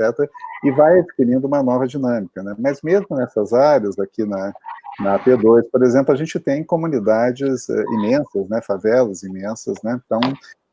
e 0.63 0.71
vai 0.71 0.99
adquirindo 0.99 1.47
uma 1.47 1.63
nova 1.63 1.87
dinâmica. 1.87 2.43
Né? 2.43 2.55
Mas 2.59 2.81
mesmo 2.81 3.15
nessas 3.15 3.53
áreas, 3.53 3.97
aqui 3.99 4.25
na, 4.25 4.53
na 4.99 5.19
AP2, 5.19 5.63
por 5.71 5.83
exemplo, 5.83 6.13
a 6.13 6.17
gente 6.17 6.39
tem 6.39 6.63
comunidades 6.63 7.69
uh, 7.69 7.93
imensas, 7.93 8.49
né, 8.49 8.61
favelas 8.61 9.23
imensas, 9.23 9.81
né, 9.83 9.99
então 10.05 10.19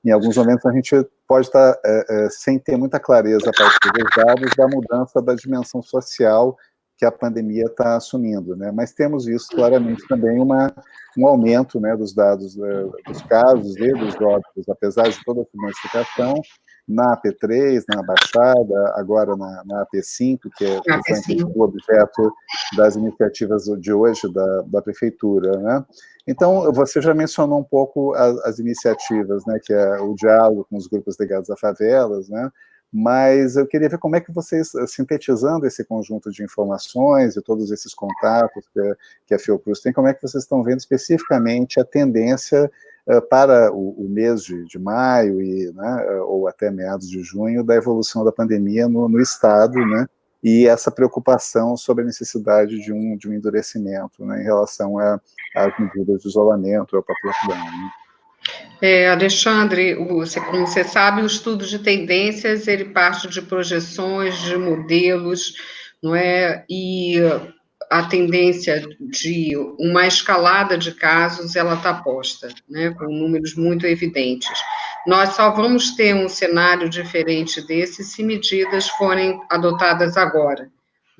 em 0.05 0.11
alguns 0.11 0.37
momentos 0.37 0.67
a 0.67 0.73
gente 0.73 1.07
pode 1.29 1.47
estar 1.47 1.79
é, 1.85 2.05
é, 2.09 2.29
sem 2.31 2.59
ter 2.59 2.77
muita 2.77 2.99
clareza 2.99 3.49
a 3.49 3.53
partir 3.53 3.93
dos 3.93 4.11
dados 4.17 4.51
da 4.57 4.67
mudança 4.67 5.23
da 5.23 5.35
dimensão 5.35 5.81
social 5.81 6.57
que 6.97 7.05
a 7.05 7.13
pandemia 7.13 7.65
está 7.65 7.97
assumindo, 7.97 8.55
né? 8.57 8.71
Mas 8.73 8.93
temos 8.93 9.25
visto 9.25 9.57
claramente 9.57 10.07
também 10.07 10.41
uma, 10.41 10.73
um 11.19 11.27
aumento, 11.27 11.81
né, 11.81 11.97
dos 11.97 12.15
dados 12.15 12.57
é, 12.59 12.85
dos 13.07 13.23
casos 13.23 13.77
e 13.77 13.93
dos 13.93 14.15
óbitos, 14.21 14.69
apesar 14.69 15.09
de 15.09 15.19
toda 15.25 15.43
a 15.43 15.45
modificação, 15.55 16.35
na 16.87 17.17
AP3, 17.17 17.83
na 17.89 18.03
Baixada, 18.03 18.95
agora 18.97 19.37
na, 19.37 19.63
na 19.65 19.87
AP5, 19.87 20.39
que 20.57 20.65
é 20.65 20.81
o 21.55 21.63
objeto 21.63 22.33
das 22.77 22.97
iniciativas 22.97 23.65
de 23.79 23.93
hoje 23.93 24.33
da, 24.33 24.63
da 24.63 24.83
Prefeitura. 24.83 25.59
Né? 25.59 25.85
Então, 26.27 26.73
você 26.73 27.01
já 27.01 27.15
mencionou 27.15 27.61
um 27.61 27.65
pouco 27.65 28.15
as, 28.15 28.37
as, 28.45 28.59
iniciativas, 28.59 29.45
né, 29.47 29.59
que 29.63 29.73
é 29.73 30.01
o 30.01 30.15
diálogo 30.15 30.67
com 30.69 30.77
os 30.77 30.87
grupos 30.87 31.17
ligados 31.19 31.51
a 31.51 31.57
favelas, 31.57 32.29
né? 32.29 32.51
Mas 32.93 33.57
eu 33.57 33.67
queria 33.67 33.89
ver 33.89 33.99
como 33.99 34.17
é 34.17 34.21
que 34.21 34.31
vocês, 34.31 34.73
sintetizando 34.87 35.67
esse 35.67 35.83
conjunto 35.83 36.31
de 36.31 36.45
informações 36.45 37.37
e 37.37 37.43
todos 37.43 37.71
esses 37.71 37.95
contatos 37.95 38.69
que, 38.69 38.97
que 39.29 39.35
a 39.35 39.39
Fiocruz 39.39 39.81
tem, 39.81 39.95
como 39.95 40.09
é 40.09 40.13
que 40.13 40.21
vocês 40.21 40.45
estão 40.45 40.63
vendo 40.63 40.81
especificamente 40.81 41.81
a 41.81 41.85
tendência 41.85 42.71
uh, 43.07 43.23
para 43.23 43.73
o, 43.73 44.05
o, 44.05 44.09
mês 44.11 44.43
de, 44.43 44.63
de 44.67 44.79
maio 44.79 45.41
e, 45.41 45.73
né, 45.73 46.07
ou 46.27 46.47
até 46.47 46.71
meados 46.71 47.09
de 47.09 47.23
junho 47.23 47.65
da 47.65 47.75
evolução 47.75 48.25
da 48.25 48.33
pandemia 48.33 48.87
no, 48.87 49.09
no 49.09 49.21
Estado, 49.23 49.79
né, 49.87 50.07
e 50.43 50.67
essa 50.67 50.91
preocupação 50.91 51.79
sobre 51.79 52.03
a 52.03 52.07
necessidade 52.07 52.79
de 52.79 52.93
um, 52.93 53.17
de 53.17 53.27
um 53.27 53.33
endurecimento 53.33 54.23
né, 54.27 54.43
em 54.43 54.45
relação 54.45 54.99
às 54.99 55.79
medidas 55.79 56.21
de 56.21 56.29
isolamento, 56.29 56.95
ao 56.95 57.03
próprio 57.03 57.31
lockdown. 57.31 57.65
Né? 57.65 57.91
É, 58.81 59.09
Alexandre, 59.11 59.95
como 59.95 60.67
você 60.67 60.83
sabe, 60.83 61.23
o 61.23 61.27
estudo 61.27 61.65
de 61.65 61.79
tendências 61.79 62.67
ele 62.67 62.87
parte 62.87 63.29
de 63.29 63.41
projeções, 63.41 64.41
de 64.43 64.57
modelos, 64.57 65.55
não 66.03 66.17
é? 66.17 66.65
E 66.69 67.17
a 67.89 68.03
tendência 68.05 68.83
de 68.99 69.57
uma 69.79 70.07
escalada 70.07 70.77
de 70.77 70.93
casos 70.93 71.55
ela 71.55 71.75
está 71.75 71.95
posta, 71.95 72.49
né? 72.69 72.91
Com 72.91 73.05
números 73.05 73.55
muito 73.55 73.87
evidentes. 73.87 74.59
Nós 75.07 75.37
só 75.37 75.51
vamos 75.51 75.95
ter 75.95 76.15
um 76.15 76.29
cenário 76.29 76.89
diferente 76.89 77.65
desse 77.67 78.03
se 78.03 78.23
medidas 78.23 78.89
forem 78.89 79.41
adotadas 79.51 80.17
agora. 80.17 80.71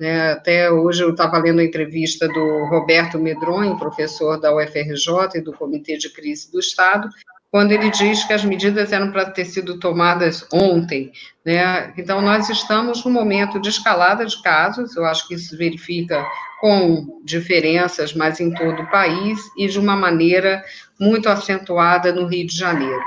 Né? 0.03 0.33
Até 0.33 0.69
hoje 0.69 1.01
eu 1.01 1.11
estava 1.11 1.37
lendo 1.37 1.61
a 1.61 1.63
entrevista 1.63 2.27
do 2.27 2.65
Roberto 2.65 3.17
Medronho, 3.17 3.79
professor 3.79 4.37
da 4.37 4.53
UFRJ 4.53 5.35
e 5.35 5.41
do 5.41 5.53
Comitê 5.53 5.97
de 5.97 6.09
Crise 6.09 6.51
do 6.51 6.59
Estado, 6.59 7.07
quando 7.49 7.71
ele 7.71 7.89
diz 7.89 8.25
que 8.25 8.33
as 8.33 8.43
medidas 8.43 8.91
eram 8.91 9.13
para 9.13 9.31
ter 9.31 9.45
sido 9.45 9.79
tomadas 9.79 10.45
ontem. 10.51 11.09
Né? 11.45 11.93
Então, 11.97 12.19
nós 12.19 12.49
estamos 12.49 13.05
no 13.05 13.11
momento 13.11 13.61
de 13.61 13.69
escalada 13.69 14.25
de 14.25 14.41
casos, 14.41 14.93
eu 14.97 15.05
acho 15.05 15.25
que 15.25 15.35
isso 15.35 15.57
verifica 15.57 16.21
com 16.59 17.21
diferenças, 17.23 18.13
mas 18.13 18.41
em 18.41 18.53
todo 18.53 18.81
o 18.81 18.91
país, 18.91 19.39
e 19.57 19.69
de 19.69 19.79
uma 19.79 19.95
maneira 19.95 20.65
muito 20.99 21.29
acentuada 21.29 22.11
no 22.11 22.27
Rio 22.27 22.45
de 22.45 22.57
Janeiro. 22.57 23.01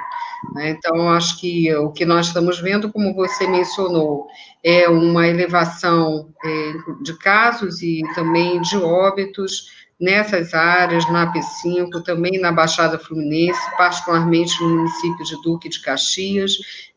Né? 0.54 0.70
Então, 0.70 1.08
acho 1.10 1.40
que 1.40 1.74
o 1.74 1.90
que 1.90 2.04
nós 2.04 2.28
estamos 2.28 2.60
vendo, 2.60 2.92
como 2.92 3.14
você 3.14 3.46
mencionou, 3.46 4.26
é 4.62 4.88
uma 4.88 5.26
elevação 5.26 6.28
é, 6.44 6.72
de 7.02 7.16
casos 7.18 7.82
e 7.82 8.02
também 8.14 8.60
de 8.60 8.76
óbitos 8.76 9.74
nessas 9.98 10.52
áreas, 10.52 11.10
na 11.10 11.32
AP5, 11.32 12.02
também 12.04 12.38
na 12.38 12.52
Baixada 12.52 12.98
Fluminense, 12.98 13.60
particularmente 13.76 14.62
no 14.62 14.76
município 14.76 15.24
de 15.24 15.40
Duque 15.42 15.68
de 15.68 15.80
Caxias. 15.80 16.52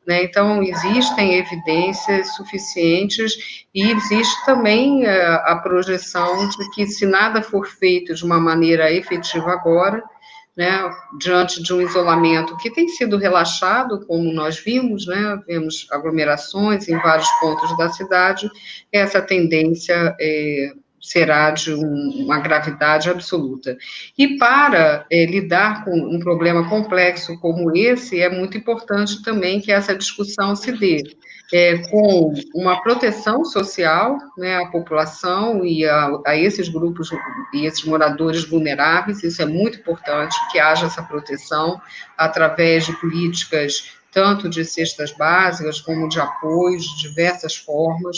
Né? 0.05 0.23
Então, 0.23 0.61
existem 0.61 1.35
evidências 1.35 2.35
suficientes 2.35 3.65
e 3.73 3.91
existe 3.91 4.45
também 4.45 5.05
é, 5.05 5.27
a 5.45 5.55
projeção 5.55 6.49
de 6.49 6.69
que, 6.71 6.85
se 6.87 7.05
nada 7.05 7.41
for 7.41 7.65
feito 7.67 8.13
de 8.13 8.25
uma 8.25 8.39
maneira 8.39 8.91
efetiva 8.91 9.51
agora, 9.51 10.03
né, 10.55 10.89
diante 11.19 11.61
de 11.63 11.73
um 11.73 11.81
isolamento 11.81 12.57
que 12.57 12.71
tem 12.71 12.87
sido 12.89 13.17
relaxado, 13.17 14.05
como 14.05 14.31
nós 14.33 14.59
vimos, 14.59 15.07
né, 15.07 15.39
vemos 15.47 15.87
aglomerações 15.91 16.87
em 16.87 16.97
vários 16.97 17.29
pontos 17.39 17.77
da 17.77 17.89
cidade, 17.89 18.49
essa 18.91 19.21
tendência 19.21 20.15
é, 20.19 20.73
será 21.01 21.51
de 21.51 21.73
um, 21.73 22.23
uma 22.25 22.39
gravidade 22.39 23.09
absoluta. 23.09 23.77
E 24.17 24.37
para 24.37 25.05
é, 25.11 25.25
lidar 25.25 25.83
com 25.83 25.91
um 25.91 26.19
problema 26.19 26.67
complexo 26.67 27.37
como 27.39 27.75
esse, 27.75 28.19
é 28.19 28.29
muito 28.29 28.57
importante 28.57 29.21
também 29.23 29.59
que 29.59 29.71
essa 29.71 29.95
discussão 29.95 30.55
se 30.55 30.71
dê 30.71 31.03
é, 31.51 31.77
com 31.89 32.33
uma 32.53 32.81
proteção 32.81 33.43
social 33.43 34.17
né, 34.37 34.57
à 34.57 34.67
população 34.67 35.65
e 35.65 35.85
a, 35.85 36.09
a, 36.25 36.37
esses 36.37 36.69
grupos 36.69 37.09
e 37.53 37.65
esses 37.65 37.83
moradores 37.83 38.43
vulneráveis, 38.43 39.23
isso 39.23 39.41
é 39.41 39.45
muito 39.45 39.79
importante, 39.79 40.35
que 40.51 40.59
haja 40.59 40.85
essa 40.85 41.01
proteção 41.01 41.81
através 42.17 42.85
de 42.85 42.93
políticas 42.99 43.97
tanto 44.11 44.49
de 44.49 44.65
cestas 44.65 45.11
básicas 45.11 45.79
como 45.79 46.09
de 46.09 46.19
apoios 46.19 46.83
de 46.83 47.09
diversas 47.09 47.55
formas. 47.55 48.17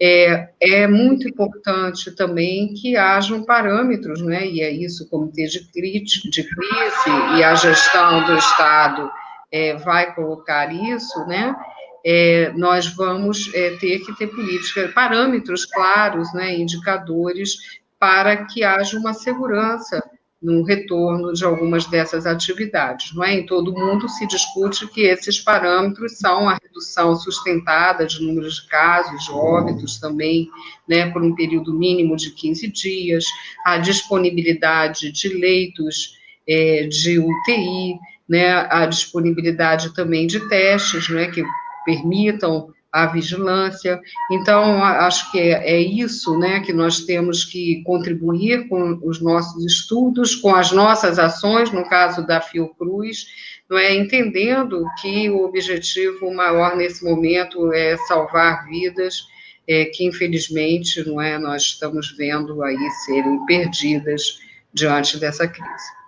É, 0.00 0.50
é 0.60 0.86
muito 0.86 1.28
importante 1.28 2.14
também 2.14 2.72
que 2.74 2.96
hajam 2.96 3.42
parâmetros, 3.42 4.22
né, 4.22 4.46
e 4.46 4.60
é 4.60 4.70
isso 4.70 5.04
o 5.04 5.08
Comitê 5.08 5.46
de, 5.46 5.66
crise, 5.72 6.30
de 6.30 6.44
crise 6.44 7.36
e 7.36 7.42
a 7.42 7.54
gestão 7.56 8.24
do 8.24 8.36
Estado 8.36 9.10
é, 9.50 9.74
vai 9.76 10.14
colocar 10.14 10.72
isso, 10.72 11.26
né, 11.26 11.52
é, 12.06 12.52
nós 12.56 12.86
vamos 12.86 13.52
é, 13.52 13.70
ter 13.76 13.98
que 13.98 14.16
ter 14.16 14.28
políticas, 14.28 14.92
parâmetros 14.92 15.66
claros, 15.66 16.32
né, 16.32 16.54
indicadores, 16.54 17.56
para 17.98 18.46
que 18.46 18.62
haja 18.62 18.96
uma 18.96 19.12
segurança 19.12 20.00
no 20.40 20.62
retorno 20.62 21.32
de 21.32 21.44
algumas 21.44 21.86
dessas 21.86 22.24
atividades. 22.24 23.12
Não 23.14 23.24
é? 23.24 23.34
Em 23.34 23.46
todo 23.46 23.72
mundo 23.72 24.08
se 24.08 24.26
discute 24.26 24.86
que 24.86 25.02
esses 25.02 25.40
parâmetros 25.40 26.18
são 26.18 26.48
a 26.48 26.56
redução 26.62 27.16
sustentada 27.16 28.06
de 28.06 28.22
números 28.22 28.56
de 28.56 28.68
casos, 28.68 29.24
de 29.24 29.32
óbitos 29.32 29.98
também, 29.98 30.48
né, 30.88 31.10
por 31.10 31.22
um 31.22 31.34
período 31.34 31.74
mínimo 31.74 32.16
de 32.16 32.30
15 32.30 32.68
dias, 32.68 33.24
a 33.64 33.78
disponibilidade 33.78 35.10
de 35.10 35.28
leitos 35.28 36.16
é, 36.48 36.86
de 36.86 37.18
UTI, 37.18 37.98
né, 38.28 38.66
a 38.70 38.86
disponibilidade 38.86 39.92
também 39.92 40.26
de 40.26 40.48
testes, 40.48 41.08
né, 41.08 41.26
que 41.26 41.42
permitam 41.84 42.72
a 42.92 43.06
vigilância. 43.06 44.00
Então, 44.30 44.82
acho 44.82 45.30
que 45.30 45.38
é, 45.38 45.74
é, 45.74 45.80
isso 45.80 46.38
né, 46.38 46.60
que 46.60 46.72
nós 46.72 47.00
temos 47.00 47.44
que 47.44 47.82
contribuir 47.84 48.68
com 48.68 48.98
os 49.02 49.20
nossos 49.20 49.64
estudos, 49.64 50.34
com 50.34 50.54
as 50.54 50.72
nossas 50.72 51.18
ações, 51.18 51.70
no 51.70 51.86
caso 51.88 52.26
da 52.26 52.40
Fiocruz, 52.40 53.26
não 53.68 53.76
é, 53.76 53.94
entendendo 53.94 54.84
que 55.00 55.28
o 55.28 55.44
objetivo 55.44 56.32
maior 56.32 56.76
nesse 56.76 57.04
momento 57.04 57.72
é 57.72 57.96
salvar 58.08 58.64
vidas, 58.66 59.22
é, 59.68 59.84
que 59.84 60.06
infelizmente 60.06 61.06
não 61.06 61.20
é, 61.20 61.38
nós 61.38 61.62
estamos 61.62 62.16
vendo 62.16 62.62
aí 62.62 62.90
serem 63.04 63.44
perdidas 63.44 64.40
diante 64.72 65.18
dessa 65.18 65.46
crise. 65.46 65.98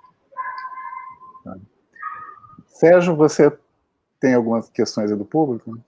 Sérgio, 2.67 3.15
você 3.15 3.53
tem 4.19 4.33
algumas 4.33 4.71
questões 4.71 5.11
do 5.11 5.25
público? 5.27 5.79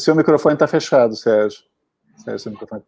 O 0.00 0.02
seu 0.02 0.16
microfone 0.16 0.54
está 0.54 0.66
fechado, 0.66 1.14
Sérgio. 1.14 1.62
Sérgio, 2.16 2.52
microfone. 2.52 2.82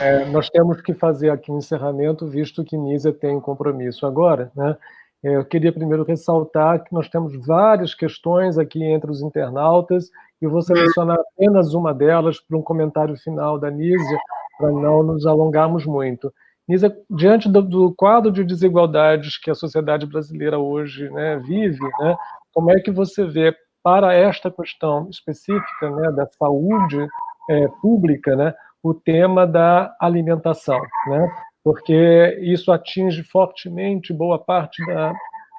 É, 0.00 0.24
nós 0.24 0.48
temos 0.48 0.80
que 0.80 0.94
fazer 0.94 1.28
aqui 1.28 1.52
um 1.52 1.58
encerramento, 1.58 2.26
visto 2.26 2.64
que 2.64 2.78
Nízia 2.78 3.12
tem 3.12 3.36
um 3.36 3.40
compromisso 3.40 4.06
agora. 4.06 4.50
Né? 4.56 4.74
É, 5.22 5.36
eu 5.36 5.44
queria 5.44 5.70
primeiro 5.70 6.02
ressaltar 6.02 6.82
que 6.82 6.94
nós 6.94 7.10
temos 7.10 7.34
várias 7.46 7.94
questões 7.94 8.56
aqui 8.56 8.82
entre 8.82 9.10
os 9.10 9.20
internautas, 9.20 10.08
e 10.40 10.46
vou 10.46 10.62
selecionar 10.62 11.18
apenas 11.20 11.74
uma 11.74 11.92
delas 11.92 12.40
para 12.40 12.56
um 12.56 12.62
comentário 12.62 13.14
final 13.18 13.58
da 13.58 13.70
Nízia, 13.70 14.18
para 14.56 14.72
não 14.72 15.02
nos 15.02 15.26
alongarmos 15.26 15.84
muito. 15.84 16.32
Nisa, 16.66 16.96
diante 17.10 17.50
do, 17.50 17.60
do, 17.60 17.94
quadro 17.94 18.32
de 18.32 18.44
desigualdades 18.44 19.36
que 19.36 19.50
a 19.50 19.54
sociedade 19.54 20.06
brasileira 20.06 20.58
hoje 20.58 21.10
né, 21.10 21.36
vive, 21.46 21.84
né, 22.00 22.16
como 22.54 22.70
é 22.70 22.80
que 22.80 22.90
você 22.90 23.26
vê 23.26 23.54
para 23.82 24.14
esta 24.14 24.50
questão 24.50 25.08
específica 25.10 25.90
né, 25.90 26.10
da 26.12 26.26
saúde 26.26 27.06
é, 27.50 27.68
pública, 27.80 28.36
né, 28.36 28.54
o 28.82 28.94
tema 28.94 29.46
da 29.46 29.94
alimentação, 30.00 30.80
né, 31.06 31.30
porque 31.64 32.38
isso 32.42 32.70
atinge 32.72 33.22
fortemente 33.22 34.12
boa 34.12 34.38
parte 34.38 34.84
da 34.86 35.12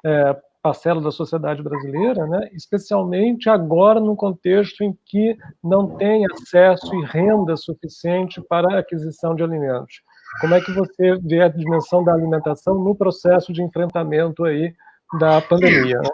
é, 0.04 0.36
parcela 0.62 1.00
da 1.00 1.10
sociedade 1.10 1.62
brasileira, 1.62 2.26
né, 2.26 2.48
especialmente 2.52 3.48
agora 3.48 3.98
no 3.98 4.14
contexto 4.14 4.82
em 4.84 4.96
que 5.06 5.36
não 5.62 5.96
tem 5.96 6.24
acesso 6.32 6.94
e 6.96 7.04
renda 7.06 7.56
suficiente 7.56 8.40
para 8.42 8.76
a 8.76 8.78
aquisição 8.80 9.34
de 9.34 9.42
alimentos. 9.42 10.02
Como 10.40 10.54
é 10.54 10.60
que 10.60 10.72
você 10.72 11.16
vê 11.22 11.42
a 11.42 11.48
dimensão 11.48 12.04
da 12.04 12.12
alimentação 12.12 12.74
no 12.74 12.94
processo 12.94 13.52
de 13.52 13.62
enfrentamento 13.62 14.44
aí 14.44 14.72
da 15.18 15.40
pandemia? 15.40 15.98
Né? 15.98 16.08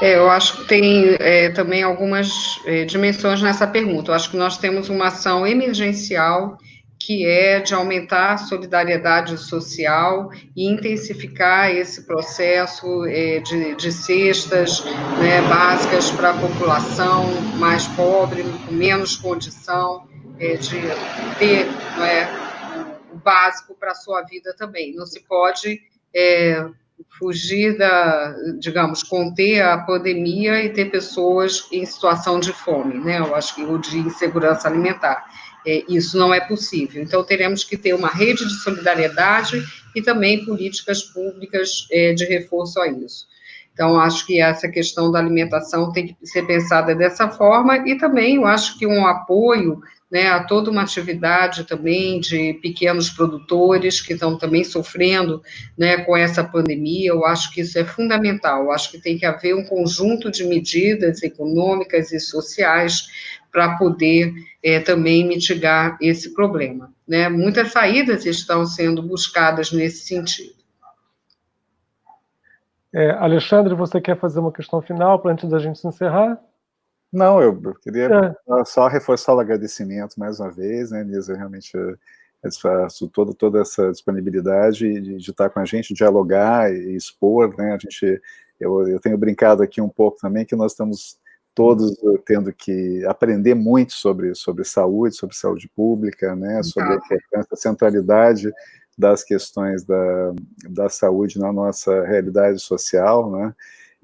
É, 0.00 0.16
eu 0.16 0.30
acho 0.30 0.58
que 0.58 0.68
tem 0.68 1.16
é, 1.20 1.50
também 1.50 1.82
algumas 1.82 2.60
é, 2.64 2.84
dimensões 2.84 3.42
nessa 3.42 3.66
pergunta. 3.66 4.10
Eu 4.10 4.14
acho 4.14 4.30
que 4.30 4.36
nós 4.36 4.56
temos 4.56 4.88
uma 4.88 5.08
ação 5.08 5.46
emergencial 5.46 6.56
que 6.98 7.26
é 7.26 7.60
de 7.60 7.74
aumentar 7.74 8.34
a 8.34 8.38
solidariedade 8.38 9.36
social 9.38 10.30
e 10.54 10.70
intensificar 10.70 11.70
esse 11.70 12.06
processo 12.06 13.04
é, 13.06 13.40
de, 13.40 13.74
de 13.74 13.90
cestas 13.90 14.84
né, 15.18 15.40
básicas 15.48 16.10
para 16.10 16.30
a 16.30 16.38
população 16.38 17.40
mais 17.58 17.88
pobre, 17.88 18.42
com 18.42 18.72
menos 18.72 19.16
condição 19.16 20.06
é, 20.38 20.56
de 20.56 20.78
ter 21.38 21.66
é, 22.02 22.28
o 23.12 23.16
básico 23.16 23.74
para 23.74 23.92
a 23.92 23.94
sua 23.94 24.22
vida 24.22 24.54
também. 24.56 24.94
Não 24.94 25.06
se 25.06 25.20
pode 25.20 25.80
é, 26.14 26.66
fugir 27.18 27.76
da, 27.76 28.34
digamos, 28.58 29.02
conter 29.02 29.62
a 29.62 29.78
pandemia 29.78 30.64
e 30.64 30.70
ter 30.70 30.90
pessoas 30.90 31.66
em 31.70 31.84
situação 31.84 32.40
de 32.40 32.52
fome, 32.52 32.98
né? 32.98 33.18
Eu 33.18 33.34
acho 33.34 33.54
que 33.54 33.62
ou 33.62 33.78
de 33.78 33.98
insegurança 33.98 34.68
alimentar. 34.68 35.24
É, 35.66 35.84
isso 35.88 36.16
não 36.16 36.32
é 36.32 36.40
possível. 36.40 37.02
Então, 37.02 37.22
teremos 37.22 37.62
que 37.64 37.76
ter 37.76 37.92
uma 37.92 38.08
rede 38.08 38.46
de 38.46 38.54
solidariedade 38.62 39.62
e 39.94 40.00
também 40.00 40.44
políticas 40.44 41.02
públicas 41.02 41.86
é, 41.90 42.14
de 42.14 42.24
reforço 42.24 42.80
a 42.80 42.88
isso. 42.88 43.28
Então, 43.72 43.98
acho 43.98 44.26
que 44.26 44.40
essa 44.40 44.68
questão 44.68 45.10
da 45.10 45.18
alimentação 45.18 45.92
tem 45.92 46.08
que 46.08 46.16
ser 46.26 46.46
pensada 46.46 46.94
dessa 46.94 47.28
forma 47.28 47.76
e 47.88 47.96
também 47.98 48.36
eu 48.36 48.46
acho 48.46 48.78
que 48.78 48.86
um 48.86 49.06
apoio 49.06 49.80
né, 50.10 50.28
a 50.28 50.42
toda 50.42 50.70
uma 50.70 50.82
atividade 50.82 51.64
também 51.64 52.18
de 52.18 52.54
pequenos 52.54 53.08
produtores 53.10 54.00
que 54.00 54.14
estão 54.14 54.36
também 54.36 54.64
sofrendo 54.64 55.40
né, 55.78 55.98
com 55.98 56.16
essa 56.16 56.42
pandemia. 56.42 57.10
Eu 57.10 57.24
acho 57.24 57.52
que 57.52 57.60
isso 57.60 57.78
é 57.78 57.84
fundamental. 57.84 58.64
Eu 58.64 58.72
acho 58.72 58.90
que 58.90 59.00
tem 59.00 59.16
que 59.16 59.24
haver 59.24 59.54
um 59.54 59.64
conjunto 59.64 60.30
de 60.30 60.44
medidas 60.44 61.22
econômicas 61.22 62.10
e 62.10 62.18
sociais 62.18 63.06
para 63.52 63.76
poder 63.76 64.32
é, 64.62 64.80
também 64.80 65.26
mitigar 65.26 65.96
esse 66.00 66.34
problema. 66.34 66.92
Né? 67.06 67.28
Muitas 67.28 67.70
saídas 67.70 68.26
estão 68.26 68.66
sendo 68.66 69.02
buscadas 69.02 69.70
nesse 69.70 70.06
sentido. 70.06 70.60
É, 72.92 73.12
Alexandre, 73.12 73.74
você 73.74 74.00
quer 74.00 74.18
fazer 74.18 74.40
uma 74.40 74.52
questão 74.52 74.82
final 74.82 75.20
para 75.20 75.32
antes 75.32 75.48
da 75.48 75.60
gente 75.60 75.78
se 75.78 75.86
encerrar? 75.86 76.40
Não, 77.12 77.42
eu, 77.42 77.60
eu 77.64 77.74
queria 77.74 78.06
é. 78.06 78.64
só 78.64 78.86
reforçar 78.86 79.34
o 79.34 79.40
agradecimento 79.40 80.18
mais 80.18 80.38
uma 80.38 80.50
vez, 80.50 80.92
né, 80.92 81.02
Nisa, 81.02 81.36
realmente 81.36 81.72
toda, 83.12 83.34
toda 83.34 83.60
essa 83.60 83.90
disponibilidade 83.90 84.78
de, 84.78 85.16
de, 85.16 85.30
estar 85.30 85.50
com 85.50 85.60
a 85.60 85.64
gente, 85.64 85.92
dialogar 85.92 86.72
e 86.72 86.94
expor, 86.94 87.54
né, 87.58 87.74
a 87.74 87.78
gente, 87.78 88.20
eu, 88.58 88.88
eu 88.88 89.00
tenho 89.00 89.18
brincado 89.18 89.62
aqui 89.62 89.80
um 89.80 89.88
pouco 89.88 90.18
também 90.18 90.46
que 90.46 90.56
nós 90.56 90.72
estamos 90.72 91.18
todos 91.54 91.96
tendo 92.24 92.52
que 92.52 93.04
aprender 93.06 93.54
muito 93.54 93.92
sobre, 93.92 94.34
sobre 94.34 94.64
saúde, 94.64 95.16
sobre 95.16 95.36
saúde 95.36 95.68
pública, 95.74 96.36
né, 96.36 96.62
sobre 96.62 96.94
a 97.34 97.40
a 97.40 97.56
centralidade 97.56 98.50
das 98.96 99.24
questões 99.24 99.84
da, 99.84 100.32
da 100.68 100.88
saúde 100.88 101.38
na 101.38 101.52
nossa 101.52 102.04
realidade 102.04 102.60
social, 102.60 103.30
né, 103.30 103.54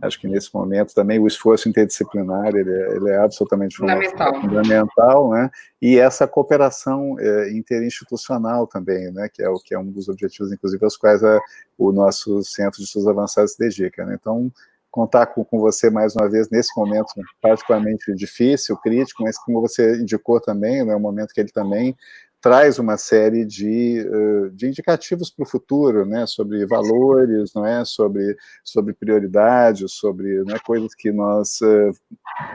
Acho 0.02 0.20
que 0.20 0.28
nesse 0.28 0.54
momento 0.54 0.94
também 0.94 1.18
o 1.18 1.26
esforço 1.26 1.68
interdisciplinar 1.68 2.54
ele 2.54 2.70
é, 2.70 2.96
ele 2.96 3.10
é 3.10 3.16
absolutamente 3.16 3.76
fundamental. 3.76 4.40
fundamental, 4.40 5.30
né? 5.30 5.50
E 5.80 5.98
essa 5.98 6.28
cooperação 6.28 7.18
é, 7.18 7.50
interinstitucional 7.52 8.66
também, 8.66 9.10
né? 9.10 9.28
Que 9.32 9.42
é 9.42 9.48
o 9.48 9.58
que 9.58 9.74
é 9.74 9.78
um 9.78 9.90
dos 9.90 10.08
objetivos, 10.08 10.52
inclusive, 10.52 10.84
aos 10.84 10.98
quais 10.98 11.24
a, 11.24 11.40
o 11.78 11.92
nosso 11.92 12.42
Centro 12.42 12.78
de 12.78 12.84
Estudos 12.84 13.08
Avançados 13.08 13.52
se 13.52 13.58
dedica. 13.58 14.04
Né? 14.04 14.18
Então, 14.20 14.52
contar 14.96 15.26
com, 15.26 15.44
com 15.44 15.58
você 15.60 15.90
mais 15.90 16.14
uma 16.14 16.28
vez 16.28 16.48
nesse 16.50 16.70
momento 16.74 17.08
particularmente 17.40 18.14
difícil, 18.14 18.76
crítico, 18.78 19.22
mas 19.22 19.38
como 19.38 19.60
você 19.60 19.96
indicou 19.96 20.40
também, 20.40 20.80
é 20.80 20.84
né, 20.84 20.96
um 20.96 21.00
momento 21.00 21.34
que 21.34 21.40
ele 21.40 21.50
também 21.50 21.94
traz 22.40 22.78
uma 22.78 22.96
série 22.96 23.44
de, 23.44 24.04
de 24.52 24.68
indicativos 24.68 25.30
para 25.30 25.42
o 25.42 25.48
futuro, 25.48 26.04
né, 26.04 26.26
sobre 26.26 26.64
valores, 26.66 27.52
não 27.54 27.66
é, 27.66 27.84
sobre, 27.84 28.36
sobre 28.62 28.92
prioridades, 28.94 29.92
sobre 29.92 30.44
né, 30.44 30.58
coisas 30.64 30.94
que 30.94 31.10
nós 31.10 31.58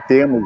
temos 0.08 0.42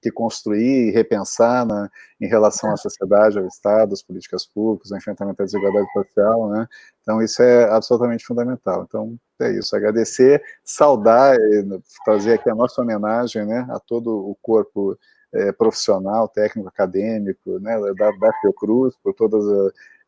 que 0.00 0.10
construir 0.10 0.88
e 0.88 0.90
repensar 0.92 1.66
na, 1.66 1.90
em 2.20 2.28
relação 2.28 2.72
à 2.72 2.76
sociedade, 2.76 3.38
ao 3.38 3.46
Estado, 3.46 3.92
às 3.92 4.02
políticas 4.02 4.46
públicas, 4.46 4.92
ao 4.92 4.98
enfrentamento 4.98 5.38
da 5.38 5.44
desigualdade 5.44 5.92
social, 5.92 6.48
né, 6.50 6.68
então 7.02 7.20
isso 7.22 7.42
é 7.42 7.64
absolutamente 7.70 8.24
fundamental. 8.24 8.84
Então 8.86 9.16
é 9.40 9.52
isso, 9.52 9.74
agradecer, 9.74 10.42
saudar, 10.64 11.36
trazer 12.04 12.34
aqui 12.34 12.48
a 12.48 12.54
nossa 12.54 12.80
homenagem, 12.80 13.44
né, 13.44 13.66
a 13.70 13.80
todo 13.80 14.10
o 14.10 14.36
corpo 14.40 14.96
é, 15.32 15.52
profissional, 15.52 16.28
técnico, 16.28 16.68
acadêmico, 16.68 17.58
né, 17.58 17.78
da, 17.94 18.10
da 18.12 18.32
Fiocruz, 18.40 18.94
por 19.02 19.12
todas 19.14 19.44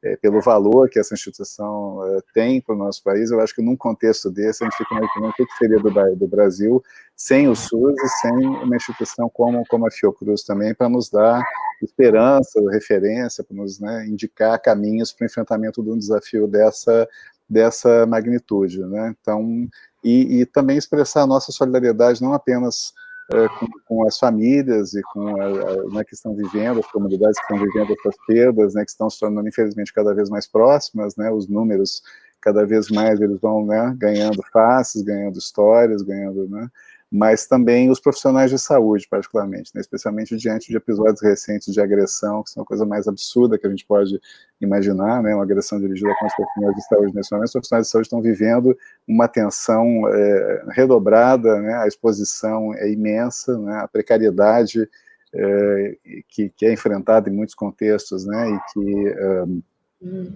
é, 0.02 0.16
pelo 0.16 0.40
valor 0.40 0.88
que 0.88 0.98
essa 0.98 1.14
instituição 1.14 2.04
é, 2.06 2.20
tem 2.32 2.60
para 2.60 2.74
o 2.74 2.78
nosso 2.78 3.02
país, 3.02 3.30
eu 3.30 3.40
acho 3.40 3.54
que 3.54 3.62
num 3.62 3.76
contexto 3.76 4.30
desse, 4.30 4.62
a 4.62 4.66
gente 4.66 4.76
fica 4.76 4.94
imaginando 4.94 5.32
o 5.32 5.34
que 5.34 5.56
seria 5.56 5.78
do, 5.78 6.16
do 6.16 6.28
Brasil 6.28 6.82
sem 7.16 7.48
o 7.48 7.56
SUS 7.56 7.94
e 8.00 8.08
sem 8.20 8.46
uma 8.46 8.76
instituição 8.76 9.28
como, 9.28 9.64
como 9.66 9.86
a 9.86 9.90
Fiocruz 9.90 10.44
também, 10.44 10.72
para 10.72 10.88
nos 10.88 11.10
dar 11.10 11.42
esperança, 11.82 12.60
referência, 12.70 13.42
para 13.42 13.56
nos 13.56 13.80
né, 13.80 14.06
indicar 14.06 14.60
caminhos 14.60 15.12
para 15.12 15.24
o 15.24 15.26
enfrentamento 15.26 15.82
de 15.82 15.90
um 15.90 15.98
desafio 15.98 16.46
dessa, 16.46 17.08
dessa 17.48 18.06
magnitude. 18.06 18.84
Né? 18.84 19.14
Então, 19.20 19.68
e, 20.04 20.40
e 20.40 20.46
também 20.46 20.76
expressar 20.76 21.22
a 21.22 21.26
nossa 21.26 21.50
solidariedade 21.50 22.22
não 22.22 22.32
apenas 22.32 22.94
é, 23.32 23.48
com, 23.58 23.66
com, 23.86 24.06
as 24.06 24.18
famílias 24.18 24.94
e 24.94 25.02
com 25.12 25.40
a, 25.40 25.44
a, 25.44 25.76
né, 25.94 26.04
que 26.04 26.14
estão 26.14 26.34
vivendo, 26.34 26.80
as 26.80 26.90
comunidades 26.90 27.38
que 27.38 27.52
estão 27.52 27.58
vivendo 27.58 27.92
essas 27.92 28.16
perdas, 28.26 28.74
né, 28.74 28.84
que 28.84 28.90
estão 28.90 29.10
se 29.10 29.20
tornando, 29.20 29.48
infelizmente, 29.48 29.92
cada 29.92 30.14
vez 30.14 30.30
mais 30.30 30.46
próximas, 30.46 31.16
né, 31.16 31.30
os 31.30 31.48
números 31.48 32.02
cada 32.40 32.64
vez 32.64 32.88
mais 32.88 33.20
eles 33.20 33.38
vão 33.40 33.66
né, 33.66 33.94
ganhando 33.98 34.42
faces, 34.52 35.02
ganhando 35.02 35.38
histórias, 35.38 36.02
ganhando, 36.02 36.48
né, 36.48 36.70
mas 37.10 37.46
também 37.46 37.90
os 37.90 37.98
profissionais 37.98 38.50
de 38.50 38.58
saúde, 38.58 39.08
particularmente, 39.08 39.70
né, 39.74 39.80
especialmente 39.80 40.36
diante 40.36 40.68
de 40.68 40.76
episódios 40.76 41.22
recentes 41.22 41.72
de 41.72 41.80
agressão, 41.80 42.42
que 42.42 42.50
são 42.50 42.62
a 42.62 42.66
coisa 42.66 42.84
mais 42.84 43.08
absurda 43.08 43.58
que 43.58 43.66
a 43.66 43.70
gente 43.70 43.86
pode 43.86 44.20
imaginar, 44.60 45.22
né, 45.22 45.34
uma 45.34 45.42
agressão 45.42 45.80
dirigida 45.80 46.10
contra 46.10 46.26
os 46.26 46.34
profissionais 46.34 46.76
de 46.76 46.86
saúde 46.86 47.14
nesse 47.14 47.32
momento, 47.32 47.46
os 47.46 47.52
profissionais 47.52 47.86
de 47.86 47.90
saúde 47.90 48.06
estão 48.06 48.20
vivendo 48.20 48.76
uma 49.06 49.26
tensão 49.26 50.06
é, 50.08 50.64
redobrada, 50.70 51.60
né, 51.62 51.74
a 51.78 51.86
exposição 51.86 52.74
é 52.74 52.90
imensa, 52.90 53.58
né, 53.58 53.76
a 53.78 53.88
precariedade 53.88 54.88
é, 55.34 55.96
que, 56.28 56.50
que, 56.50 56.66
é 56.66 56.72
enfrentada 56.72 57.30
em 57.30 57.32
muitos 57.32 57.54
contextos, 57.54 58.26
né, 58.26 58.50
e 58.50 58.72
que 58.72 59.14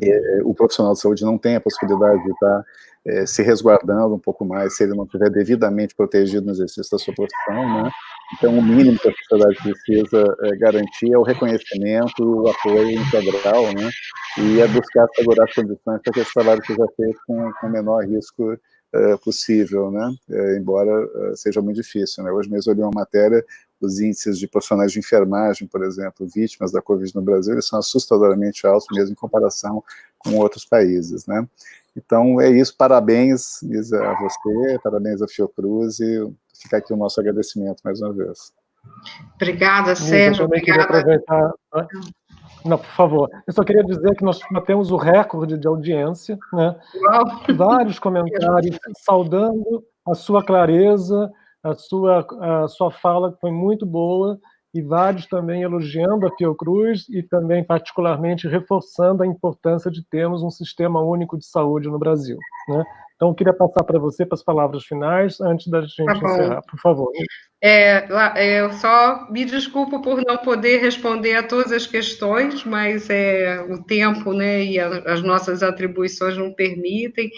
é, 0.02 0.40
o 0.44 0.54
profissional 0.54 0.92
de 0.92 1.00
saúde 1.00 1.24
não 1.24 1.38
tem 1.38 1.56
a 1.56 1.60
possibilidade 1.60 2.22
de 2.22 2.30
estar 2.30 2.64
é, 3.06 3.26
se 3.26 3.42
resguardando 3.42 4.14
um 4.14 4.18
pouco 4.18 4.44
mais 4.44 4.76
se 4.76 4.84
ele 4.84 4.94
não 4.94 5.04
estiver 5.04 5.30
devidamente 5.30 5.94
protegido 5.94 6.46
no 6.46 6.52
exercício 6.52 6.90
da 6.90 6.98
sua 6.98 7.14
profissão, 7.14 7.82
né? 7.82 7.90
Então, 8.34 8.58
o 8.58 8.62
mínimo 8.62 8.98
que 8.98 9.08
a 9.08 9.12
sociedade 9.12 9.56
precisa 9.62 10.36
é, 10.42 10.56
garantir 10.56 11.12
é 11.12 11.18
o 11.18 11.22
reconhecimento, 11.22 12.22
o 12.22 12.48
apoio 12.48 12.90
integral, 12.92 13.72
né? 13.74 13.90
E 14.38 14.60
é 14.60 14.68
buscar 14.68 15.04
assegurar 15.04 15.48
as 15.48 15.54
condições 15.54 16.00
para 16.02 16.12
que 16.12 16.20
esse 16.20 16.32
trabalho 16.32 16.64
seja 16.64 16.86
feito 16.96 17.18
com, 17.26 17.52
com 17.60 17.66
o 17.66 17.70
menor 17.70 18.04
risco 18.04 18.56
é, 18.94 19.16
possível, 19.16 19.90
né? 19.90 20.14
É, 20.30 20.56
embora 20.56 20.90
é, 21.30 21.36
seja 21.36 21.60
muito 21.60 21.76
difícil, 21.76 22.22
né? 22.24 22.30
Hoje 22.30 22.50
mesmo 22.50 22.70
eu 22.72 22.76
li 22.76 22.82
uma 22.82 22.90
matéria, 22.94 23.44
os 23.86 24.00
índices 24.00 24.38
de 24.38 24.46
profissionais 24.46 24.92
de 24.92 24.98
enfermagem, 24.98 25.66
por 25.66 25.82
exemplo, 25.82 26.26
vítimas 26.26 26.72
da 26.72 26.80
Covid 26.82 27.14
no 27.14 27.22
Brasil, 27.22 27.52
eles 27.52 27.66
são 27.66 27.78
assustadoramente 27.78 28.66
altos 28.66 28.86
mesmo 28.92 29.12
em 29.12 29.16
comparação 29.16 29.82
com 30.18 30.36
outros 30.36 30.64
países, 30.64 31.26
né? 31.26 31.46
Então 31.96 32.40
é 32.40 32.50
isso, 32.50 32.74
parabéns 32.76 33.62
Isa, 33.62 34.02
a 34.02 34.18
você, 34.18 34.78
parabéns 34.82 35.20
a 35.20 35.28
Fiocruz 35.28 36.00
e 36.00 36.26
fica 36.54 36.78
aqui 36.78 36.92
o 36.92 36.96
nosso 36.96 37.20
agradecimento 37.20 37.82
mais 37.84 38.00
uma 38.00 38.12
vez. 38.12 38.52
Obrigada, 39.34 39.94
Sérgio, 39.94 40.44
obrigada. 40.44 40.82
Aproveitar, 40.82 41.52
Não, 42.64 42.78
por 42.78 42.90
favor. 42.90 43.30
Eu 43.46 43.52
só 43.52 43.62
queria 43.62 43.84
dizer 43.84 44.14
que 44.16 44.24
nós 44.24 44.40
batemos 44.50 44.90
o 44.90 44.96
recorde 44.96 45.58
de 45.58 45.66
audiência, 45.66 46.38
né? 46.52 46.76
Uau. 46.96 47.42
Vários 47.56 47.98
comentários 48.00 48.78
saudando 48.98 49.84
a 50.06 50.14
sua 50.14 50.44
clareza, 50.44 51.30
a 51.62 51.74
sua, 51.74 52.26
a 52.40 52.68
sua 52.68 52.90
fala 52.90 53.36
foi 53.40 53.50
muito 53.50 53.86
boa, 53.86 54.38
e 54.74 54.80
vários 54.80 55.26
também 55.26 55.62
elogiando 55.62 56.26
a 56.26 56.34
Fiocruz 56.34 57.06
e 57.10 57.22
também 57.22 57.62
particularmente 57.62 58.48
reforçando 58.48 59.22
a 59.22 59.26
importância 59.26 59.90
de 59.90 60.02
termos 60.02 60.42
um 60.42 60.50
sistema 60.50 61.00
único 61.02 61.36
de 61.36 61.44
saúde 61.44 61.88
no 61.88 61.98
Brasil. 61.98 62.38
Né? 62.68 62.84
Então, 63.22 63.30
eu 63.30 63.34
queria 63.36 63.52
passar 63.52 63.84
para 63.84 64.00
você 64.00 64.26
para 64.26 64.34
as 64.34 64.42
palavras 64.42 64.82
finais, 64.82 65.40
antes 65.40 65.68
da 65.68 65.80
gente 65.80 66.04
tá 66.04 66.12
encerrar, 66.12 66.60
por 66.68 66.80
favor. 66.80 67.12
É, 67.62 68.60
eu 68.60 68.72
só 68.72 69.30
me 69.30 69.44
desculpo 69.44 70.02
por 70.02 70.20
não 70.26 70.38
poder 70.38 70.78
responder 70.78 71.36
a 71.36 71.42
todas 71.44 71.70
as 71.70 71.86
questões, 71.86 72.64
mas 72.64 73.08
é, 73.08 73.64
o 73.70 73.80
tempo 73.84 74.32
né, 74.32 74.64
e 74.64 74.80
a, 74.80 74.88
as 75.06 75.22
nossas 75.22 75.62
atribuições 75.62 76.36
não 76.36 76.52
permitem. 76.52 77.30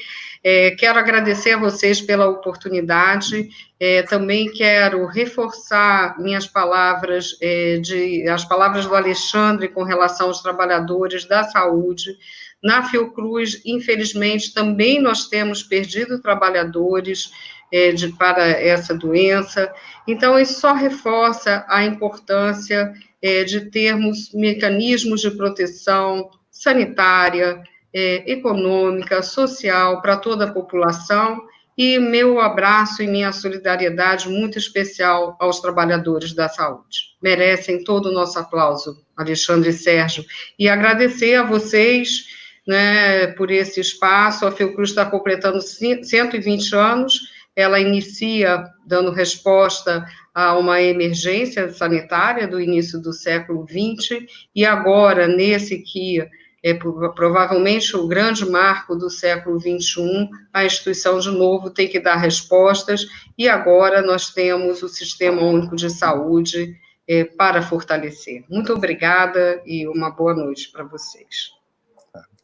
É, 0.42 0.70
quero 0.70 0.98
agradecer 0.98 1.52
a 1.52 1.58
vocês 1.58 2.00
pela 2.00 2.28
oportunidade. 2.28 3.50
É, 3.78 4.00
também 4.04 4.50
quero 4.50 5.04
reforçar 5.04 6.18
minhas 6.18 6.46
palavras, 6.46 7.36
é, 7.42 7.76
de, 7.76 8.26
as 8.26 8.46
palavras 8.46 8.86
do 8.86 8.94
Alexandre 8.94 9.68
com 9.68 9.82
relação 9.82 10.28
aos 10.28 10.40
trabalhadores 10.40 11.26
da 11.26 11.44
saúde. 11.44 12.16
Na 12.64 12.82
Fiocruz, 12.82 13.60
infelizmente, 13.66 14.54
também 14.54 14.98
nós 14.98 15.28
temos 15.28 15.62
perdido 15.62 16.22
trabalhadores 16.22 17.30
é, 17.70 17.92
de, 17.92 18.08
para 18.08 18.42
essa 18.42 18.94
doença. 18.94 19.70
Então, 20.08 20.38
isso 20.38 20.60
só 20.60 20.72
reforça 20.72 21.66
a 21.68 21.84
importância 21.84 22.94
é, 23.20 23.44
de 23.44 23.70
termos 23.70 24.32
mecanismos 24.32 25.20
de 25.20 25.30
proteção 25.32 26.30
sanitária, 26.50 27.62
é, 27.92 28.32
econômica, 28.32 29.22
social 29.22 30.00
para 30.00 30.16
toda 30.16 30.46
a 30.46 30.52
população. 30.52 31.42
E 31.76 31.98
meu 31.98 32.40
abraço 32.40 33.02
e 33.02 33.06
minha 33.06 33.30
solidariedade 33.30 34.26
muito 34.26 34.56
especial 34.56 35.36
aos 35.38 35.60
trabalhadores 35.60 36.32
da 36.32 36.48
saúde. 36.48 37.14
Merecem 37.20 37.84
todo 37.84 38.06
o 38.06 38.12
nosso 38.12 38.38
aplauso, 38.38 39.04
Alexandre 39.14 39.68
e 39.68 39.72
Sérgio. 39.74 40.24
E 40.58 40.66
agradecer 40.66 41.34
a 41.34 41.42
vocês 41.42 42.32
né, 42.66 43.28
por 43.28 43.50
esse 43.50 43.80
espaço. 43.80 44.46
A 44.46 44.52
Fiocruz 44.52 44.90
está 44.90 45.04
completando 45.04 45.60
120 45.60 46.74
anos, 46.74 47.20
ela 47.56 47.78
inicia 47.78 48.64
dando 48.86 49.12
resposta 49.12 50.04
a 50.34 50.58
uma 50.58 50.82
emergência 50.82 51.72
sanitária 51.72 52.48
do 52.48 52.60
início 52.60 53.00
do 53.00 53.12
século 53.12 53.64
XX, 53.64 54.26
e 54.54 54.66
agora, 54.66 55.28
nesse 55.28 55.78
que 55.78 56.26
é 56.62 56.72
provavelmente 56.72 57.94
o 57.94 58.08
grande 58.08 58.44
marco 58.44 58.96
do 58.96 59.10
século 59.10 59.60
XXI, 59.60 60.28
a 60.52 60.64
instituição, 60.64 61.20
de 61.20 61.30
novo, 61.30 61.70
tem 61.70 61.86
que 61.86 62.00
dar 62.00 62.16
respostas, 62.16 63.06
e 63.36 63.48
agora 63.48 64.00
nós 64.00 64.32
temos 64.32 64.82
o 64.82 64.88
Sistema 64.88 65.42
Único 65.42 65.76
de 65.76 65.90
Saúde 65.90 66.74
é, 67.06 67.24
para 67.24 67.60
fortalecer. 67.60 68.44
Muito 68.48 68.72
obrigada 68.72 69.62
e 69.66 69.86
uma 69.86 70.10
boa 70.10 70.34
noite 70.34 70.72
para 70.72 70.84
vocês. 70.84 71.50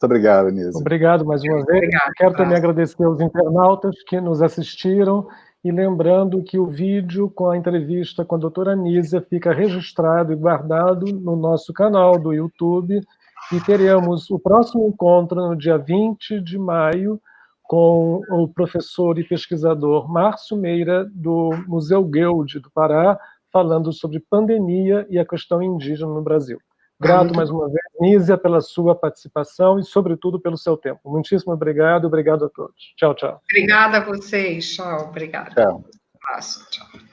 Muito 0.01 0.11
obrigado, 0.11 0.49
Nisa. 0.49 0.79
Obrigado 0.79 1.23
mais 1.23 1.43
uma 1.43 1.63
vez. 1.63 1.77
Obrigado, 1.77 2.11
Quero 2.17 2.33
também 2.33 2.57
agradecer 2.57 3.03
aos 3.03 3.21
internautas 3.21 3.95
que 4.07 4.19
nos 4.19 4.41
assistiram 4.41 5.27
e 5.63 5.71
lembrando 5.71 6.41
que 6.41 6.57
o 6.57 6.65
vídeo 6.65 7.29
com 7.29 7.51
a 7.51 7.55
entrevista 7.55 8.25
com 8.25 8.33
a 8.33 8.39
doutora 8.39 8.75
Nízia 8.75 9.21
fica 9.21 9.53
registrado 9.53 10.33
e 10.33 10.35
guardado 10.35 11.05
no 11.05 11.35
nosso 11.35 11.71
canal 11.71 12.17
do 12.17 12.33
YouTube 12.33 12.99
e 13.53 13.59
teremos 13.61 14.27
o 14.31 14.39
próximo 14.39 14.87
encontro 14.87 15.39
no 15.47 15.55
dia 15.55 15.77
20 15.77 16.41
de 16.41 16.57
maio 16.57 17.21
com 17.61 18.21
o 18.31 18.47
professor 18.47 19.19
e 19.19 19.23
pesquisador 19.23 20.11
Márcio 20.11 20.57
Meira 20.57 21.05
do 21.13 21.51
Museu 21.67 22.03
Guild 22.03 22.59
do 22.59 22.71
Pará, 22.71 23.19
falando 23.53 23.93
sobre 23.93 24.19
pandemia 24.19 25.05
e 25.11 25.19
a 25.19 25.25
questão 25.25 25.61
indígena 25.61 26.11
no 26.11 26.23
Brasil. 26.23 26.59
Grato 27.01 27.35
mais 27.35 27.49
uma 27.49 27.67
vez, 27.67 27.83
Nízia, 27.99 28.37
pela 28.37 28.61
sua 28.61 28.93
participação 28.93 29.79
e, 29.79 29.83
sobretudo, 29.83 30.39
pelo 30.39 30.55
seu 30.55 30.77
tempo. 30.77 30.99
Muitíssimo 31.05 31.51
obrigado, 31.51 32.05
obrigado 32.05 32.45
a 32.45 32.49
todos. 32.49 32.93
Tchau, 32.95 33.15
tchau. 33.15 33.41
Obrigada 33.51 33.97
a 33.97 34.05
vocês. 34.05 34.75
Tchau, 34.75 35.07
obrigada. 35.09 35.49
Tchau. 35.49 35.77
Um 35.79 36.29
abraço. 36.29 36.69
Tchau. 36.69 37.10